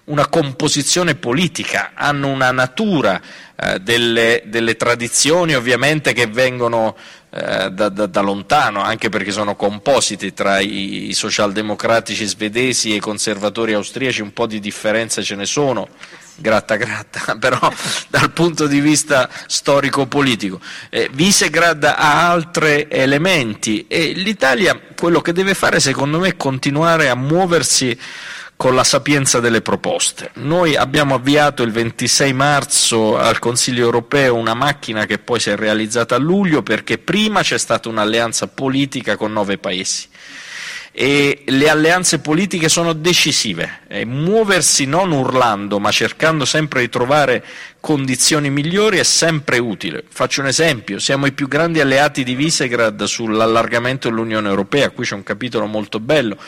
una, 0.04 0.26
composizione 0.28 1.16
politica, 1.16 1.90
hanno 1.94 2.28
una 2.28 2.50
natura, 2.50 3.20
eh, 3.56 3.78
delle, 3.80 4.42
delle, 4.46 4.76
tradizioni 4.76 5.54
ovviamente 5.54 6.14
che 6.14 6.26
vengono 6.28 6.96
eh, 7.28 7.70
da, 7.72 7.90
da, 7.90 8.06
da, 8.06 8.20
lontano, 8.22 8.80
anche 8.80 9.10
perché 9.10 9.32
sono 9.32 9.54
compositi 9.54 10.32
tra 10.32 10.60
i, 10.60 11.08
i 11.10 11.12
socialdemocratici 11.12 12.24
svedesi 12.24 12.92
e 12.92 12.96
i 12.96 13.00
conservatori 13.00 13.74
austriaci, 13.74 14.22
un 14.22 14.32
po' 14.32 14.46
di 14.46 14.60
differenze 14.60 15.22
ce 15.22 15.34
ne 15.34 15.44
sono 15.44 15.88
gratta 16.36 16.76
gratta, 16.76 17.36
però 17.38 17.58
dal 18.08 18.30
punto 18.32 18.66
di 18.66 18.80
vista 18.80 19.28
storico-politico. 19.46 20.60
Eh, 20.90 21.08
Visegrad 21.12 21.84
ha 21.84 22.30
altri 22.30 22.86
elementi 22.90 23.86
e 23.86 24.12
l'Italia 24.12 24.78
quello 24.96 25.20
che 25.20 25.32
deve 25.32 25.54
fare 25.54 25.80
secondo 25.80 26.18
me 26.18 26.28
è 26.28 26.36
continuare 26.36 27.08
a 27.08 27.14
muoversi 27.14 27.98
con 28.56 28.74
la 28.74 28.84
sapienza 28.84 29.40
delle 29.40 29.62
proposte. 29.62 30.30
Noi 30.34 30.76
abbiamo 30.76 31.14
avviato 31.14 31.62
il 31.62 31.72
26 31.72 32.32
marzo 32.32 33.18
al 33.18 33.38
Consiglio 33.38 33.84
europeo 33.84 34.36
una 34.36 34.54
macchina 34.54 35.06
che 35.06 35.18
poi 35.18 35.40
si 35.40 35.50
è 35.50 35.56
realizzata 35.56 36.14
a 36.14 36.18
luglio 36.18 36.62
perché 36.62 36.98
prima 36.98 37.42
c'è 37.42 37.58
stata 37.58 37.88
un'alleanza 37.88 38.46
politica 38.46 39.16
con 39.16 39.32
nove 39.32 39.58
paesi 39.58 40.08
e 40.96 41.42
le 41.46 41.68
alleanze 41.68 42.20
politiche 42.20 42.68
sono 42.68 42.92
decisive. 42.92 43.80
E 43.88 44.04
muoversi 44.04 44.86
non 44.86 45.10
urlando, 45.10 45.80
ma 45.80 45.90
cercando 45.90 46.44
sempre 46.44 46.82
di 46.82 46.88
trovare 46.88 47.44
condizioni 47.84 48.48
migliori 48.48 48.96
è 48.96 49.02
sempre 49.02 49.58
utile. 49.58 50.04
Faccio 50.08 50.40
un 50.40 50.46
esempio, 50.46 50.98
siamo 50.98 51.26
i 51.26 51.32
più 51.32 51.48
grandi 51.48 51.80
alleati 51.80 52.24
di 52.24 52.34
Visegrad 52.34 53.04
sull'allargamento 53.04 54.08
dell'Unione 54.08 54.48
Europea, 54.48 54.88
qui 54.88 55.04
c'è 55.04 55.14
un 55.14 55.22
capitolo 55.22 55.66
molto 55.66 56.00
bello, 56.00 56.38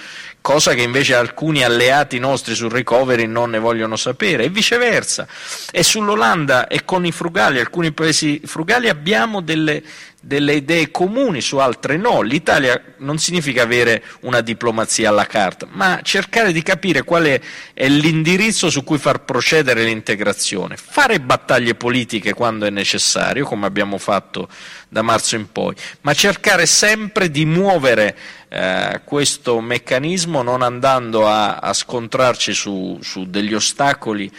cosa 0.40 0.72
che 0.72 0.80
invece 0.80 1.14
alcuni 1.14 1.62
alleati 1.62 2.18
nostri 2.18 2.54
sul 2.54 2.70
recovery 2.70 3.26
non 3.26 3.50
ne 3.50 3.58
vogliono 3.58 3.96
sapere, 3.96 4.44
e 4.44 4.48
viceversa. 4.48 5.26
E 5.70 5.82
sull'Olanda 5.82 6.68
e 6.68 6.86
con 6.86 7.04
i 7.04 7.12
frugali, 7.12 7.58
alcuni 7.58 7.92
paesi 7.92 8.40
frugali 8.42 8.88
abbiamo 8.88 9.42
delle, 9.42 9.82
delle 10.26 10.54
idee 10.54 10.90
comuni, 10.90 11.40
su 11.40 11.58
altre 11.58 11.96
no. 11.96 12.20
L'Italia 12.20 12.80
non 12.98 13.18
significa 13.18 13.62
avere 13.62 14.02
una 14.20 14.40
diplomazia 14.40 15.08
alla 15.08 15.26
carta, 15.26 15.66
ma 15.70 16.00
cercare 16.02 16.52
di 16.52 16.62
capire 16.62 17.02
qual 17.02 17.24
è, 17.24 17.40
l'indirizzo 17.88 18.70
su 18.70 18.82
cui 18.84 18.98
far 18.98 19.24
procedere 19.24 19.84
l'integrazione, 19.84 20.76
fare 20.76 21.20
battaglie 21.26 21.74
politiche 21.74 22.32
quando 22.32 22.64
è 22.64 22.70
necessario, 22.70 23.44
come 23.44 23.66
abbiamo 23.66 23.98
fatto 23.98 24.48
da 24.88 25.02
marzo 25.02 25.36
in 25.36 25.52
poi, 25.52 25.74
ma 26.02 26.14
cercare 26.14 26.64
sempre 26.64 27.30
di 27.30 27.44
muovere 27.44 28.16
eh, 28.48 29.02
questo 29.04 29.60
meccanismo 29.60 30.42
non 30.42 30.62
andando 30.62 31.28
a, 31.28 31.56
a 31.56 31.72
scontrarci 31.74 32.54
su, 32.54 32.98
su 33.02 33.28
degli 33.28 33.52
ostacoli 33.52 34.32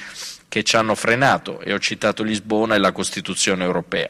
che 0.47 0.63
ci 0.63 0.77
hanno 0.77 0.95
frenato, 0.95 1.59
e 1.59 1.73
ho 1.73 1.79
citato 1.79 2.23
Lisbona 2.23 2.75
e 2.75 2.79
la 2.79 2.93
Costituzione 2.93 3.63
europea. 3.63 4.09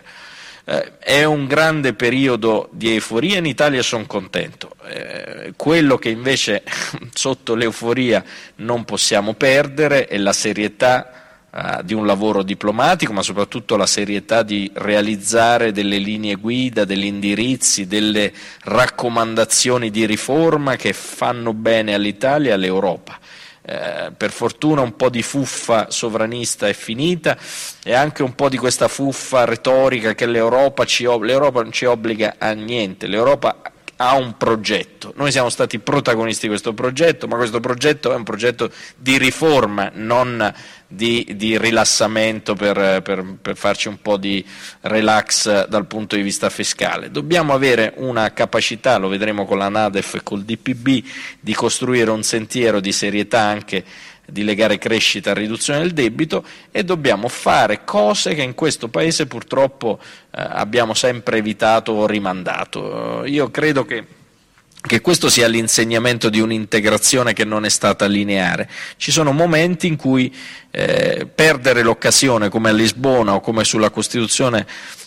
Eh, 0.63 0.97
è 0.99 1.23
un 1.23 1.47
grande 1.47 1.93
periodo 1.93 2.69
di 2.71 2.93
euforia, 2.93 3.37
in 3.39 3.45
Italia 3.45 3.81
sono 3.81 4.05
contento. 4.05 4.75
Eh, 4.85 5.53
quello 5.55 5.97
che 5.97 6.09
invece 6.09 6.63
sotto 7.13 7.55
l'euforia 7.55 8.23
non 8.57 8.85
possiamo 8.85 9.33
perdere 9.33 10.05
è 10.05 10.17
la 10.17 10.33
serietà 10.33 11.26
eh, 11.57 11.79
di 11.83 11.95
un 11.95 12.05
lavoro 12.05 12.43
diplomatico, 12.43 13.13
ma 13.13 13.23
soprattutto 13.23 13.77
la 13.77 13.87
serietà 13.87 14.43
di 14.43 14.69
realizzare 14.75 15.71
delle 15.71 15.97
linee 15.97 16.35
guida, 16.35 16.85
degli 16.85 17.05
indirizzi, 17.05 17.87
delle 17.87 18.31
raccomandazioni 18.65 19.89
di 19.89 20.05
riforma 20.05 20.75
che 20.75 20.93
fanno 20.93 21.53
bene 21.53 21.95
all'Italia 21.95 22.51
e 22.51 22.53
all'Europa. 22.53 23.17
Eh, 23.63 24.11
per 24.15 24.29
fortuna 24.29 24.81
un 24.81 24.95
po' 24.95 25.09
di 25.09 25.23
fuffa 25.23 25.89
sovranista 25.89 26.67
è 26.67 26.73
finita 26.73 27.35
e 27.83 27.93
anche 27.93 28.21
un 28.21 28.35
po' 28.35 28.49
di 28.49 28.57
questa 28.57 28.87
fuffa 28.87 29.43
retorica 29.43 30.13
che 30.13 30.27
l'Europa, 30.27 30.85
ci, 30.85 31.05
l'Europa 31.05 31.63
non 31.63 31.71
ci 31.71 31.85
obbliga 31.85 32.35
a 32.37 32.51
niente, 32.51 33.07
l'Europa 33.07 33.59
ha 33.97 34.15
un 34.15 34.37
progetto. 34.37 35.13
Noi 35.15 35.31
siamo 35.31 35.49
stati 35.49 35.79
protagonisti 35.79 36.41
di 36.43 36.49
questo 36.49 36.73
progetto, 36.73 37.27
ma 37.27 37.35
questo 37.35 37.59
progetto 37.59 38.11
è 38.11 38.15
un 38.15 38.23
progetto 38.23 38.71
di 38.95 39.17
riforma, 39.17 39.91
non 39.93 40.53
di, 40.87 41.27
di 41.35 41.57
rilassamento 41.57 42.53
per, 42.53 43.01
per, 43.01 43.35
per, 43.41 43.57
farci 43.57 43.87
un 43.87 44.01
po' 44.01 44.17
di 44.17 44.43
relax 44.81 45.67
dal 45.67 45.85
punto 45.87 46.15
di 46.15 46.21
vista 46.21 46.49
fiscale. 46.49 47.11
Dobbiamo 47.11 47.53
avere 47.53 47.93
una 47.97 48.31
capacità, 48.31 48.97
lo 48.97 49.09
vedremo 49.09 49.45
con 49.45 49.57
la 49.57 49.69
Nadef 49.69 50.15
e 50.15 50.23
col 50.23 50.43
DPB, 50.43 51.03
di 51.39 51.53
costruire 51.53 52.11
un 52.11 52.23
sentiero 52.23 52.79
di 52.79 52.91
serietà 52.91 53.41
anche 53.41 53.83
di 54.29 54.43
legare 54.43 54.77
crescita 54.77 55.31
a 55.31 55.33
riduzione 55.33 55.79
del 55.79 55.93
debito 55.93 56.43
e 56.71 56.83
dobbiamo 56.83 57.27
fare 57.27 57.83
cose 57.85 58.35
che 58.35 58.41
in 58.41 58.53
questo 58.53 58.89
Paese 58.89 59.25
purtroppo 59.25 59.99
eh, 60.01 60.41
abbiamo 60.41 60.93
sempre 60.93 61.37
evitato 61.37 61.93
o 61.93 62.05
rimandato. 62.05 63.23
io 63.25 63.49
credo 63.49 63.85
che 63.85 64.05
che 64.87 65.01
questo 65.01 65.29
sia 65.29 65.47
l'insegnamento 65.47 66.29
di 66.29 66.39
un'integrazione 66.39 67.33
che 67.33 67.43
non 67.43 67.65
è 67.65 67.69
stata 67.69 68.05
lineare. 68.05 68.69
Ci 68.95 69.11
sono 69.11 69.33
momenti 69.33 69.85
in 69.85 69.97
cui 69.97 70.33
eh, 70.71 71.27
perdere 71.33 71.81
l'occasione, 71.83 72.49
come 72.49 72.69
a 72.69 72.73
Lisbona 72.73 73.33
o 73.33 73.41
come 73.41 73.63
sulla 73.63 73.89
Costituzione 73.89 74.65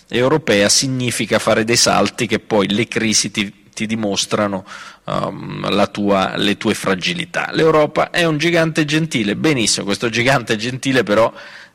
europea, 0.09 0.69
significa 0.69 1.39
fare 1.39 1.65
dei 1.65 1.77
salti 1.77 2.27
che 2.27 2.41
poi 2.41 2.69
le 2.69 2.89
crisi 2.89 3.31
ti, 3.31 3.60
ti 3.81 3.87
dimostrano 3.87 4.67
um, 5.05 5.89
tua, 5.91 6.37
le 6.37 6.59
tue 6.59 6.75
fragilità. 6.75 7.49
L'Europa 7.53 8.11
è 8.11 8.25
un 8.25 8.37
gigante 8.37 8.85
gentile, 8.85 9.37
benissimo, 9.37 9.87
questo 9.87 10.11
gigante 10.11 10.57
gentile 10.57 11.03
però 11.03 11.33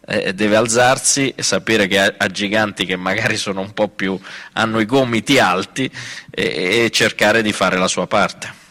eh, 0.08 0.34
deve 0.34 0.56
alzarsi 0.56 1.34
e 1.36 1.42
sapere 1.42 1.88
che 1.88 2.00
ha, 2.00 2.14
ha, 2.16 2.28
giganti 2.28 2.86
che 2.86 2.96
magari 2.96 3.38
sono 3.38 3.62
un 3.62 3.74
po' 3.74 3.88
più, 3.88 4.20
hanno 4.54 4.80
i 4.80 4.86
gomiti 4.86 5.40
alti 5.40 5.90
e, 6.30 6.84
e 6.86 6.90
cercare 6.92 7.42
di 7.42 7.52
fare 7.52 7.78
la 7.78 7.88
sua 7.88 8.06
parte. 8.06 8.65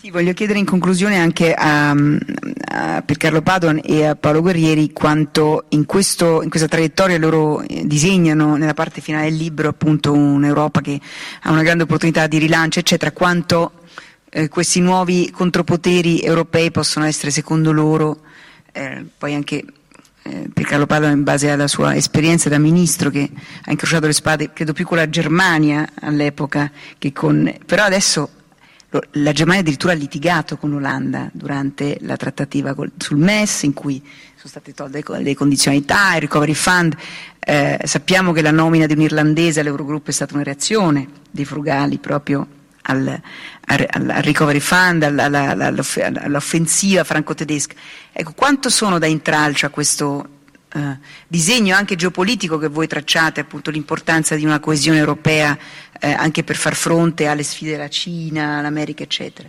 Sì, 0.00 0.12
voglio 0.12 0.32
chiedere 0.32 0.60
in 0.60 0.64
conclusione 0.64 1.18
anche 1.18 1.52
a, 1.54 1.90
a 1.90 3.02
Piercarlo 3.02 3.42
Padon 3.42 3.80
e 3.82 4.06
a 4.06 4.14
Paolo 4.14 4.42
Guerrieri 4.42 4.92
quanto 4.92 5.64
in, 5.70 5.86
questo, 5.86 6.40
in, 6.44 6.50
questa 6.50 6.68
traiettoria 6.68 7.18
loro 7.18 7.62
eh, 7.62 7.84
disegnano 7.84 8.54
nella 8.54 8.74
parte 8.74 9.00
finale 9.00 9.28
del 9.28 9.36
libro 9.36 9.68
appunto 9.68 10.12
un'Europa 10.12 10.82
che 10.82 11.00
ha 11.42 11.50
una 11.50 11.64
grande 11.64 11.82
opportunità 11.82 12.28
di 12.28 12.38
rilancio, 12.38 12.78
eccetera, 12.78 13.10
quanto 13.10 13.72
eh, 14.30 14.48
questi 14.48 14.78
nuovi 14.78 15.32
contropoteri 15.32 16.22
europei 16.22 16.70
possono 16.70 17.04
essere 17.04 17.32
secondo 17.32 17.72
loro 17.72 18.20
eh, 18.70 19.04
poi 19.18 19.34
anche 19.34 19.64
eh, 20.22 20.48
per 20.54 20.64
Carlo 20.64 20.86
Paolo 20.86 21.08
in 21.08 21.24
base 21.24 21.50
alla 21.50 21.66
sua 21.66 21.96
esperienza 21.96 22.48
da 22.48 22.58
ministro 22.58 23.10
che 23.10 23.28
ha 23.64 23.70
incrociato 23.72 24.06
le 24.06 24.12
spade 24.12 24.52
credo 24.52 24.72
più 24.72 24.86
con 24.86 24.98
la 24.98 25.08
Germania 25.08 25.88
all'epoca 26.02 26.70
che 26.98 27.12
con 27.12 27.52
però 27.66 27.82
adesso 27.82 28.30
la 28.90 29.32
Germania 29.32 29.60
addirittura 29.60 29.92
ha 29.92 29.96
litigato 29.96 30.56
con 30.56 30.70
l'Olanda 30.70 31.28
durante 31.32 31.98
la 32.00 32.16
trattativa 32.16 32.74
sul 32.96 33.18
MES 33.18 33.64
in 33.64 33.74
cui 33.74 34.02
sono 34.34 34.48
state 34.48 34.72
tolte 34.72 35.04
le 35.20 35.34
condizionalità, 35.34 36.14
il 36.14 36.22
recovery 36.22 36.54
fund. 36.54 36.96
Eh, 37.38 37.78
sappiamo 37.84 38.32
che 38.32 38.40
la 38.40 38.50
nomina 38.50 38.86
di 38.86 38.94
un 38.94 39.02
irlandese 39.02 39.60
all'Eurogruppo 39.60 40.08
è 40.10 40.12
stata 40.12 40.32
una 40.34 40.42
reazione 40.42 41.06
dei 41.30 41.44
frugali 41.44 41.98
proprio 41.98 42.46
al, 42.82 43.20
al, 43.66 43.86
al 43.90 44.06
recovery 44.22 44.60
fund, 44.60 45.02
all'offensiva 45.02 47.04
franco-tedesca. 47.04 47.74
Ecco, 48.12 48.32
quanto 48.32 48.70
sono 48.70 48.98
da 48.98 49.06
intralcio 49.06 49.66
a 49.66 49.70
questo 49.70 50.28
eh, 50.72 50.98
disegno 51.26 51.74
anche 51.74 51.96
geopolitico 51.96 52.58
che 52.58 52.68
voi 52.68 52.86
tracciate, 52.86 53.40
appunto 53.40 53.70
l'importanza 53.70 54.34
di 54.36 54.44
una 54.44 54.60
coesione 54.60 54.98
europea 54.98 55.56
eh, 56.00 56.10
anche 56.12 56.44
per 56.44 56.56
far 56.56 56.74
fronte 56.74 57.26
alle 57.26 57.42
sfide 57.42 57.72
della 57.72 57.88
Cina, 57.88 58.60
l'America, 58.60 59.02
eccetera? 59.02 59.48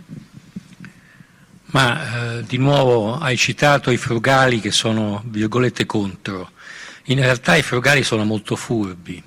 Ma 1.72 2.38
eh, 2.38 2.44
di 2.44 2.56
nuovo 2.56 3.16
hai 3.18 3.36
citato 3.36 3.90
i 3.90 3.96
frugali 3.96 4.60
che 4.60 4.72
sono, 4.72 5.22
virgolette, 5.26 5.86
contro. 5.86 6.50
In 7.04 7.20
realtà 7.20 7.54
i 7.54 7.62
frugali 7.62 8.02
sono 8.02 8.24
molto 8.24 8.56
furbi, 8.56 9.22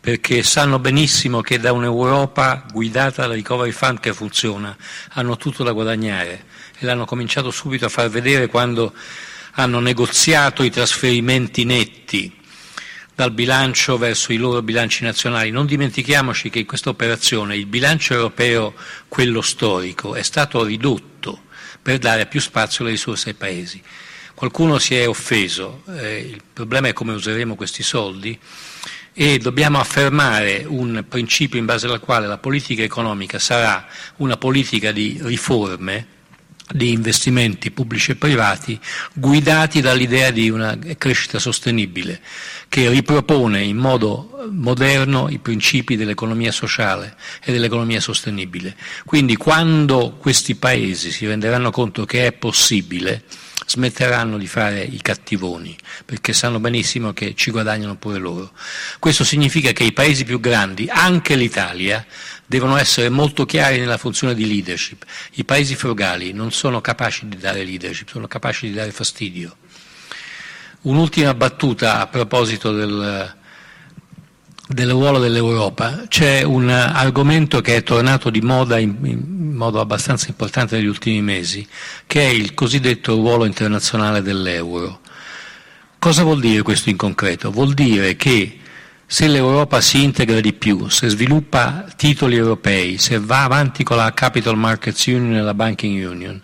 perché 0.00 0.42
sanno 0.42 0.78
benissimo 0.78 1.40
che 1.40 1.58
da 1.58 1.72
un'Europa 1.72 2.64
guidata 2.72 3.22
dal 3.22 3.36
recovery 3.36 3.70
fund 3.70 4.00
che 4.00 4.12
funziona 4.12 4.74
hanno 5.12 5.36
tutto 5.36 5.62
da 5.62 5.72
guadagnare 5.72 6.44
e 6.78 6.84
l'hanno 6.84 7.04
cominciato 7.04 7.50
subito 7.50 7.86
a 7.86 7.88
far 7.88 8.08
vedere 8.08 8.48
quando 8.48 8.92
hanno 9.54 9.80
negoziato 9.80 10.62
i 10.62 10.70
trasferimenti 10.70 11.64
netti 11.64 12.32
dal 13.14 13.30
bilancio 13.30 13.96
verso 13.96 14.32
i 14.32 14.36
loro 14.36 14.62
bilanci 14.62 15.04
nazionali. 15.04 15.50
Non 15.50 15.66
dimentichiamoci 15.66 16.50
che 16.50 16.60
in 16.60 16.66
questa 16.66 16.90
operazione 16.90 17.56
il 17.56 17.66
bilancio 17.66 18.14
europeo, 18.14 18.74
quello 19.08 19.40
storico, 19.40 20.14
è 20.14 20.22
stato 20.22 20.64
ridotto 20.64 21.42
per 21.80 21.98
dare 21.98 22.26
più 22.26 22.40
spazio 22.40 22.84
alle 22.84 22.94
risorse 22.94 23.30
ai 23.30 23.34
paesi. 23.34 23.82
Qualcuno 24.34 24.78
si 24.78 24.96
è 24.96 25.08
offeso, 25.08 25.84
eh, 25.96 26.18
il 26.18 26.42
problema 26.52 26.88
è 26.88 26.92
come 26.92 27.12
useremo 27.12 27.54
questi 27.54 27.84
soldi 27.84 28.36
e 29.12 29.38
dobbiamo 29.38 29.78
affermare 29.78 30.64
un 30.66 31.04
principio 31.08 31.60
in 31.60 31.66
base 31.66 31.86
al 31.86 32.00
quale 32.00 32.26
la 32.26 32.38
politica 32.38 32.82
economica 32.82 33.38
sarà 33.38 33.86
una 34.16 34.36
politica 34.36 34.90
di 34.90 35.20
riforme, 35.22 36.13
di 36.72 36.92
investimenti 36.92 37.70
pubblici 37.70 38.12
e 38.12 38.16
privati, 38.16 38.78
guidati 39.12 39.80
dall'idea 39.80 40.30
di 40.30 40.48
una 40.48 40.78
crescita 40.96 41.38
sostenibile, 41.38 42.20
che 42.68 42.88
ripropone 42.88 43.60
in 43.62 43.76
modo 43.76 44.48
moderno 44.50 45.28
i 45.28 45.38
principi 45.38 45.96
dell'economia 45.96 46.52
sociale 46.52 47.16
e 47.44 47.52
dell'economia 47.52 48.00
sostenibile. 48.00 48.76
Quindi 49.04 49.36
quando 49.36 50.16
questi 50.18 50.54
paesi 50.54 51.10
si 51.10 51.26
renderanno 51.26 51.70
conto 51.70 52.04
che 52.04 52.26
è 52.26 52.32
possibile, 52.32 53.22
smetteranno 53.66 54.38
di 54.38 54.46
fare 54.46 54.82
i 54.82 55.00
cattivoni, 55.00 55.76
perché 56.04 56.32
sanno 56.32 56.60
benissimo 56.60 57.12
che 57.12 57.34
ci 57.34 57.50
guadagnano 57.50 57.96
pure 57.96 58.18
loro. 58.18 58.52
Questo 58.98 59.24
significa 59.24 59.72
che 59.72 59.84
i 59.84 59.92
paesi 59.92 60.24
più 60.24 60.40
grandi, 60.40 60.88
anche 60.88 61.36
l'Italia, 61.36 62.04
devono 62.46 62.76
essere 62.76 63.08
molto 63.08 63.44
chiari 63.46 63.78
nella 63.78 63.98
funzione 63.98 64.34
di 64.34 64.46
leadership. 64.46 65.04
I 65.32 65.44
paesi 65.44 65.74
frugali 65.74 66.32
non 66.32 66.52
sono 66.52 66.80
capaci 66.80 67.28
di 67.28 67.36
dare 67.36 67.64
leadership, 67.64 68.08
sono 68.08 68.26
capaci 68.26 68.68
di 68.68 68.74
dare 68.74 68.92
fastidio. 68.92 69.56
Un'ultima 70.82 71.32
battuta 71.32 72.00
a 72.00 72.06
proposito 72.06 72.72
del, 72.72 73.34
del 74.66 74.90
ruolo 74.90 75.18
dell'Europa. 75.18 76.04
C'è 76.08 76.42
un 76.42 76.68
argomento 76.68 77.60
che 77.60 77.76
è 77.76 77.82
tornato 77.82 78.30
di 78.30 78.40
moda 78.40 78.78
in, 78.78 78.96
in, 79.02 79.52
modo 79.54 79.80
abbastanza 79.80 80.28
importante 80.28 80.76
negli 80.76 80.86
ultimi 80.86 81.22
mesi, 81.22 81.66
che 82.06 82.22
è 82.22 82.28
il 82.28 82.54
cosiddetto 82.54 83.14
ruolo 83.14 83.44
internazionale 83.44 84.22
dell'euro. 84.22 85.00
Cosa 85.98 86.22
vuol 86.22 86.40
dire 86.40 86.62
questo 86.62 86.90
in 86.90 86.96
concreto? 86.96 87.50
Vuol 87.50 87.72
dire 87.72 88.16
che 88.16 88.58
se 89.06 89.28
l'Europa 89.28 89.80
si 89.80 90.02
integra 90.02 90.40
di 90.40 90.52
più, 90.52 90.88
se 90.88 91.08
sviluppa 91.08 91.86
titoli 91.96 92.36
europei, 92.36 92.98
se 92.98 93.18
va 93.20 93.44
avanti 93.44 93.84
con 93.84 93.98
la 93.98 94.12
Capital 94.12 94.56
Markets 94.56 95.06
Union 95.06 95.34
e 95.34 95.42
la 95.42 95.54
Banking 95.54 96.04
Union, 96.10 96.40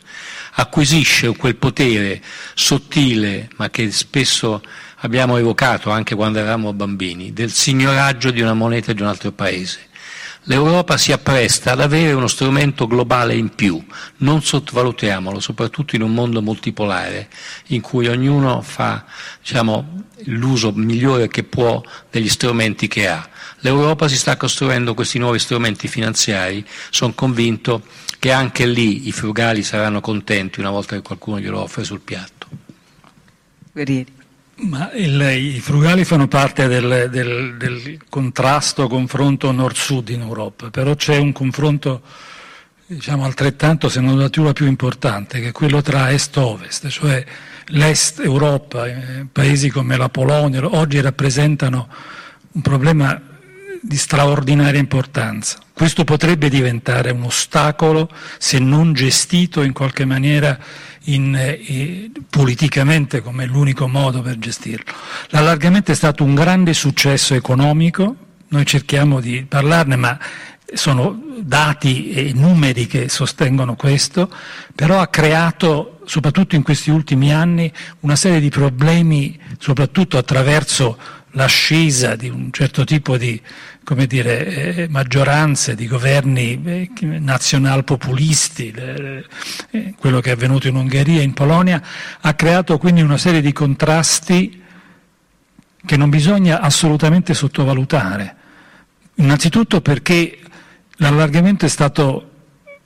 acquisisce 0.55 1.35
quel 1.37 1.57
potere 1.57 2.23
sottile 2.55 3.49
ma 3.57 3.71
che 3.71 3.91
spesso 3.91 4.63
abbiamo 5.01 5.37
evocato 5.37 5.91
anche 5.91 6.15
quando 6.15 6.39
eravamo 6.39 6.73
bambini, 6.73 7.33
del 7.33 7.53
signoraggio 7.53 8.31
di 8.31 8.41
una 8.41 8.55
moneta 8.55 8.93
di 8.93 9.03
un 9.03 9.09
altro 9.09 9.33
paese. 9.33 9.89
L'Europa 10.45 10.97
si 10.97 11.13
appresta 11.13 11.73
ad 11.73 11.81
avere 11.81 12.15
uno 12.15 12.27
strumento 12.27 12.87
globale 12.87 13.35
in 13.35 13.55
più, 13.55 13.83
non 14.19 14.43
sottovalutiamolo, 14.43 15.39
soprattutto 15.39 15.97
in 15.97 16.03
un 16.03 16.15
mondo 16.15 16.41
multipolare 16.41 17.29
in 17.67 17.83
cui 17.83 18.09
ognuno 18.09 18.63
fa 18.63 19.05
diciamo, 19.39 20.05
l'uso 20.25 20.73
migliore 20.73 21.29
che 21.29 21.45
può 21.45 21.83
degli 22.11 22.29
strumenti 22.29 22.89
che 22.89 23.07
ha. 23.07 23.29
L'Europa 23.59 24.09
si 24.09 24.17
sta 24.17 24.39
costruendo 24.39 24.95
questi 24.95 25.19
nuovi 25.19 25.39
strumenti 25.39 25.89
finanziari, 25.89 26.67
sono 26.89 27.13
convinto 27.13 27.83
che 28.19 28.33
anche 28.33 28.67
lì 28.67 29.09
i 29.09 29.13
frugali 29.13 29.63
saranno 29.63 30.01
contenti 30.01 30.59
una 30.59 30.71
volta 30.71 30.97
che 30.97 31.03
qualcuno 31.03 31.39
glielo 31.39 31.61
offre 31.61 31.85
sul 31.85 32.01
piatto. 32.01 32.49
Guerrieri. 33.73 34.20
Ma 34.63 34.91
il, 34.93 35.21
i 35.21 35.61
frugali 35.61 36.05
fanno 36.05 36.29
parte 36.29 36.69
del, 36.69 37.09
del, 37.11 37.57
del 37.57 37.99
contrasto, 38.09 38.89
confronto 38.89 39.51
nord-sud 39.53 40.11
in 40.11 40.21
Europa, 40.21 40.71
però 40.71 40.95
c'è 40.95 41.17
un 41.17 41.33
confronto 41.33 42.03
diciamo 42.87 43.25
altrettanto 43.25 43.89
se 43.89 44.01
non 44.01 44.15
addirittura 44.15 44.53
più 44.53 44.67
importante, 44.67 45.41
che 45.41 45.49
è 45.49 45.53
quello 45.53 45.81
tra 45.81 46.11
est-ovest, 46.11 46.89
cioè 46.89 47.25
l'est 47.67 48.21
Europa, 48.21 48.87
eh, 48.87 49.27
paesi 49.31 49.71
come 49.71 49.97
la 49.97 50.09
Polonia, 50.09 50.67
oggi 50.67 51.01
rappresentano 51.01 51.89
un 52.53 52.61
problema 52.63 53.21
di 53.81 53.97
straordinaria 53.97 54.81
importanza. 54.81 55.59
Questo 55.73 56.05
potrebbe 56.05 56.51
diventare 56.51 57.11
un 57.13 57.23
ostacolo 57.23 58.11
se 58.39 58.59
non 58.59 58.93
gestito 58.93 59.63
in 59.63 59.73
qualche 59.73 60.05
maniera 60.05 60.59
in, 61.05 61.35
eh, 61.35 62.11
politicamente 62.29 63.23
come 63.23 63.47
l'unico 63.47 63.89
modo 63.89 64.23
per 64.23 64.39
gestirlo. 64.39 64.93
L'allargamento 65.29 65.93
è 65.93 65.95
stato 65.95 66.25
un 66.25 66.35
grande 66.35 66.75
successo 66.75 67.35
economico, 67.35 68.15
noi 68.49 68.67
cerchiamo 68.67 69.21
di 69.21 69.45
parlarne, 69.49 69.97
ma 69.97 70.19
sono 70.73 71.21
dati 71.39 72.11
e 72.11 72.33
numeri 72.33 72.87
che 72.87 73.09
sostengono 73.09 73.75
questo, 73.75 74.31
però 74.75 75.01
ha 75.01 75.09
creato, 75.09 76.01
soprattutto 76.05 76.55
in 76.55 76.63
questi 76.63 76.91
ultimi 76.91 77.33
anni, 77.33 77.73
una 78.01 78.17
serie 78.17 78.41
di 78.41 78.51
problemi, 78.51 79.39
soprattutto 79.59 80.19
attraverso 80.19 80.99
l'ascesa 81.33 82.17
di 82.17 82.29
un 82.29 82.51
certo 82.53 82.85
tipo 82.85 83.17
di 83.17 83.41
dire, 84.07 84.47
eh, 84.47 84.89
maggioranze, 84.89 85.75
di 85.75 85.87
governi 85.87 86.63
eh, 86.65 86.91
nazionalpopulisti, 87.01 88.71
eh, 88.71 89.95
quello 89.99 90.21
che 90.21 90.31
è 90.31 90.33
avvenuto 90.33 90.69
in 90.69 90.77
Ungheria 90.77 91.21
e 91.21 91.25
in 91.25 91.33
Polonia, 91.33 91.83
ha 92.21 92.35
creato 92.35 92.79
quindi 92.79 93.01
una 93.01 93.19
serie 93.19 93.41
di 93.41 93.53
contrasti 93.53 94.63
che 95.85 95.97
non 95.97 96.11
bisogna 96.11 96.61
assolutamente 96.61 97.35
sottovalutare. 97.35 98.37
Innanzitutto 99.17 99.81
perché 99.81 100.39
l'allargamento 100.97 101.65
è 101.65 101.69
stato 101.69 102.30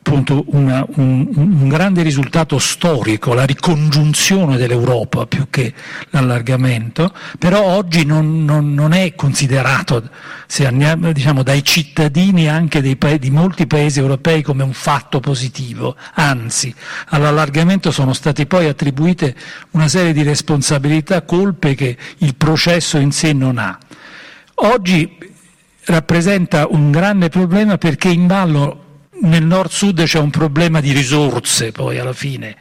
appunto 0.06 0.44
una, 0.48 0.84
un, 0.96 1.26
un, 1.34 1.66
grande 1.66 2.02
risultato 2.02 2.58
storico, 2.58 3.32
la 3.32 3.46
ricongiunzione 3.46 4.58
dell'Europa 4.58 5.24
più 5.26 5.46
che 5.48 5.72
l'allargamento, 6.10 7.10
però 7.38 7.62
oggi 7.62 8.04
non, 8.04 8.44
non, 8.44 8.74
non 8.74 8.92
è 8.92 9.14
considerato 9.14 10.10
andiamo, 10.66 11.10
diciamo, 11.10 11.42
dai 11.42 11.64
cittadini 11.64 12.48
anche 12.48 12.96
pa- 12.96 13.16
di 13.16 13.30
molti 13.30 13.66
paesi 13.66 13.98
europei 13.98 14.42
come 14.42 14.62
un 14.62 14.74
fatto 14.74 15.20
positivo, 15.20 15.96
anzi 16.14 16.72
all'allargamento 17.08 17.90
sono 17.90 18.12
state 18.12 18.44
poi 18.44 18.68
attribuite 18.68 19.34
una 19.70 19.88
serie 19.88 20.12
di 20.12 20.22
responsabilità, 20.22 21.22
colpe 21.22 21.74
che 21.74 21.96
il 22.18 22.34
processo 22.34 22.98
in 22.98 23.10
sé 23.10 23.32
non 23.32 23.56
ha. 23.56 23.78
Oggi 24.56 25.18
rappresenta 25.86 26.66
un 26.68 26.90
grande 26.90 27.30
problema 27.30 27.78
perché 27.78 28.08
in 28.08 28.26
ballo 28.26 28.83
nel 29.22 29.44
nord-sud 29.44 30.02
c'è 30.04 30.18
un 30.18 30.30
problema 30.30 30.80
di 30.80 30.92
risorse 30.92 31.72
poi 31.72 31.98
alla 31.98 32.12
fine, 32.12 32.56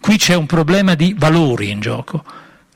qui 0.00 0.16
c'è 0.16 0.34
un 0.34 0.46
problema 0.46 0.94
di 0.94 1.14
valori 1.16 1.70
in 1.70 1.80
gioco 1.80 2.24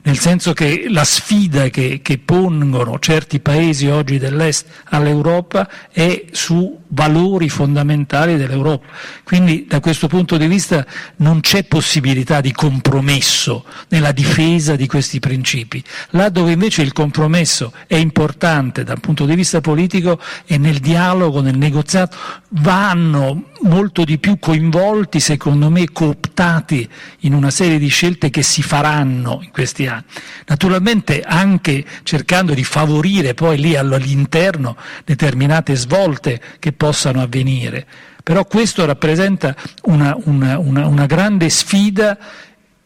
nel 0.01 0.17
senso 0.17 0.53
che 0.53 0.85
la 0.87 1.03
sfida 1.03 1.67
che, 1.67 1.99
che, 2.01 2.19
pongono 2.19 2.99
certi 2.99 3.41
paesi 3.41 3.87
oggi 3.87 4.17
dell'Est 4.17 4.65
all'Europa 4.85 5.69
è 5.91 6.25
su 6.31 6.79
valori 6.87 7.49
fondamentali 7.49 8.37
dell'Europa. 8.37 8.87
Quindi 9.23 9.65
da 9.67 9.81
questo 9.81 10.07
punto 10.07 10.37
di 10.37 10.47
vista 10.47 10.85
non 11.17 11.41
c'è 11.41 11.65
possibilità 11.65 12.39
di 12.39 12.53
compromesso 12.53 13.65
nella 13.89 14.13
difesa 14.13 14.77
di 14.77 14.87
questi 14.87 15.19
principi. 15.19 15.83
Là 16.11 16.29
dove 16.29 16.53
invece 16.53 16.81
il 16.81 16.93
compromesso 16.93 17.73
è 17.85 17.95
importante 17.95 18.83
dal 18.83 19.01
punto 19.01 19.25
di 19.25 19.35
vista 19.35 19.59
politico 19.59 20.19
e 20.45 20.57
nel 20.57 20.79
dialogo, 20.79 21.41
nel 21.41 21.57
negoziato, 21.57 22.17
vanno 22.49 23.49
molto 23.61 24.03
di 24.03 24.17
più 24.17 24.39
coinvolti, 24.39 25.19
secondo 25.19 25.69
me, 25.69 25.91
cooptati 25.91 26.87
in 27.19 27.33
una 27.33 27.51
serie 27.51 27.77
di 27.77 27.87
scelte 27.89 28.29
che 28.29 28.41
si 28.41 28.61
faranno 28.61 29.39
in 29.43 29.51
questi 29.51 29.85
anni. 29.85 30.03
Naturalmente 30.47 31.21
anche 31.21 31.85
cercando 32.03 32.53
di 32.53 32.63
favorire 32.63 33.33
poi 33.33 33.57
lì 33.57 33.75
all'interno 33.75 34.75
determinate 35.05 35.75
svolte 35.75 36.41
che 36.59 36.71
possano 36.71 37.21
avvenire. 37.21 37.85
Però 38.23 38.45
questo 38.45 38.85
rappresenta 38.85 39.55
una, 39.83 40.15
una, 40.23 40.57
una, 40.59 40.87
una 40.87 41.05
grande 41.05 41.49
sfida 41.49 42.17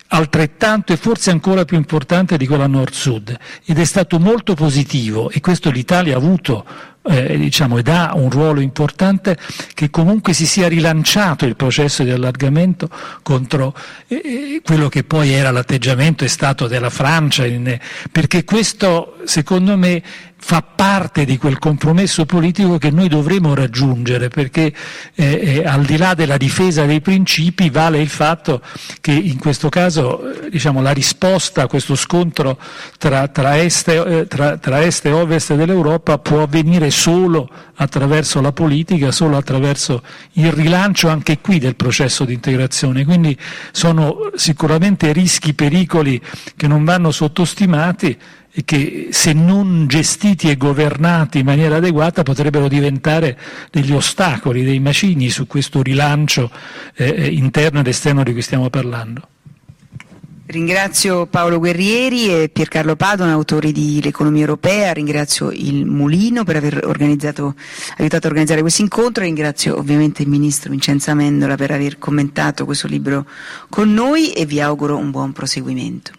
altrettanto 0.08 0.94
e 0.94 0.98
forse 0.98 1.32
ancora 1.32 1.66
più 1.66 1.76
importante 1.76 2.38
di 2.38 2.46
quella 2.46 2.68
nord-sud 2.68 3.36
ed 3.66 3.80
è 3.80 3.84
stato 3.84 4.20
molto 4.20 4.54
positivo 4.54 5.32
e 5.32 5.42
questo 5.42 5.72
l'Italia 5.72 6.14
ha 6.14 6.18
avuto 6.18 6.66
eh, 7.04 7.38
diciamo, 7.38 7.78
ed 7.78 7.88
ha 7.90 8.14
un 8.16 8.30
ruolo 8.30 8.62
importante 8.62 9.38
che 9.74 9.90
comunque 9.90 10.34
si 10.34 10.46
sia 10.46 10.68
rilanciato 10.68 11.46
il 11.46 11.56
processo 11.56 12.04
di 12.04 12.12
allargamento 12.12 12.90
contro 13.22 13.76
eh, 14.08 14.62
quello 14.64 14.90
che 14.90 15.04
poi 15.04 15.32
era 15.32 15.52
l'atteggiamento 15.52 16.24
e 16.24 16.30
stato 16.30 16.68
della 16.68 16.90
Francia, 16.90 17.46
in, 17.46 17.78
perché 18.12 18.44
questo 18.46 19.18
secondo 19.26 19.78
me 19.78 20.02
fa 20.46 20.62
parte 20.62 21.24
di 21.24 21.38
quel 21.38 21.58
compromesso 21.58 22.26
politico 22.26 22.78
che 22.78 22.92
noi 22.92 23.08
dovremo 23.08 23.56
raggiungere, 23.56 24.28
perché 24.28 24.74
eh, 25.16 25.62
eh, 25.62 25.66
al 25.66 25.86
di 25.86 25.96
là 25.96 26.16
della 26.16 26.36
difesa 26.36 26.84
dei 26.86 27.00
principi 27.00 27.70
vale 27.70 28.02
il 28.02 28.10
fatto 28.10 28.62
che 29.00 29.14
in 29.14 29.40
questo 29.40 29.70
caso 29.70 30.44
eh, 30.44 30.50
diciamo, 30.50 30.82
la 30.82 30.92
risposta 30.92 31.62
a 31.62 31.68
questo 31.68 31.96
scontro 31.96 32.60
tra, 32.98 33.30
tra, 33.30 33.58
est, 33.58 33.88
eh, 33.88 34.28
tra, 34.28 34.58
tra 34.58 34.84
est 34.84 35.06
e 35.06 35.12
ovest 35.14 35.56
dell'Europa 35.56 36.18
può 36.18 36.42
avvenire 36.44 36.92
solo 36.92 37.50
attraverso 37.76 38.42
la 38.42 38.52
politica, 38.52 39.12
solo 39.12 39.38
attraverso 39.38 40.04
il 40.34 40.52
rilancio 40.52 41.08
anche 41.08 41.40
qui 41.40 41.58
del 41.58 41.78
processo 41.78 42.26
di 42.26 42.34
integrazione. 42.34 43.06
Quindi 43.06 43.36
sono 43.72 44.30
sicuramente 44.36 45.14
rischi, 45.14 45.54
pericoli 45.54 46.22
che 46.58 46.68
non 46.68 46.84
vanno 46.84 47.12
sottostimati 47.12 48.18
che 48.66 49.08
se 49.12 49.34
non 49.34 49.88
gestiti 49.88 50.50
e 50.50 50.58
governati 50.58 51.40
in 51.40 51.46
maniera 51.46 51.78
adeguata 51.78 52.22
potrebbero 52.22 52.68
diventare 52.68 53.38
degli 53.72 53.92
ostacoli, 53.92 54.64
dei 54.64 54.80
macigni 54.80 55.30
su 55.30 55.48
questo 55.48 55.82
rilancio 55.82 56.52
eh, 56.96 57.06
eh, 57.06 57.28
interno 57.28 57.80
ed 57.80 57.88
esterno 57.88 58.24
di 58.24 58.32
cui 58.32 58.42
stiamo 58.42 58.70
parlando. 58.70 59.28
Ringrazio 60.46 61.26
Paolo 61.26 61.58
Guerrieri 61.58 62.28
e 62.28 62.50
Piercarlo 62.50 62.96
Padona, 62.96 63.32
autori 63.32 63.72
di 63.72 64.02
L'economia 64.04 64.42
europea, 64.42 64.92
ringrazio 64.92 65.50
il 65.52 65.86
Mulino 65.86 66.44
per 66.44 66.58
aver 66.58 66.84
aiutato 66.84 67.56
a 67.98 68.28
organizzare 68.28 68.62
questo 68.62 68.82
incontro, 68.82 69.24
ringrazio 69.24 69.78
ovviamente 69.78 70.22
il 70.22 70.28
Ministro 70.28 70.70
Vincenza 70.70 71.16
Mendola 71.16 71.56
per 71.56 71.72
aver 71.72 71.98
commentato 71.98 72.66
questo 72.66 72.88
libro 72.88 73.26
con 73.70 73.94
noi 73.94 74.34
e 74.34 74.46
vi 74.46 74.60
auguro 74.60 74.98
un 74.98 75.10
buon 75.12 75.32
proseguimento. 75.32 76.12